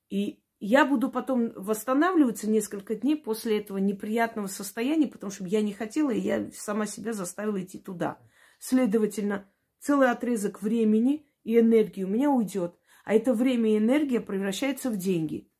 И 0.09 0.41
я 0.59 0.85
буду 0.85 1.09
потом 1.09 1.51
восстанавливаться 1.55 2.49
несколько 2.49 2.95
дней 2.95 3.15
после 3.15 3.59
этого 3.59 3.77
неприятного 3.77 4.47
состояния, 4.47 5.07
потому 5.07 5.31
что 5.31 5.45
я 5.45 5.61
не 5.61 5.73
хотела, 5.73 6.11
и 6.11 6.19
я 6.19 6.49
сама 6.51 6.85
себя 6.85 7.13
заставила 7.13 7.61
идти 7.61 7.79
туда. 7.79 8.17
Следовательно, 8.59 9.49
целый 9.79 10.09
отрезок 10.09 10.61
времени 10.61 11.27
и 11.43 11.59
энергии 11.59 12.03
у 12.03 12.07
меня 12.07 12.31
уйдет. 12.31 12.75
А 13.05 13.13
это 13.13 13.33
время 13.33 13.73
и 13.73 13.77
энергия 13.77 14.19
превращается 14.19 14.89
в 14.89 14.97
деньги– 14.97 15.49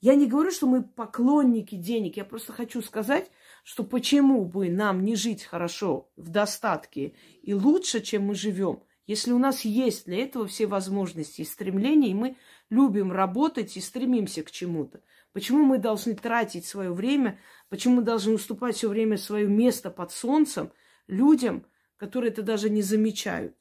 я 0.00 0.14
не 0.14 0.26
говорю, 0.26 0.50
что 0.52 0.66
мы 0.66 0.84
поклонники 0.84 1.74
денег. 1.74 2.16
Я 2.16 2.24
просто 2.24 2.52
хочу 2.52 2.82
сказать, 2.82 3.30
что 3.64 3.82
почему 3.82 4.44
бы 4.44 4.70
нам 4.70 5.04
не 5.04 5.16
жить 5.16 5.42
хорошо, 5.42 6.10
в 6.16 6.28
достатке 6.28 7.14
и 7.42 7.52
лучше, 7.52 8.00
чем 8.00 8.26
мы 8.26 8.34
живем, 8.34 8.84
если 9.06 9.32
у 9.32 9.38
нас 9.38 9.64
есть 9.64 10.04
для 10.04 10.22
этого 10.22 10.46
все 10.46 10.66
возможности 10.66 11.40
и 11.40 11.44
стремления, 11.44 12.10
и 12.10 12.14
мы 12.14 12.36
любим 12.70 13.12
работать 13.12 13.76
и 13.76 13.80
стремимся 13.80 14.42
к 14.42 14.50
чему-то. 14.50 15.02
Почему 15.32 15.64
мы 15.64 15.78
должны 15.78 16.14
тратить 16.14 16.66
свое 16.66 16.92
время, 16.92 17.38
почему 17.68 17.96
мы 17.96 18.02
должны 18.02 18.34
уступать 18.34 18.76
все 18.76 18.88
время 18.88 19.16
свое 19.16 19.46
место 19.46 19.90
под 19.90 20.12
солнцем 20.12 20.72
людям, 21.06 21.66
которые 21.96 22.30
это 22.30 22.42
даже 22.42 22.70
не 22.70 22.82
замечают? 22.82 23.54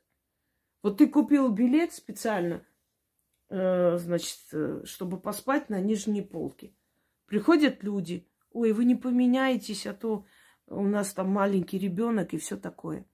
Вот 0.82 0.98
ты 0.98 1.08
купил 1.08 1.50
билет 1.50 1.94
специально 1.94 2.64
Э, 3.50 3.98
значит, 3.98 4.40
э, 4.52 4.82
чтобы 4.84 5.20
поспать 5.20 5.70
на 5.70 5.80
нижней 5.80 6.22
полке. 6.22 6.74
Приходят 7.28 7.82
люди, 7.82 8.28
ой, 8.52 8.74
вы 8.74 8.84
не 8.84 8.96
поменяетесь, 8.96 9.88
а 9.88 9.94
то 9.94 10.26
у 10.68 10.84
нас 10.84 11.14
там 11.14 11.30
маленький 11.30 11.80
ребенок 11.80 12.34
и 12.34 12.38
все 12.38 12.58
такое. 12.58 13.06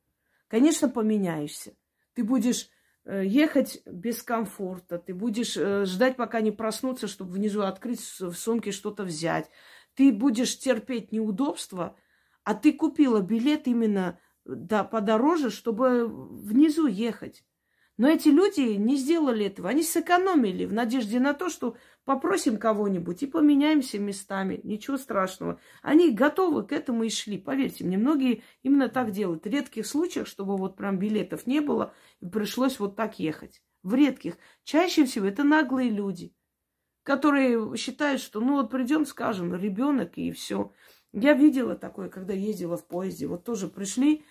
Конечно, 0.47 0.89
поменяешься. 0.89 1.75
Ты 2.15 2.23
будешь 2.23 2.69
ехать 3.05 3.81
без 3.85 4.23
комфорта, 4.23 4.97
ты 4.97 5.13
будешь 5.13 5.53
ждать, 5.53 6.15
пока 6.15 6.41
не 6.41 6.51
проснутся, 6.51 7.07
чтобы 7.07 7.33
внизу 7.33 7.61
открыть 7.61 7.99
в 8.19 8.33
сумке 8.33 8.71
что-то 8.71 9.03
взять. 9.03 9.49
Ты 9.95 10.11
будешь 10.11 10.57
терпеть 10.57 11.11
неудобства, 11.11 11.95
а 12.43 12.55
ты 12.55 12.73
купила 12.73 13.21
билет 13.21 13.67
именно 13.67 14.19
да, 14.45 14.83
подороже, 14.83 15.49
чтобы 15.49 16.07
внизу 16.07 16.87
ехать. 16.87 17.43
Но 17.97 18.07
эти 18.07 18.29
люди 18.29 18.61
не 18.61 18.95
сделали 18.95 19.45
этого. 19.45 19.69
Они 19.69 19.83
сэкономили 19.83 20.65
в 20.65 20.73
надежде 20.73 21.19
на 21.19 21.33
то, 21.33 21.49
что 21.49 21.77
попросим 22.05 22.57
кого-нибудь 22.57 23.21
и 23.21 23.27
поменяемся 23.27 23.99
местами. 23.99 24.59
Ничего 24.63 24.97
страшного. 24.97 25.59
Они 25.83 26.11
готовы 26.11 26.65
к 26.65 26.71
этому 26.71 27.03
и 27.03 27.09
шли. 27.09 27.37
Поверьте 27.37 27.83
мне, 27.83 27.97
многие 27.97 28.43
именно 28.63 28.89
так 28.89 29.11
делают. 29.11 29.43
В 29.43 29.49
редких 29.49 29.85
случаях, 29.85 30.25
чтобы 30.25 30.57
вот 30.57 30.75
прям 30.75 30.97
билетов 30.97 31.45
не 31.45 31.59
было, 31.59 31.93
пришлось 32.31 32.79
вот 32.79 32.95
так 32.95 33.19
ехать. 33.19 33.61
В 33.83 33.93
редких. 33.93 34.37
Чаще 34.63 35.05
всего 35.05 35.27
это 35.27 35.43
наглые 35.43 35.91
люди, 35.91 36.33
которые 37.03 37.77
считают, 37.77 38.21
что 38.21 38.39
ну 38.39 38.53
вот 38.53 38.71
придем, 38.71 39.05
скажем, 39.05 39.53
ребенок 39.53 40.17
и 40.17 40.31
все. 40.31 40.71
Я 41.11 41.33
видела 41.33 41.75
такое, 41.75 42.09
когда 42.09 42.33
ездила 42.33 42.75
в 42.75 42.87
поезде. 42.87 43.27
Вот 43.27 43.43
тоже 43.43 43.67
пришли, 43.67 44.25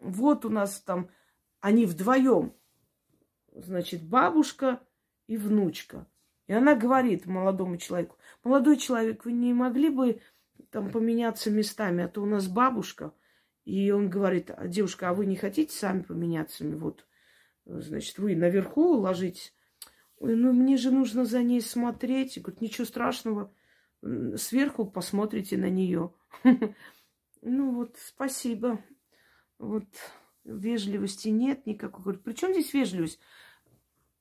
вот 0.00 0.44
у 0.44 0.50
нас 0.50 0.80
там 0.80 1.10
они 1.60 1.86
вдвоем 1.86 2.54
значит, 3.58 4.02
бабушка 4.02 4.80
и 5.26 5.36
внучка. 5.36 6.06
И 6.46 6.52
она 6.52 6.74
говорит 6.74 7.26
молодому 7.26 7.76
человеку, 7.76 8.16
молодой 8.42 8.78
человек, 8.78 9.24
вы 9.24 9.32
не 9.32 9.52
могли 9.52 9.90
бы 9.90 10.20
там 10.70 10.90
поменяться 10.90 11.50
местами, 11.50 12.04
а 12.04 12.08
то 12.08 12.22
у 12.22 12.26
нас 12.26 12.48
бабушка. 12.48 13.12
И 13.64 13.90
он 13.90 14.08
говорит, 14.08 14.50
а, 14.50 14.66
девушка, 14.66 15.10
а 15.10 15.14
вы 15.14 15.26
не 15.26 15.36
хотите 15.36 15.76
сами 15.76 16.00
поменяться? 16.00 16.64
Вот, 16.64 17.06
значит, 17.66 18.18
вы 18.18 18.34
наверху 18.34 18.94
ложитесь. 18.94 19.54
Ой, 20.16 20.34
ну 20.34 20.52
мне 20.52 20.76
же 20.78 20.90
нужно 20.90 21.26
за 21.26 21.42
ней 21.42 21.60
смотреть. 21.60 22.40
Говорит, 22.40 22.62
ничего 22.62 22.86
страшного, 22.86 23.52
сверху 24.36 24.86
посмотрите 24.86 25.56
на 25.56 25.68
нее. 25.68 26.12
Ну 27.40 27.72
вот, 27.72 27.96
спасибо. 28.00 28.82
Вот 29.60 29.84
вежливости 30.42 31.28
нет 31.28 31.66
никакой. 31.66 32.02
Говорит, 32.02 32.24
при 32.24 32.32
чем 32.32 32.52
здесь 32.52 32.74
вежливость? 32.74 33.20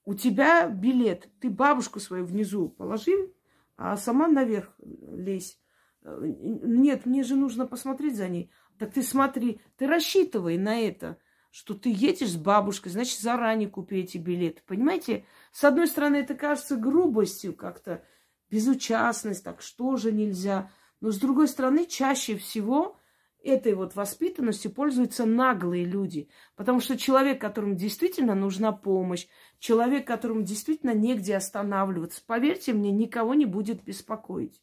У 0.07 0.13
тебя 0.13 0.69
билет, 0.69 1.27
ты 1.41 1.49
бабушку 1.49 1.99
свою 1.99 2.23
внизу 2.23 2.69
положи, 2.69 3.33
а 3.75 3.97
сама 3.97 4.29
наверх 4.29 4.73
лезь. 4.79 5.59
Нет, 6.01 7.05
мне 7.05 7.23
же 7.23 7.35
нужно 7.35 7.67
посмотреть 7.67 8.15
за 8.15 8.29
ней. 8.29 8.49
Так 8.79 8.93
ты 8.93 9.03
смотри, 9.03 9.59
ты 9.75 9.85
рассчитывай 9.85 10.57
на 10.57 10.79
это 10.79 11.17
что 11.49 11.73
ты 11.73 11.89
едешь 11.89 12.33
с 12.33 12.35
бабушкой, 12.35 12.91
значит, 12.91 13.19
заранее 13.19 13.67
купи 13.67 14.01
эти 14.01 14.19
билеты. 14.19 14.61
Понимаете? 14.67 15.25
С 15.51 15.63
одной 15.63 15.87
стороны, 15.87 16.17
это 16.17 16.35
кажется 16.35 16.75
грубостью 16.75 17.55
как-то, 17.55 18.03
безучастность, 18.51 19.43
так 19.43 19.61
что 19.61 19.95
же 19.95 20.11
нельзя. 20.11 20.69
Но 21.01 21.09
с 21.09 21.17
другой 21.17 21.47
стороны, 21.47 21.85
чаще 21.85 22.37
всего 22.37 22.96
этой 23.43 23.73
вот 23.73 23.95
воспитанностью 23.95 24.71
пользуются 24.71 25.25
наглые 25.25 25.85
люди. 25.85 26.29
Потому 26.55 26.79
что 26.79 26.97
человек, 26.97 27.39
которому 27.39 27.75
действительно 27.75 28.35
нужна 28.35 28.71
помощь, 28.71 29.27
человек, 29.59 30.05
которому 30.05 30.41
действительно 30.41 30.93
негде 30.93 31.35
останавливаться, 31.35 32.21
поверьте 32.25 32.73
мне, 32.73 32.91
никого 32.91 33.33
не 33.33 33.45
будет 33.45 33.83
беспокоить. 33.83 34.61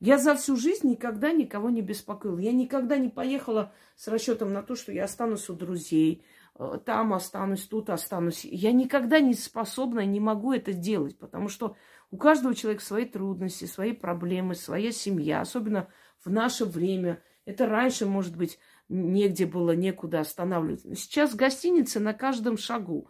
Я 0.00 0.16
за 0.16 0.34
всю 0.34 0.56
жизнь 0.56 0.88
никогда 0.88 1.30
никого 1.30 1.68
не 1.68 1.82
беспокоила. 1.82 2.38
Я 2.38 2.52
никогда 2.52 2.96
не 2.96 3.10
поехала 3.10 3.74
с 3.96 4.08
расчетом 4.08 4.52
на 4.52 4.62
то, 4.62 4.74
что 4.74 4.92
я 4.92 5.04
останусь 5.04 5.50
у 5.50 5.54
друзей, 5.54 6.24
э, 6.58 6.78
там 6.86 7.12
останусь, 7.12 7.66
тут 7.66 7.90
останусь. 7.90 8.46
Я 8.46 8.72
никогда 8.72 9.20
не 9.20 9.34
способна, 9.34 10.06
не 10.06 10.18
могу 10.18 10.54
это 10.54 10.72
делать, 10.72 11.18
потому 11.18 11.48
что 11.48 11.76
у 12.10 12.16
каждого 12.16 12.54
человека 12.54 12.82
свои 12.82 13.04
трудности, 13.04 13.66
свои 13.66 13.92
проблемы, 13.92 14.54
своя 14.54 14.90
семья, 14.90 15.42
особенно 15.42 15.88
в 16.24 16.30
наше 16.30 16.64
время. 16.64 17.22
Это 17.44 17.66
раньше, 17.66 18.06
может 18.06 18.36
быть, 18.36 18.58
негде 18.88 19.46
было, 19.46 19.74
некуда 19.74 20.20
останавливаться. 20.20 20.94
Сейчас 20.94 21.34
гостиницы 21.34 22.00
на 22.00 22.12
каждом 22.12 22.56
шагу. 22.56 23.08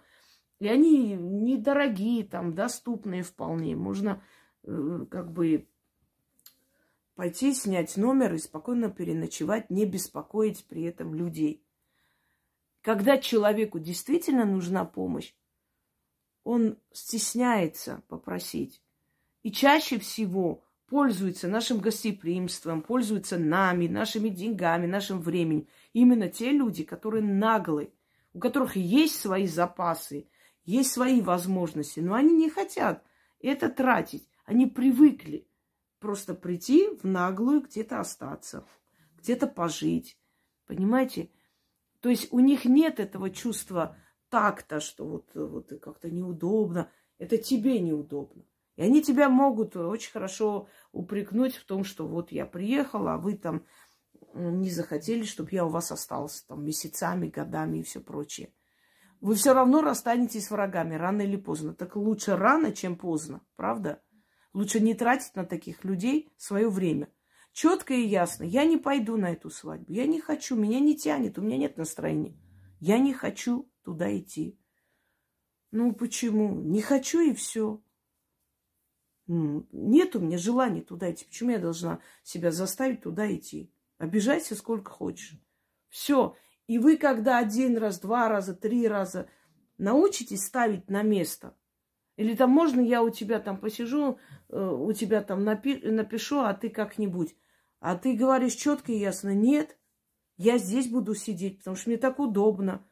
И 0.59 0.69
они 0.69 1.15
недорогие, 1.15 2.25
там, 2.25 2.55
доступные 2.55 3.23
вполне. 3.23 3.77
Можно 3.77 4.23
э, 4.63 5.07
как 5.11 5.33
бы 5.33 5.69
пойти 7.15 7.53
снять 7.55 7.97
номер 7.97 8.35
и 8.35 8.39
спокойно 8.39 8.91
переночевать, 8.91 9.71
не 9.71 9.85
беспокоить 9.85 10.65
при 10.67 10.85
этом 10.85 11.15
людей. 11.15 11.65
Когда 12.83 13.19
человеку 13.19 13.79
действительно 13.79 14.45
нужна 14.45 14.85
помощь, 14.85 15.35
он 16.45 16.79
стесняется 16.93 18.03
попросить. 18.09 18.83
И 19.43 19.53
чаще 19.53 19.99
всего 19.99 20.65
пользуется 20.91 21.47
нашим 21.47 21.79
гостеприимством, 21.79 22.83
пользуются 22.83 23.39
нами, 23.39 23.87
нашими 23.87 24.29
деньгами, 24.29 24.87
нашим 24.87 25.21
временем. 25.21 25.69
Именно 25.93 26.29
те 26.29 26.51
люди, 26.51 26.83
которые 26.83 27.23
наглые, 27.23 27.93
у 28.35 28.41
которых 28.41 28.75
есть 28.75 29.19
свои 29.19 29.47
запасы, 29.47 30.29
есть 30.65 30.91
свои 30.91 31.21
возможности, 31.21 32.01
но 32.01 32.15
они 32.15 32.35
не 32.35 32.51
хотят 32.51 33.05
это 33.41 33.69
тратить. 33.69 34.29
Они 34.45 34.67
привыкли 34.67 35.47
просто 36.01 36.35
прийти 36.35 36.89
в 36.97 37.05
наглую, 37.05 37.63
где-то 37.63 38.01
остаться, 38.01 38.67
где-то 39.19 39.47
пожить. 39.47 40.19
Понимаете? 40.67 41.31
То 42.01 42.09
есть 42.09 42.33
у 42.33 42.41
них 42.41 42.65
нет 42.65 42.99
этого 42.99 43.31
чувства 43.31 43.97
такта, 44.29 44.81
что 44.81 45.07
вот, 45.07 45.31
вот 45.35 45.73
как-то 45.81 46.11
неудобно. 46.11 46.91
Это 47.19 47.39
тебе 47.39 47.79
неудобно. 47.79 48.43
И 48.81 48.83
они 48.83 49.03
тебя 49.03 49.29
могут 49.29 49.77
очень 49.77 50.11
хорошо 50.11 50.67
упрекнуть 50.91 51.55
в 51.55 51.67
том, 51.67 51.85
что 51.85 52.07
вот 52.07 52.33
я 52.33 52.47
приехала, 52.47 53.13
а 53.13 53.19
вы 53.19 53.37
там 53.37 53.67
не 54.33 54.71
захотели, 54.71 55.25
чтобы 55.25 55.51
я 55.53 55.67
у 55.67 55.69
вас 55.69 55.93
остался 55.93 56.47
там 56.47 56.65
месяцами, 56.65 57.29
годами 57.29 57.81
и 57.81 57.83
все 57.83 58.01
прочее. 58.01 58.55
Вы 59.21 59.35
все 59.35 59.53
равно 59.53 59.83
расстанетесь 59.83 60.47
с 60.47 60.51
врагами 60.51 60.95
рано 60.95 61.21
или 61.21 61.37
поздно. 61.37 61.75
Так 61.75 61.95
лучше 61.95 62.37
рано, 62.37 62.73
чем 62.73 62.97
поздно, 62.97 63.43
правда? 63.55 64.03
Лучше 64.55 64.81
не 64.81 64.95
тратить 64.95 65.35
на 65.35 65.45
таких 65.45 65.85
людей 65.85 66.33
свое 66.39 66.71
время. 66.71 67.13
Четко 67.53 67.93
и 67.93 68.07
ясно. 68.07 68.45
Я 68.45 68.65
не 68.65 68.79
пойду 68.79 69.19
на 69.19 69.33
эту 69.33 69.51
свадьбу. 69.51 69.93
Я 69.93 70.07
не 70.07 70.23
хочу. 70.23 70.57
Меня 70.57 70.81
не 70.81 70.97
тянет. 70.97 71.39
У 71.39 71.43
меня 71.43 71.59
нет 71.59 71.77
настроения. 71.77 72.35
Я 72.79 72.97
не 72.97 73.13
хочу 73.13 73.71
туда 73.85 74.17
идти. 74.17 74.59
Ну 75.71 75.93
почему? 75.93 76.63
Не 76.63 76.81
хочу 76.81 77.21
и 77.21 77.35
все. 77.35 77.83
Нет 79.31 80.17
у 80.17 80.21
меня 80.21 80.39
желания 80.39 80.83
туда 80.83 81.11
идти. 81.11 81.25
Почему 81.25 81.51
я 81.51 81.59
должна 81.59 82.01
себя 82.23 82.51
заставить 82.51 83.03
туда 83.03 83.33
идти? 83.33 83.73
Обижайся 83.99 84.55
сколько 84.55 84.91
хочешь. 84.91 85.39
Все. 85.89 86.37
И 86.67 86.79
вы, 86.79 86.97
когда 86.97 87.39
один 87.39 87.77
раз, 87.77 88.01
два 88.01 88.29
раза, 88.29 88.55
три 88.55 88.87
раза 88.89 89.29
научитесь 89.79 90.45
ставить 90.45 90.89
на 90.89 91.03
место 91.03 91.55
или 92.21 92.35
там 92.35 92.51
можно 92.51 92.83
я 92.83 93.03
у 93.03 93.09
тебя 93.09 93.41
там 93.41 93.57
посижу, 93.57 94.19
э, 94.51 94.61
у 94.63 94.93
тебя 94.93 95.23
там 95.23 95.41
напи- 95.41 95.91
напишу, 95.91 96.41
а 96.41 96.53
ты 96.53 96.69
как-нибудь. 96.69 97.35
А 97.81 97.97
ты 97.97 98.15
говоришь 98.15 98.57
четко 98.57 98.93
и 98.93 98.99
ясно, 98.99 99.33
нет, 99.33 99.79
я 100.37 100.59
здесь 100.59 100.91
буду 100.91 101.15
сидеть, 101.15 101.61
потому 101.61 101.77
что 101.77 101.89
мне 101.89 101.97
так 101.97 102.19
удобно. 102.19 102.87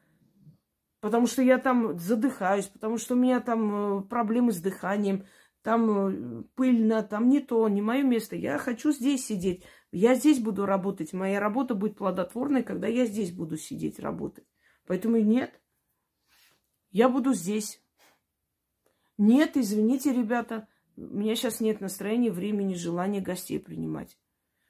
Потому 0.99 1.27
что 1.27 1.43
я 1.43 1.59
там 1.59 1.99
задыхаюсь, 1.99 2.65
потому 2.65 2.97
что 2.97 3.13
у 3.13 3.17
меня 3.19 3.39
там 3.39 3.99
э, 3.99 4.01
проблемы 4.01 4.51
с 4.51 4.59
дыханием, 4.59 5.27
там 5.61 6.39
э, 6.39 6.43
пыльно, 6.55 7.03
там 7.03 7.29
не 7.29 7.39
то, 7.39 7.67
не 7.67 7.81
мое 7.81 8.03
место. 8.03 8.35
Я 8.35 8.57
хочу 8.57 8.91
здесь 8.91 9.25
сидеть. 9.25 9.63
Я 9.91 10.15
здесь 10.15 10.39
буду 10.39 10.65
работать. 10.65 11.13
Моя 11.13 11.39
работа 11.39 11.75
будет 11.75 11.97
плодотворной, 11.97 12.63
когда 12.63 12.87
я 12.87 13.05
здесь 13.05 13.31
буду 13.31 13.57
сидеть, 13.57 13.99
работать. 13.99 14.45
Поэтому 14.85 15.17
нет, 15.17 15.59
я 16.91 17.09
буду 17.09 17.33
здесь. 17.33 17.81
Нет, 19.17 19.57
извините, 19.57 20.13
ребята, 20.13 20.67
у 20.95 21.01
меня 21.01 21.35
сейчас 21.35 21.59
нет 21.59 21.81
настроения, 21.81 22.31
времени, 22.31 22.73
желания 22.73 23.21
гостей 23.21 23.59
принимать. 23.59 24.17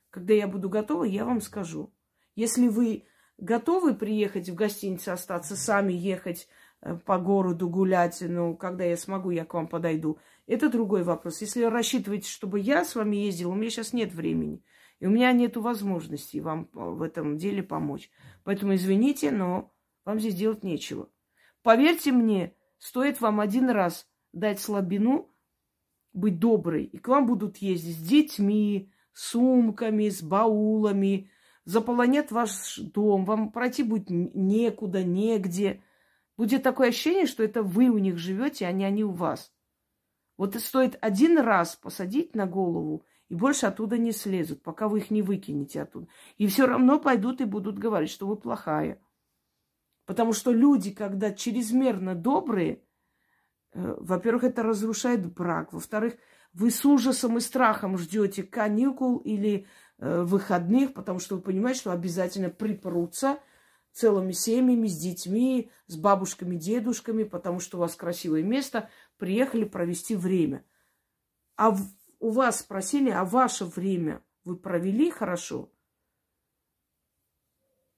Когда 0.09 0.33
я 0.33 0.47
буду 0.47 0.69
готова, 0.69 1.03
я 1.03 1.23
вам 1.23 1.39
скажу. 1.39 1.93
Если 2.35 2.67
вы 2.67 3.05
готовы 3.37 3.95
приехать 3.95 4.49
в 4.49 4.55
гостиницу, 4.55 5.11
остаться 5.11 5.55
сами, 5.55 5.93
ехать 5.93 6.47
э, 6.81 6.95
по 7.05 7.17
городу 7.19 7.69
гулять, 7.69 8.17
ну, 8.21 8.55
когда 8.55 8.83
я 8.83 8.97
смогу, 8.97 9.29
я 9.29 9.45
к 9.45 9.53
вам 9.53 9.67
подойду. 9.67 10.17
Это 10.49 10.67
другой 10.67 11.03
вопрос. 11.03 11.41
Если 11.41 11.61
рассчитываете, 11.61 12.27
чтобы 12.27 12.59
я 12.59 12.83
с 12.83 12.95
вами 12.95 13.17
ездила, 13.17 13.51
у 13.51 13.55
меня 13.55 13.69
сейчас 13.69 13.93
нет 13.93 14.11
времени. 14.11 14.63
И 14.99 15.05
у 15.05 15.11
меня 15.11 15.31
нет 15.31 15.55
возможности 15.57 16.39
вам 16.39 16.63
э, 16.73 16.79
в 16.79 17.03
этом 17.03 17.37
деле 17.37 17.61
помочь. 17.61 18.09
Поэтому 18.43 18.73
извините, 18.73 19.29
но 19.29 19.71
вам 20.05 20.19
здесь 20.19 20.33
делать 20.33 20.63
нечего. 20.63 21.07
Поверьте 21.61 22.11
мне, 22.11 22.55
стоит 22.79 23.21
вам 23.21 23.39
один 23.39 23.69
раз 23.69 24.07
дать 24.33 24.59
слабину, 24.59 25.29
быть 26.13 26.39
доброй. 26.39 26.85
И 26.85 26.97
к 26.97 27.09
вам 27.09 27.27
будут 27.27 27.57
ездить 27.57 27.97
с 27.97 28.01
детьми, 28.01 28.91
сумками, 29.13 30.09
с 30.09 30.23
баулами, 30.23 31.29
заполонят 31.63 32.31
ваш 32.31 32.79
дом, 32.79 33.23
вам 33.23 33.51
пройти 33.51 33.83
будет 33.83 34.09
некуда, 34.09 35.03
негде. 35.03 35.83
Будет 36.37 36.63
такое 36.63 36.89
ощущение, 36.89 37.27
что 37.27 37.43
это 37.43 37.61
вы 37.61 37.89
у 37.89 37.99
них 37.99 38.17
живете, 38.17 38.65
а 38.65 38.71
не 38.71 38.83
они 38.83 39.03
у 39.03 39.11
вас. 39.11 39.53
Вот 40.39 40.55
и 40.55 40.59
стоит 40.59 40.97
один 41.01 41.37
раз 41.37 41.75
посадить 41.75 42.33
на 42.33 42.47
голову, 42.47 43.05
и 43.27 43.35
больше 43.35 43.67
оттуда 43.67 43.99
не 43.99 44.11
слезут, 44.11 44.63
пока 44.63 44.87
вы 44.87 44.97
их 44.99 45.11
не 45.11 45.21
выкинете 45.21 45.83
оттуда. 45.83 46.07
И 46.37 46.47
все 46.47 46.65
равно 46.65 46.99
пойдут 46.99 47.41
и 47.41 47.45
будут 47.45 47.77
говорить, 47.77 48.09
что 48.09 48.25
вы 48.25 48.35
плохая. 48.35 48.99
Потому 50.07 50.33
что 50.33 50.51
люди, 50.51 50.89
когда 50.89 51.31
чрезмерно 51.31 52.15
добрые, 52.15 52.81
Э, 53.73 53.95
во-первых, 53.99 54.43
это 54.43 54.63
разрушает 54.63 55.25
брак. 55.33 55.73
Во-вторых, 55.73 56.15
вы 56.53 56.71
с 56.71 56.83
ужасом 56.85 57.37
и 57.37 57.41
страхом 57.41 57.97
ждете 57.97 58.43
каникул 58.43 59.17
или 59.17 59.67
э, 59.97 60.21
выходных, 60.23 60.93
потому 60.93 61.19
что 61.19 61.35
вы 61.35 61.41
понимаете, 61.41 61.81
что 61.81 61.91
обязательно 61.91 62.49
припрутся 62.49 63.39
целыми 63.91 64.31
семьями, 64.31 64.87
с 64.87 64.97
детьми, 64.97 65.71
с 65.87 65.95
бабушками, 65.95 66.55
дедушками, 66.55 67.23
потому 67.23 67.59
что 67.59 67.77
у 67.77 67.81
вас 67.81 67.95
красивое 67.95 68.43
место, 68.43 68.89
приехали 69.19 69.65
провести 69.65 70.15
время. 70.15 70.65
А 71.55 71.75
у 72.19 72.29
вас 72.31 72.61
спросили, 72.61 73.11
а 73.11 73.23
ваше 73.23 73.65
время 73.65 74.23
вы 74.43 74.57
провели 74.57 75.11
хорошо? 75.11 75.71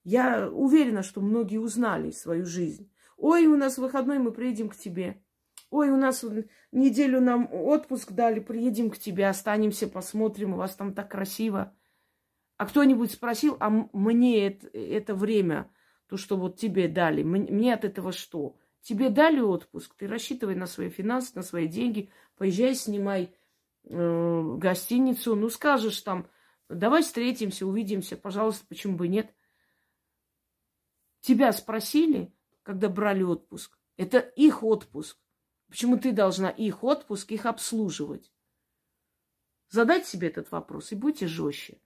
Я 0.03 0.49
уверена, 0.49 1.03
что 1.03 1.21
многие 1.21 1.59
узнали 1.59 2.11
свою 2.11 2.45
жизнь. 2.45 2.91
Ой, 3.17 3.45
у 3.45 3.55
нас 3.55 3.77
выходной, 3.77 4.17
мы 4.17 4.31
приедем 4.31 4.67
к 4.69 4.75
тебе. 4.75 5.23
Ой, 5.69 5.89
у 5.89 5.95
нас 5.95 6.25
неделю 6.71 7.21
нам 7.21 7.47
отпуск 7.53 8.11
дали, 8.11 8.39
приедем 8.39 8.89
к 8.89 8.97
тебе, 8.97 9.27
останемся, 9.27 9.87
посмотрим, 9.87 10.53
у 10.53 10.57
вас 10.57 10.75
там 10.75 10.93
так 10.93 11.11
красиво. 11.11 11.73
А 12.57 12.65
кто-нибудь 12.65 13.11
спросил, 13.11 13.57
а 13.59 13.69
мне 13.69 14.47
это, 14.47 14.67
это 14.69 15.15
время, 15.15 15.71
то, 16.07 16.17
что 16.17 16.35
вот 16.35 16.59
тебе 16.59 16.87
дали, 16.87 17.23
мне 17.23 17.73
от 17.73 17.85
этого 17.85 18.11
что? 18.11 18.57
Тебе 18.81 19.09
дали 19.09 19.39
отпуск, 19.39 19.93
ты 19.95 20.07
рассчитывай 20.07 20.55
на 20.55 20.65
свои 20.65 20.89
финансы, 20.89 21.33
на 21.35 21.43
свои 21.43 21.67
деньги, 21.67 22.09
поезжай, 22.35 22.73
снимай 22.73 23.35
э, 23.83 24.55
гостиницу, 24.57 25.35
ну 25.35 25.49
скажешь 25.49 26.01
там, 26.01 26.27
давай 26.67 27.03
встретимся, 27.03 27.67
увидимся, 27.67 28.17
пожалуйста, 28.17 28.65
почему 28.67 28.97
бы 28.97 29.07
нет. 29.07 29.33
Тебя 31.19 31.53
спросили, 31.53 32.33
когда 32.63 32.89
брали 32.89 33.21
отпуск. 33.21 33.77
Это 33.97 34.17
их 34.17 34.63
отпуск. 34.63 35.19
Почему 35.67 35.97
ты 35.97 36.11
должна 36.11 36.49
их 36.49 36.83
отпуск, 36.83 37.31
их 37.31 37.45
обслуживать? 37.45 38.33
Задайте 39.69 40.07
себе 40.07 40.27
этот 40.27 40.51
вопрос 40.51 40.91
и 40.91 40.95
будьте 40.95 41.27
жестче. 41.27 41.79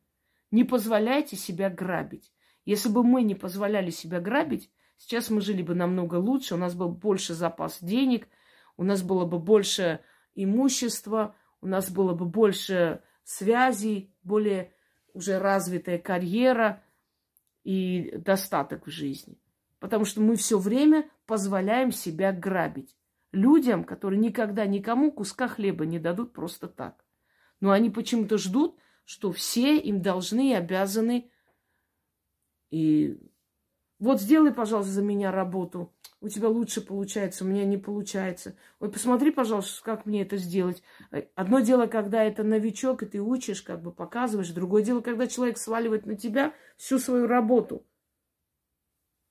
Не 0.50 0.64
позволяйте 0.64 1.36
себя 1.36 1.70
грабить. 1.70 2.32
Если 2.64 2.88
бы 2.89 3.04
мы 3.04 3.24
не 3.24 3.36
позволяли 3.36 3.91
себя 3.91 4.22
грабить, 4.22 4.72
сейчас 4.98 5.30
мы 5.30 5.41
жили 5.41 5.62
бы 5.62 5.76
намного 5.76 6.16
лучше, 6.16 6.56
у 6.56 6.58
нас 6.58 6.74
был 6.74 6.89
больше 6.89 7.34
запас 7.34 7.80
денег, 7.82 8.28
у 8.78 8.84
нас 8.84 9.02
было 9.02 9.26
бы 9.26 9.39
больше 9.39 10.02
имущества, 10.36 11.36
у 11.62 11.68
нас 11.68 11.89
было 11.89 12.14
бы 12.14 12.26
больше 12.26 13.02
связей, 13.24 14.14
более 14.24 14.74
уже 15.14 15.39
развитая 15.39 15.98
карьера 15.98 16.84
и 17.64 18.12
достаток 18.18 18.86
в 18.86 18.91
жизни. 18.91 19.39
Потому 19.80 20.06
что 20.06 20.22
мы 20.22 20.36
все 20.36 20.58
время 20.60 21.10
позволяем 21.26 21.91
себя 21.91 22.32
грабить. 22.32 22.96
Людям, 23.32 23.84
которые 23.84 24.20
никогда 24.20 24.66
никому 24.66 25.12
куска 25.12 25.48
хлеба 25.48 25.86
не 25.86 26.00
дадут 26.00 26.34
просто 26.34 26.68
так. 26.68 27.04
Но 27.60 27.72
они 27.72 27.89
почему-то 27.89 28.38
ждут, 28.38 28.78
что 29.04 29.32
все 29.32 29.78
им 29.78 30.02
должны 30.02 30.52
и 30.52 30.54
обязаны. 30.54 31.32
И 32.72 33.18
вот 34.00 34.22
сделай, 34.22 34.54
пожалуйста, 34.54 34.91
за 34.91 35.02
меня 35.02 35.32
работу. 35.32 35.93
У 36.20 36.28
тебя 36.28 36.50
лучше 36.50 36.82
получается, 36.82 37.43
у 37.43 37.48
меня 37.48 37.66
не 37.66 37.78
получается. 37.78 38.58
Ой, 38.80 38.91
посмотри, 38.91 39.32
пожалуйста, 39.32 39.84
как 39.84 40.06
мне 40.06 40.22
это 40.24 40.38
сделать. 40.38 40.82
Одно 41.36 41.60
дело, 41.60 41.88
когда 41.88 42.24
это 42.24 42.43
новичок, 42.43 43.04
и 43.04 43.06
ты 43.06 43.22
учишь, 43.22 43.62
как 43.62 43.82
бы 43.82 43.91
показываешь. 43.91 44.50
Другое 44.50 44.84
дело, 44.84 45.02
когда 45.02 45.28
человек 45.28 45.58
сваливает 45.58 46.06
на 46.06 46.16
тебя 46.16 46.54
всю 46.78 47.00
свою 47.00 47.28
работу. 47.28 47.86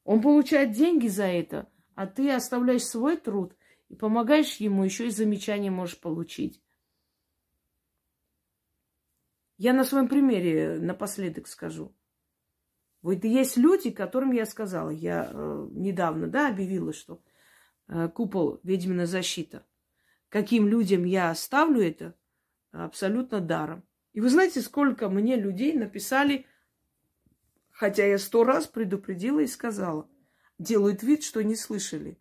Он 0.04 0.22
получает 0.22 0.72
деньги 0.72 1.08
за 1.08 1.24
это, 1.24 1.68
а 1.94 2.06
ты 2.06 2.30
оставляешь 2.30 2.84
свой 2.84 3.16
труд 3.16 3.56
и 3.88 3.94
помогаешь 3.94 4.56
ему, 4.56 4.84
еще 4.84 5.08
и 5.08 5.10
замечания 5.10 5.70
можешь 5.70 5.98
получить. 5.98 6.62
Я 9.56 9.72
на 9.72 9.84
своем 9.84 10.08
примере 10.08 10.78
напоследок 10.78 11.48
скажу. 11.48 11.94
Вот 13.04 13.22
есть 13.22 13.58
люди, 13.58 13.90
которым 13.90 14.32
я 14.32 14.46
сказала, 14.46 14.88
я 14.88 15.28
э, 15.30 15.68
недавно, 15.72 16.26
да, 16.26 16.48
объявила, 16.48 16.94
что 16.94 17.20
э, 17.86 18.08
купол 18.08 18.60
ведьмина 18.62 19.04
защита. 19.04 19.66
Каким 20.30 20.66
людям 20.66 21.04
я 21.04 21.28
оставлю 21.28 21.82
это 21.82 22.14
абсолютно 22.72 23.42
даром. 23.42 23.82
И 24.14 24.22
вы 24.22 24.30
знаете, 24.30 24.62
сколько 24.62 25.10
мне 25.10 25.36
людей 25.36 25.74
написали, 25.74 26.46
хотя 27.70 28.06
я 28.06 28.16
сто 28.16 28.42
раз 28.42 28.68
предупредила 28.68 29.40
и 29.40 29.46
сказала, 29.46 30.08
делают 30.58 31.02
вид, 31.02 31.24
что 31.24 31.44
не 31.44 31.56
слышали. 31.56 32.18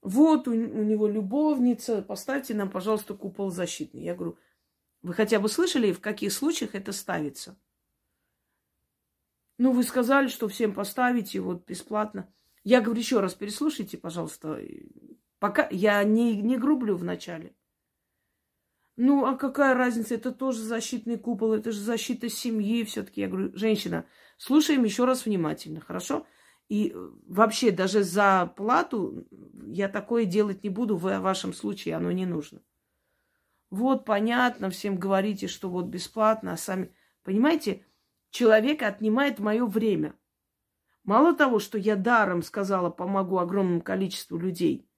Вот 0.00 0.48
у, 0.48 0.52
у 0.52 0.82
него 0.82 1.06
любовница, 1.06 2.00
поставьте 2.00 2.54
нам, 2.54 2.70
пожалуйста, 2.70 3.12
купол 3.12 3.50
защитный. 3.50 4.02
Я 4.02 4.14
говорю, 4.14 4.38
вы 5.02 5.12
хотя 5.12 5.38
бы 5.40 5.50
слышали, 5.50 5.92
в 5.92 6.00
каких 6.00 6.32
случаях 6.32 6.74
это 6.74 6.92
ставится? 6.92 7.58
Ну, 9.58 9.72
вы 9.72 9.82
сказали, 9.82 10.28
что 10.28 10.48
всем 10.48 10.72
поставите 10.74 11.40
вот 11.40 11.66
бесплатно. 11.66 12.32
Я 12.64 12.80
говорю 12.80 13.00
еще 13.00 13.20
раз, 13.20 13.34
переслушайте, 13.34 13.98
пожалуйста. 13.98 14.60
Пока 15.38 15.68
я 15.70 16.02
не, 16.04 16.40
не 16.40 16.56
грублю 16.56 16.96
вначале. 16.96 17.54
Ну, 18.96 19.24
а 19.24 19.36
какая 19.36 19.74
разница? 19.74 20.14
Это 20.14 20.32
тоже 20.32 20.60
защитный 20.60 21.18
купол, 21.18 21.54
это 21.54 21.72
же 21.72 21.80
защита 21.80 22.28
семьи 22.28 22.84
все-таки. 22.84 23.22
Я 23.22 23.28
говорю, 23.28 23.56
женщина, 23.56 24.06
слушаем 24.36 24.84
еще 24.84 25.04
раз 25.04 25.24
внимательно, 25.24 25.80
хорошо? 25.80 26.26
И 26.68 26.94
вообще 27.26 27.70
даже 27.70 28.02
за 28.02 28.52
плату 28.56 29.26
я 29.66 29.88
такое 29.88 30.24
делать 30.24 30.62
не 30.62 30.70
буду, 30.70 30.96
в 30.96 31.18
вашем 31.18 31.52
случае 31.52 31.96
оно 31.96 32.12
не 32.12 32.26
нужно. 32.26 32.62
Вот, 33.70 34.04
понятно, 34.04 34.68
всем 34.70 34.98
говорите, 34.98 35.48
что 35.48 35.68
вот 35.68 35.86
бесплатно, 35.86 36.52
а 36.52 36.56
сами... 36.56 36.94
Понимаете, 37.24 37.84
человек 38.32 38.82
отнимает 38.82 39.38
мое 39.38 39.64
время. 39.64 40.16
Мало 41.04 41.36
того, 41.36 41.60
что 41.60 41.78
я 41.78 41.94
даром 41.94 42.42
сказала, 42.42 42.90
помогу 42.90 43.38
огромному 43.38 43.82
количеству 43.82 44.38
людей, 44.38 44.88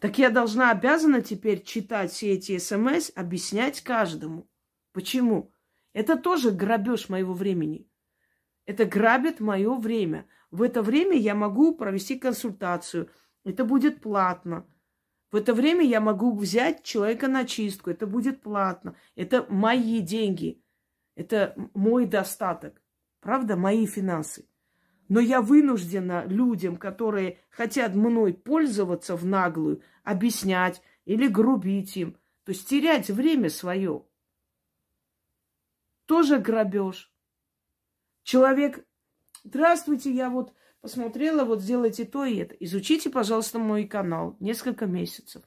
так 0.00 0.18
я 0.18 0.30
должна, 0.30 0.70
обязана 0.70 1.22
теперь 1.22 1.62
читать 1.62 2.12
все 2.12 2.32
эти 2.32 2.58
смс, 2.58 3.10
объяснять 3.14 3.80
каждому. 3.80 4.48
Почему? 4.92 5.52
Это 5.92 6.16
тоже 6.16 6.50
грабеж 6.50 7.08
моего 7.08 7.32
времени. 7.32 7.90
Это 8.66 8.84
грабит 8.84 9.40
мое 9.40 9.74
время. 9.74 10.28
В 10.50 10.62
это 10.62 10.82
время 10.82 11.16
я 11.16 11.34
могу 11.34 11.74
провести 11.74 12.18
консультацию. 12.18 13.10
Это 13.44 13.64
будет 13.64 14.02
платно. 14.02 14.66
В 15.30 15.36
это 15.36 15.54
время 15.54 15.84
я 15.84 16.00
могу 16.00 16.36
взять 16.36 16.82
человека 16.82 17.26
на 17.28 17.46
чистку. 17.46 17.90
Это 17.90 18.06
будет 18.06 18.42
платно. 18.42 18.96
Это 19.14 19.46
мои 19.48 20.00
деньги. 20.00 20.62
Это 21.16 21.54
мой 21.74 22.06
достаток. 22.06 22.80
Правда? 23.20 23.56
Мои 23.56 23.86
финансы. 23.86 24.48
Но 25.08 25.18
я 25.18 25.40
вынуждена 25.40 26.24
людям, 26.26 26.76
которые 26.76 27.40
хотят 27.50 27.94
мной 27.94 28.34
пользоваться 28.34 29.16
в 29.16 29.24
наглую, 29.24 29.82
объяснять 30.04 30.82
или 31.04 31.26
грубить 31.26 31.96
им. 31.96 32.12
То 32.44 32.52
есть 32.52 32.68
терять 32.68 33.08
время 33.08 33.50
свое. 33.50 34.04
Тоже 36.04 36.38
грабеж. 36.38 37.12
Человек, 38.22 38.84
здравствуйте, 39.42 40.12
я 40.12 40.30
вот 40.30 40.52
посмотрела, 40.80 41.44
вот 41.44 41.62
сделайте 41.62 42.04
то 42.04 42.24
и 42.24 42.36
это. 42.36 42.54
Изучите, 42.56 43.10
пожалуйста, 43.10 43.58
мой 43.58 43.86
канал 43.86 44.36
несколько 44.38 44.86
месяцев. 44.86 45.42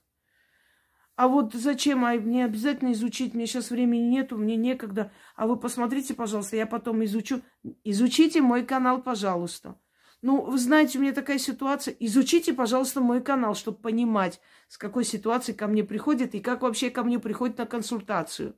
А 1.20 1.28
вот 1.28 1.54
зачем? 1.54 2.06
А 2.06 2.14
мне 2.14 2.46
обязательно 2.46 2.94
изучить, 2.94 3.34
мне 3.34 3.46
сейчас 3.46 3.72
времени 3.72 4.04
нету, 4.04 4.38
мне 4.38 4.56
некогда. 4.56 5.12
А 5.36 5.48
вы 5.48 5.58
посмотрите, 5.58 6.14
пожалуйста, 6.14 6.56
я 6.56 6.66
потом 6.66 7.04
изучу. 7.04 7.42
Изучите 7.84 8.42
мой 8.42 8.64
канал, 8.64 9.02
пожалуйста. 9.02 9.78
Ну, 10.22 10.40
вы 10.40 10.58
знаете, 10.58 10.98
у 10.98 11.02
меня 11.02 11.12
такая 11.12 11.38
ситуация. 11.38 11.94
Изучите, 12.00 12.54
пожалуйста, 12.54 13.02
мой 13.02 13.22
канал, 13.22 13.54
чтобы 13.54 13.80
понимать, 13.80 14.40
с 14.70 14.78
какой 14.78 15.04
ситуацией 15.04 15.58
ко 15.58 15.68
мне 15.68 15.84
приходит 15.84 16.36
и 16.36 16.40
как 16.40 16.62
вообще 16.62 16.90
ко 16.90 17.04
мне 17.04 17.20
приходит 17.20 17.58
на 17.58 17.66
консультацию. 17.66 18.56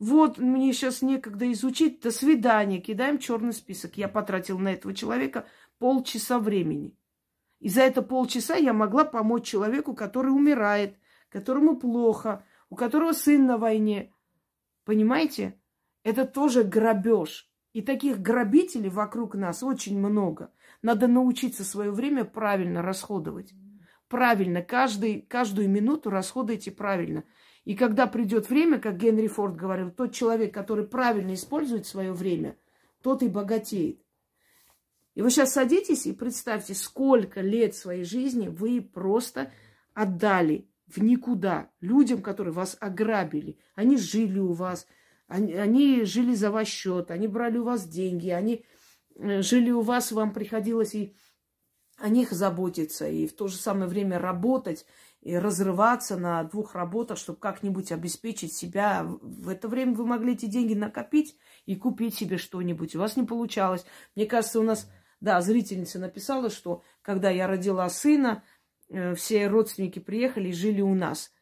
Вот 0.00 0.38
мне 0.38 0.72
сейчас 0.72 1.02
некогда 1.02 1.52
изучить. 1.52 2.00
До 2.00 2.10
свидания. 2.10 2.80
Кидаем 2.80 3.18
черный 3.18 3.52
список. 3.52 3.96
Я 3.96 4.08
потратил 4.08 4.58
на 4.58 4.72
этого 4.72 4.92
человека 4.92 5.46
полчаса 5.78 6.40
времени. 6.40 6.96
И 7.60 7.68
за 7.68 7.82
это 7.82 8.02
полчаса 8.02 8.56
я 8.56 8.72
могла 8.72 9.04
помочь 9.04 9.46
человеку, 9.46 9.94
который 9.94 10.28
умирает, 10.28 10.98
которому 11.28 11.76
плохо, 11.76 12.44
у 12.70 12.76
которого 12.76 13.12
сын 13.12 13.46
на 13.46 13.58
войне. 13.58 14.12
Понимаете? 14.84 15.58
Это 16.02 16.24
тоже 16.24 16.62
грабеж. 16.62 17.50
И 17.72 17.82
таких 17.82 18.20
грабителей 18.20 18.88
вокруг 18.88 19.34
нас 19.34 19.62
очень 19.62 19.98
много. 19.98 20.50
Надо 20.80 21.08
научиться 21.08 21.64
свое 21.64 21.90
время 21.90 22.24
правильно 22.24 22.80
расходовать. 22.80 23.52
Правильно, 24.08 24.62
каждый, 24.62 25.22
каждую 25.22 25.68
минуту 25.68 26.10
расходуйте 26.10 26.70
правильно. 26.70 27.24
И 27.64 27.74
когда 27.74 28.06
придет 28.06 28.48
время, 28.48 28.78
как 28.78 28.96
Генри 28.96 29.26
Форд 29.26 29.56
говорил, 29.56 29.90
тот 29.90 30.12
человек, 30.12 30.54
который 30.54 30.86
правильно 30.86 31.34
использует 31.34 31.86
свое 31.86 32.12
время, 32.12 32.56
тот 33.02 33.22
и 33.22 33.28
богатеет. 33.28 34.00
И 35.16 35.22
вы 35.22 35.30
сейчас 35.30 35.54
садитесь 35.54 36.06
и 36.06 36.12
представьте, 36.12 36.74
сколько 36.74 37.40
лет 37.40 37.74
своей 37.74 38.04
жизни 38.04 38.46
вы 38.46 38.80
просто 38.80 39.50
отдали 39.94 40.68
в 40.86 41.02
никуда 41.02 41.70
людям, 41.80 42.22
которые 42.22 42.52
вас 42.52 42.76
ограбили. 42.78 43.58
Они 43.74 43.96
жили 43.96 44.38
у 44.38 44.52
вас, 44.52 44.86
они, 45.26 45.54
они 45.54 46.04
жили 46.04 46.34
за 46.34 46.50
ваш 46.50 46.68
счет, 46.68 47.10
они 47.10 47.26
брали 47.26 47.58
у 47.58 47.64
вас 47.64 47.88
деньги, 47.88 48.28
они 48.28 48.64
э, 49.16 49.42
жили 49.42 49.70
у 49.70 49.80
вас, 49.80 50.12
вам 50.12 50.32
приходилось 50.32 50.94
и 50.94 51.16
о 51.98 52.10
них 52.10 52.32
заботиться, 52.32 53.08
и 53.08 53.26
в 53.26 53.34
то 53.34 53.48
же 53.48 53.56
самое 53.56 53.88
время 53.88 54.18
работать, 54.18 54.84
и 55.22 55.34
разрываться 55.34 56.16
на 56.16 56.44
двух 56.44 56.74
работах, 56.74 57.18
чтобы 57.18 57.38
как-нибудь 57.38 57.90
обеспечить 57.90 58.52
себя. 58.52 59.02
В 59.02 59.48
это 59.48 59.66
время 59.66 59.94
вы 59.94 60.06
могли 60.06 60.34
эти 60.34 60.46
деньги 60.46 60.74
накопить 60.74 61.36
и 61.64 61.74
купить 61.74 62.14
себе 62.14 62.36
что-нибудь. 62.36 62.94
У 62.94 63.00
вас 63.00 63.16
не 63.16 63.24
получалось. 63.24 63.86
Мне 64.14 64.26
кажется, 64.26 64.60
у 64.60 64.62
нас, 64.62 64.88
да, 65.20 65.40
зрительница 65.40 65.98
написала, 65.98 66.50
что 66.50 66.82
когда 67.02 67.30
я 67.30 67.46
родила 67.46 67.88
сына, 67.88 68.44
э, 68.88 69.14
все 69.14 69.48
родственники 69.48 69.98
приехали 69.98 70.48
и 70.48 70.52
жили 70.52 70.80
у 70.80 70.94
нас. 70.94 71.32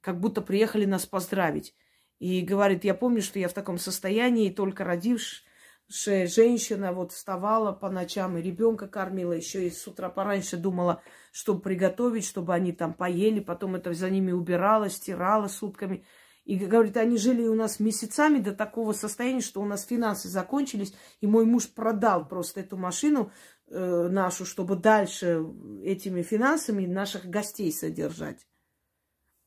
Как 0.00 0.20
будто 0.20 0.42
приехали 0.42 0.84
нас 0.84 1.06
поздравить. 1.06 1.74
И 2.18 2.42
говорит, 2.42 2.84
я 2.84 2.94
помню, 2.94 3.22
что 3.22 3.38
я 3.38 3.48
в 3.48 3.54
таком 3.54 3.78
состоянии, 3.78 4.50
только 4.50 4.84
родившись, 4.84 5.44
женщина 5.88 6.92
вот 6.92 7.12
вставала 7.12 7.72
по 7.72 7.90
ночам 7.90 8.38
и 8.38 8.42
ребенка 8.42 8.86
кормила, 8.86 9.32
еще 9.32 9.66
и 9.66 9.70
с 9.70 9.86
утра 9.86 10.08
пораньше 10.08 10.56
думала, 10.56 11.02
чтобы 11.32 11.60
приготовить, 11.60 12.26
чтобы 12.26 12.54
они 12.54 12.72
там 12.72 12.94
поели, 12.94 13.40
потом 13.40 13.74
это 13.74 13.92
за 13.92 14.10
ними 14.10 14.32
убирала, 14.32 14.88
стирала 14.88 15.48
сутками. 15.48 16.04
И 16.44 16.56
говорит, 16.56 16.96
они 16.98 17.16
жили 17.16 17.46
у 17.46 17.54
нас 17.54 17.80
месяцами 17.80 18.38
до 18.38 18.52
такого 18.52 18.92
состояния, 18.92 19.40
что 19.40 19.62
у 19.62 19.64
нас 19.64 19.84
финансы 19.84 20.28
закончились, 20.28 20.94
и 21.20 21.26
мой 21.26 21.46
муж 21.46 21.68
продал 21.68 22.28
просто 22.28 22.60
эту 22.60 22.76
машину 22.76 23.32
э, 23.66 24.08
нашу, 24.08 24.44
чтобы 24.44 24.76
дальше 24.76 25.42
этими 25.82 26.20
финансами 26.22 26.84
наших 26.84 27.26
гостей 27.26 27.72
содержать. 27.72 28.46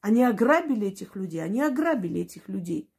Они 0.02 0.24
ограбили 0.24 0.88
этих 0.88 1.16
людей, 1.16 1.44
они 1.44 1.62
ограбили 1.62 2.22
этих 2.22 2.50
людей. 2.50 2.92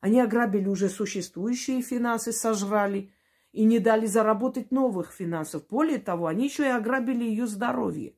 Они 0.00 0.20
ограбили 0.20 0.68
уже 0.68 0.88
существующие 0.88 1.80
финансы, 1.80 2.32
сожрали 2.32 3.12
и 3.52 3.64
не 3.64 3.78
дали 3.78 4.06
заработать 4.06 4.70
новых 4.70 5.12
финансов. 5.12 5.66
Более 5.68 5.98
того, 5.98 6.26
они 6.26 6.44
еще 6.44 6.64
и 6.64 6.68
ограбили 6.68 7.24
ее 7.24 7.46
здоровье. 7.46 8.14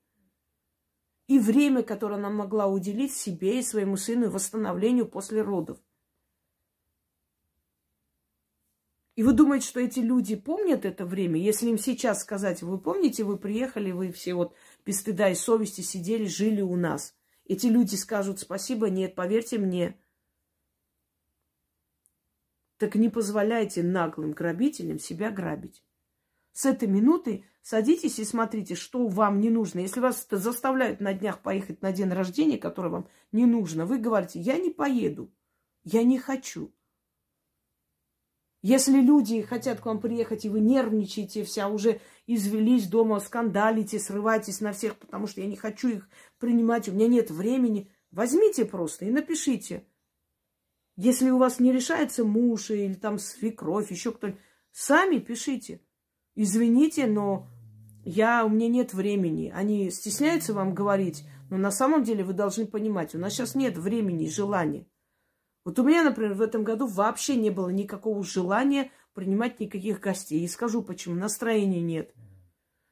И 1.27 1.39
время, 1.39 1.83
которое 1.83 2.17
она 2.17 2.31
могла 2.31 2.67
уделить 2.67 3.15
себе 3.15 3.59
и 3.59 3.63
своему 3.63 3.97
сыну 3.97 4.27
и 4.27 4.29
восстановлению 4.29 5.07
после 5.09 5.43
родов. 5.43 5.79
И 9.17 9.23
вы 9.23 9.33
думаете, 9.33 9.67
что 9.67 9.81
эти 9.81 10.01
люди 10.01 10.37
помнят 10.37 10.85
это 10.85 11.07
время? 11.07 11.41
Если 11.41 11.69
им 11.69 11.79
сейчас 11.79 12.21
сказать, 12.21 12.63
вы 12.63 12.79
помните, 12.79 13.25
вы 13.25 13.39
приехали, 13.39 13.91
вы 13.91 14.13
все 14.13 14.35
вот 14.35 14.55
без 14.85 15.01
стыда 15.01 15.31
и 15.31 15.35
совести 15.35 15.81
сидели, 15.81 16.27
жили 16.27 16.61
у 16.61 16.77
нас. 16.77 17.17
Эти 17.47 17.67
люди 17.67 17.95
скажут 17.95 18.41
спасибо, 18.41 18.91
нет, 18.91 19.15
поверьте 19.15 19.59
мне, 19.59 19.99
так 22.77 22.95
не 22.95 23.09
позволяйте 23.09 23.83
наглым 23.83 24.33
грабителям 24.33 24.99
себя 24.99 25.31
грабить. 25.31 25.83
С 26.57 26.65
этой 26.65 26.89
минуты 26.89 27.45
садитесь 27.61 28.19
и 28.19 28.25
смотрите, 28.25 28.77
что 28.77 29.09
вам 29.09 29.41
не 29.41 29.51
нужно. 29.51 29.81
Если 29.81 30.01
вас 30.01 30.27
заставляют 30.31 31.01
на 31.01 31.13
днях 31.13 31.43
поехать 31.43 31.83
на 31.83 31.93
день 31.93 32.09
рождения, 32.09 32.57
который 32.57 32.91
вам 32.91 33.09
не 33.31 33.45
нужно, 33.45 33.85
вы 33.85 33.99
говорите, 33.99 34.41
я 34.41 34.57
не 34.57 34.71
поеду, 34.71 35.31
я 35.85 36.03
не 36.03 36.19
хочу. 36.19 36.73
Если 38.63 38.99
люди 39.03 39.43
хотят 39.43 39.81
к 39.81 39.85
вам 39.85 40.01
приехать, 40.01 40.47
и 40.47 40.49
вы 40.49 40.61
нервничаете, 40.61 41.45
вся 41.45 41.69
уже 41.69 42.01
извелись 42.27 42.89
дома, 42.89 43.21
скандалите, 43.21 43.99
срывайтесь 43.99 44.63
на 44.63 44.73
всех, 44.73 44.97
потому 44.97 45.27
что 45.27 45.43
я 45.43 45.47
не 45.47 45.57
хочу 45.57 45.89
их 45.89 46.09
принимать, 46.39 46.89
у 46.89 46.93
меня 46.93 47.07
нет 47.07 47.31
времени, 47.31 47.93
возьмите 48.13 48.65
просто 48.65 49.05
и 49.05 49.11
напишите– 49.11 49.87
если 50.99 51.29
у 51.29 51.37
вас 51.37 51.61
не 51.61 51.73
решается 51.73 52.25
муж 52.25 52.71
или 52.71 52.95
там 52.95 53.19
свекровь, 53.19 53.91
еще 53.91 54.13
кто-нибудь, 54.13 54.41
сами 54.73 55.19
пишите. 55.19 55.83
Извините, 56.37 57.07
но 57.07 57.49
я, 58.05 58.45
у 58.45 58.49
меня 58.49 58.69
нет 58.69 58.93
времени. 58.95 59.51
Они 59.55 59.91
стесняются 59.91 60.55
вам 60.55 60.75
говорить, 60.75 61.25
но 61.51 61.57
на 61.57 61.71
самом 61.71 62.05
деле 62.05 62.23
вы 62.23 62.35
должны 62.35 62.67
понимать, 62.67 63.15
у 63.15 63.19
нас 63.19 63.33
сейчас 63.33 63.55
нет 63.55 63.77
времени 63.79 64.27
и 64.27 64.31
желания. 64.31 64.87
Вот 65.65 65.79
у 65.81 65.83
меня, 65.83 66.05
например, 66.05 66.35
в 66.35 66.43
этом 66.43 66.63
году 66.63 66.87
вообще 66.87 67.35
не 67.35 67.51
было 67.51 67.71
никакого 67.71 68.23
желания 68.23 68.93
принимать 69.15 69.59
никаких 69.59 69.99
гостей. 69.99 70.45
И 70.45 70.49
скажу 70.49 70.83
почему. 70.83 71.17
Настроения 71.17 71.81
нет. 71.81 72.15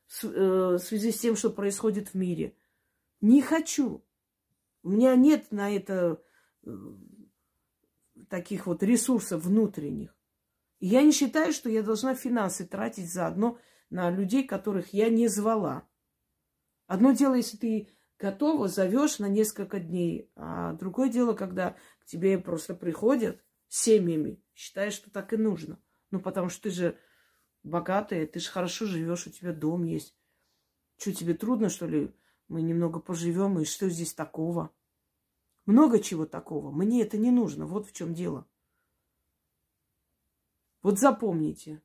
С, 0.09 0.25
э, 0.25 0.29
в 0.29 0.79
связи 0.79 1.13
с 1.13 1.21
тем, 1.21 1.37
что 1.37 1.51
происходит 1.51 2.09
в 2.09 2.15
мире. 2.15 2.57
Не 3.21 3.43
хочу. 3.43 4.05
У 4.83 4.91
меня 4.91 5.15
нет 5.15 5.53
на 5.53 5.71
это 5.71 6.21
э, 6.65 6.71
таких 8.29 8.67
вот 8.67 8.83
ресурсов 8.83 9.45
внутренних. 9.45 10.17
Я 10.87 11.01
не 11.01 11.13
считаю, 11.13 11.55
что 11.55 11.71
я 11.71 11.83
должна 11.83 12.15
финансы 12.15 12.67
тратить 12.67 13.11
заодно 13.11 13.59
на 13.89 14.11
людей, 14.11 14.47
которых 14.47 14.93
я 14.93 15.09
не 15.09 15.29
звала. 15.29 15.89
Одно 16.87 17.13
дело, 17.13 17.37
если 17.37 17.57
ты 17.57 17.89
готова, 18.19 18.69
зовешь 18.69 19.19
на 19.19 19.25
несколько 19.25 19.81
дней, 19.81 20.31
а 20.37 20.75
другое 20.75 21.09
дело, 21.09 21.33
когда 21.33 21.75
к 22.01 22.05
тебе 22.05 22.39
просто 22.39 22.75
приходят 22.75 23.43
семьями, 23.67 24.45
считаешь, 24.53 24.93
что 24.93 25.11
так 25.11 25.33
и 25.33 25.39
нужно. 25.39 25.81
Ну, 26.11 26.21
потому 26.21 26.51
что 26.51 26.65
ты 26.65 26.71
же 26.71 26.99
богатая, 27.63 28.27
ты 28.27 28.39
же 28.39 28.51
хорошо 28.51 28.85
живешь, 28.85 29.27
у 29.27 29.31
тебя 29.31 29.55
дом 29.55 29.85
есть. 29.85 30.15
Что, 30.99 31.15
тебе 31.15 31.33
трудно, 31.33 31.71
что 31.71 31.87
ли? 31.87 32.15
Мы 32.49 32.61
немного 32.61 33.01
поживем, 33.01 33.59
и 33.59 33.65
что 33.65 33.89
здесь 33.89 34.13
такого? 34.13 34.71
Много 35.65 35.99
чего 35.99 36.27
такого. 36.27 36.71
Мне 36.71 37.01
это 37.01 37.17
не 37.17 37.31
нужно. 37.31 37.65
Вот 37.65 37.87
в 37.87 37.93
чем 37.95 38.13
дело. 38.13 38.47
Вот 40.85 40.99
запомните, 40.99 41.81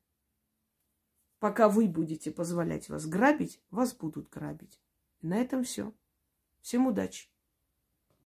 пока 1.38 1.70
вы 1.70 1.88
будете 1.88 2.30
позволять 2.30 2.90
вас 2.90 3.06
грабить, 3.06 3.62
вас 3.70 3.94
будут 3.94 4.28
грабить. 4.28 4.78
На 5.22 5.38
этом 5.38 5.64
все. 5.64 5.94
Всем 6.60 6.86
удачи. 6.86 7.30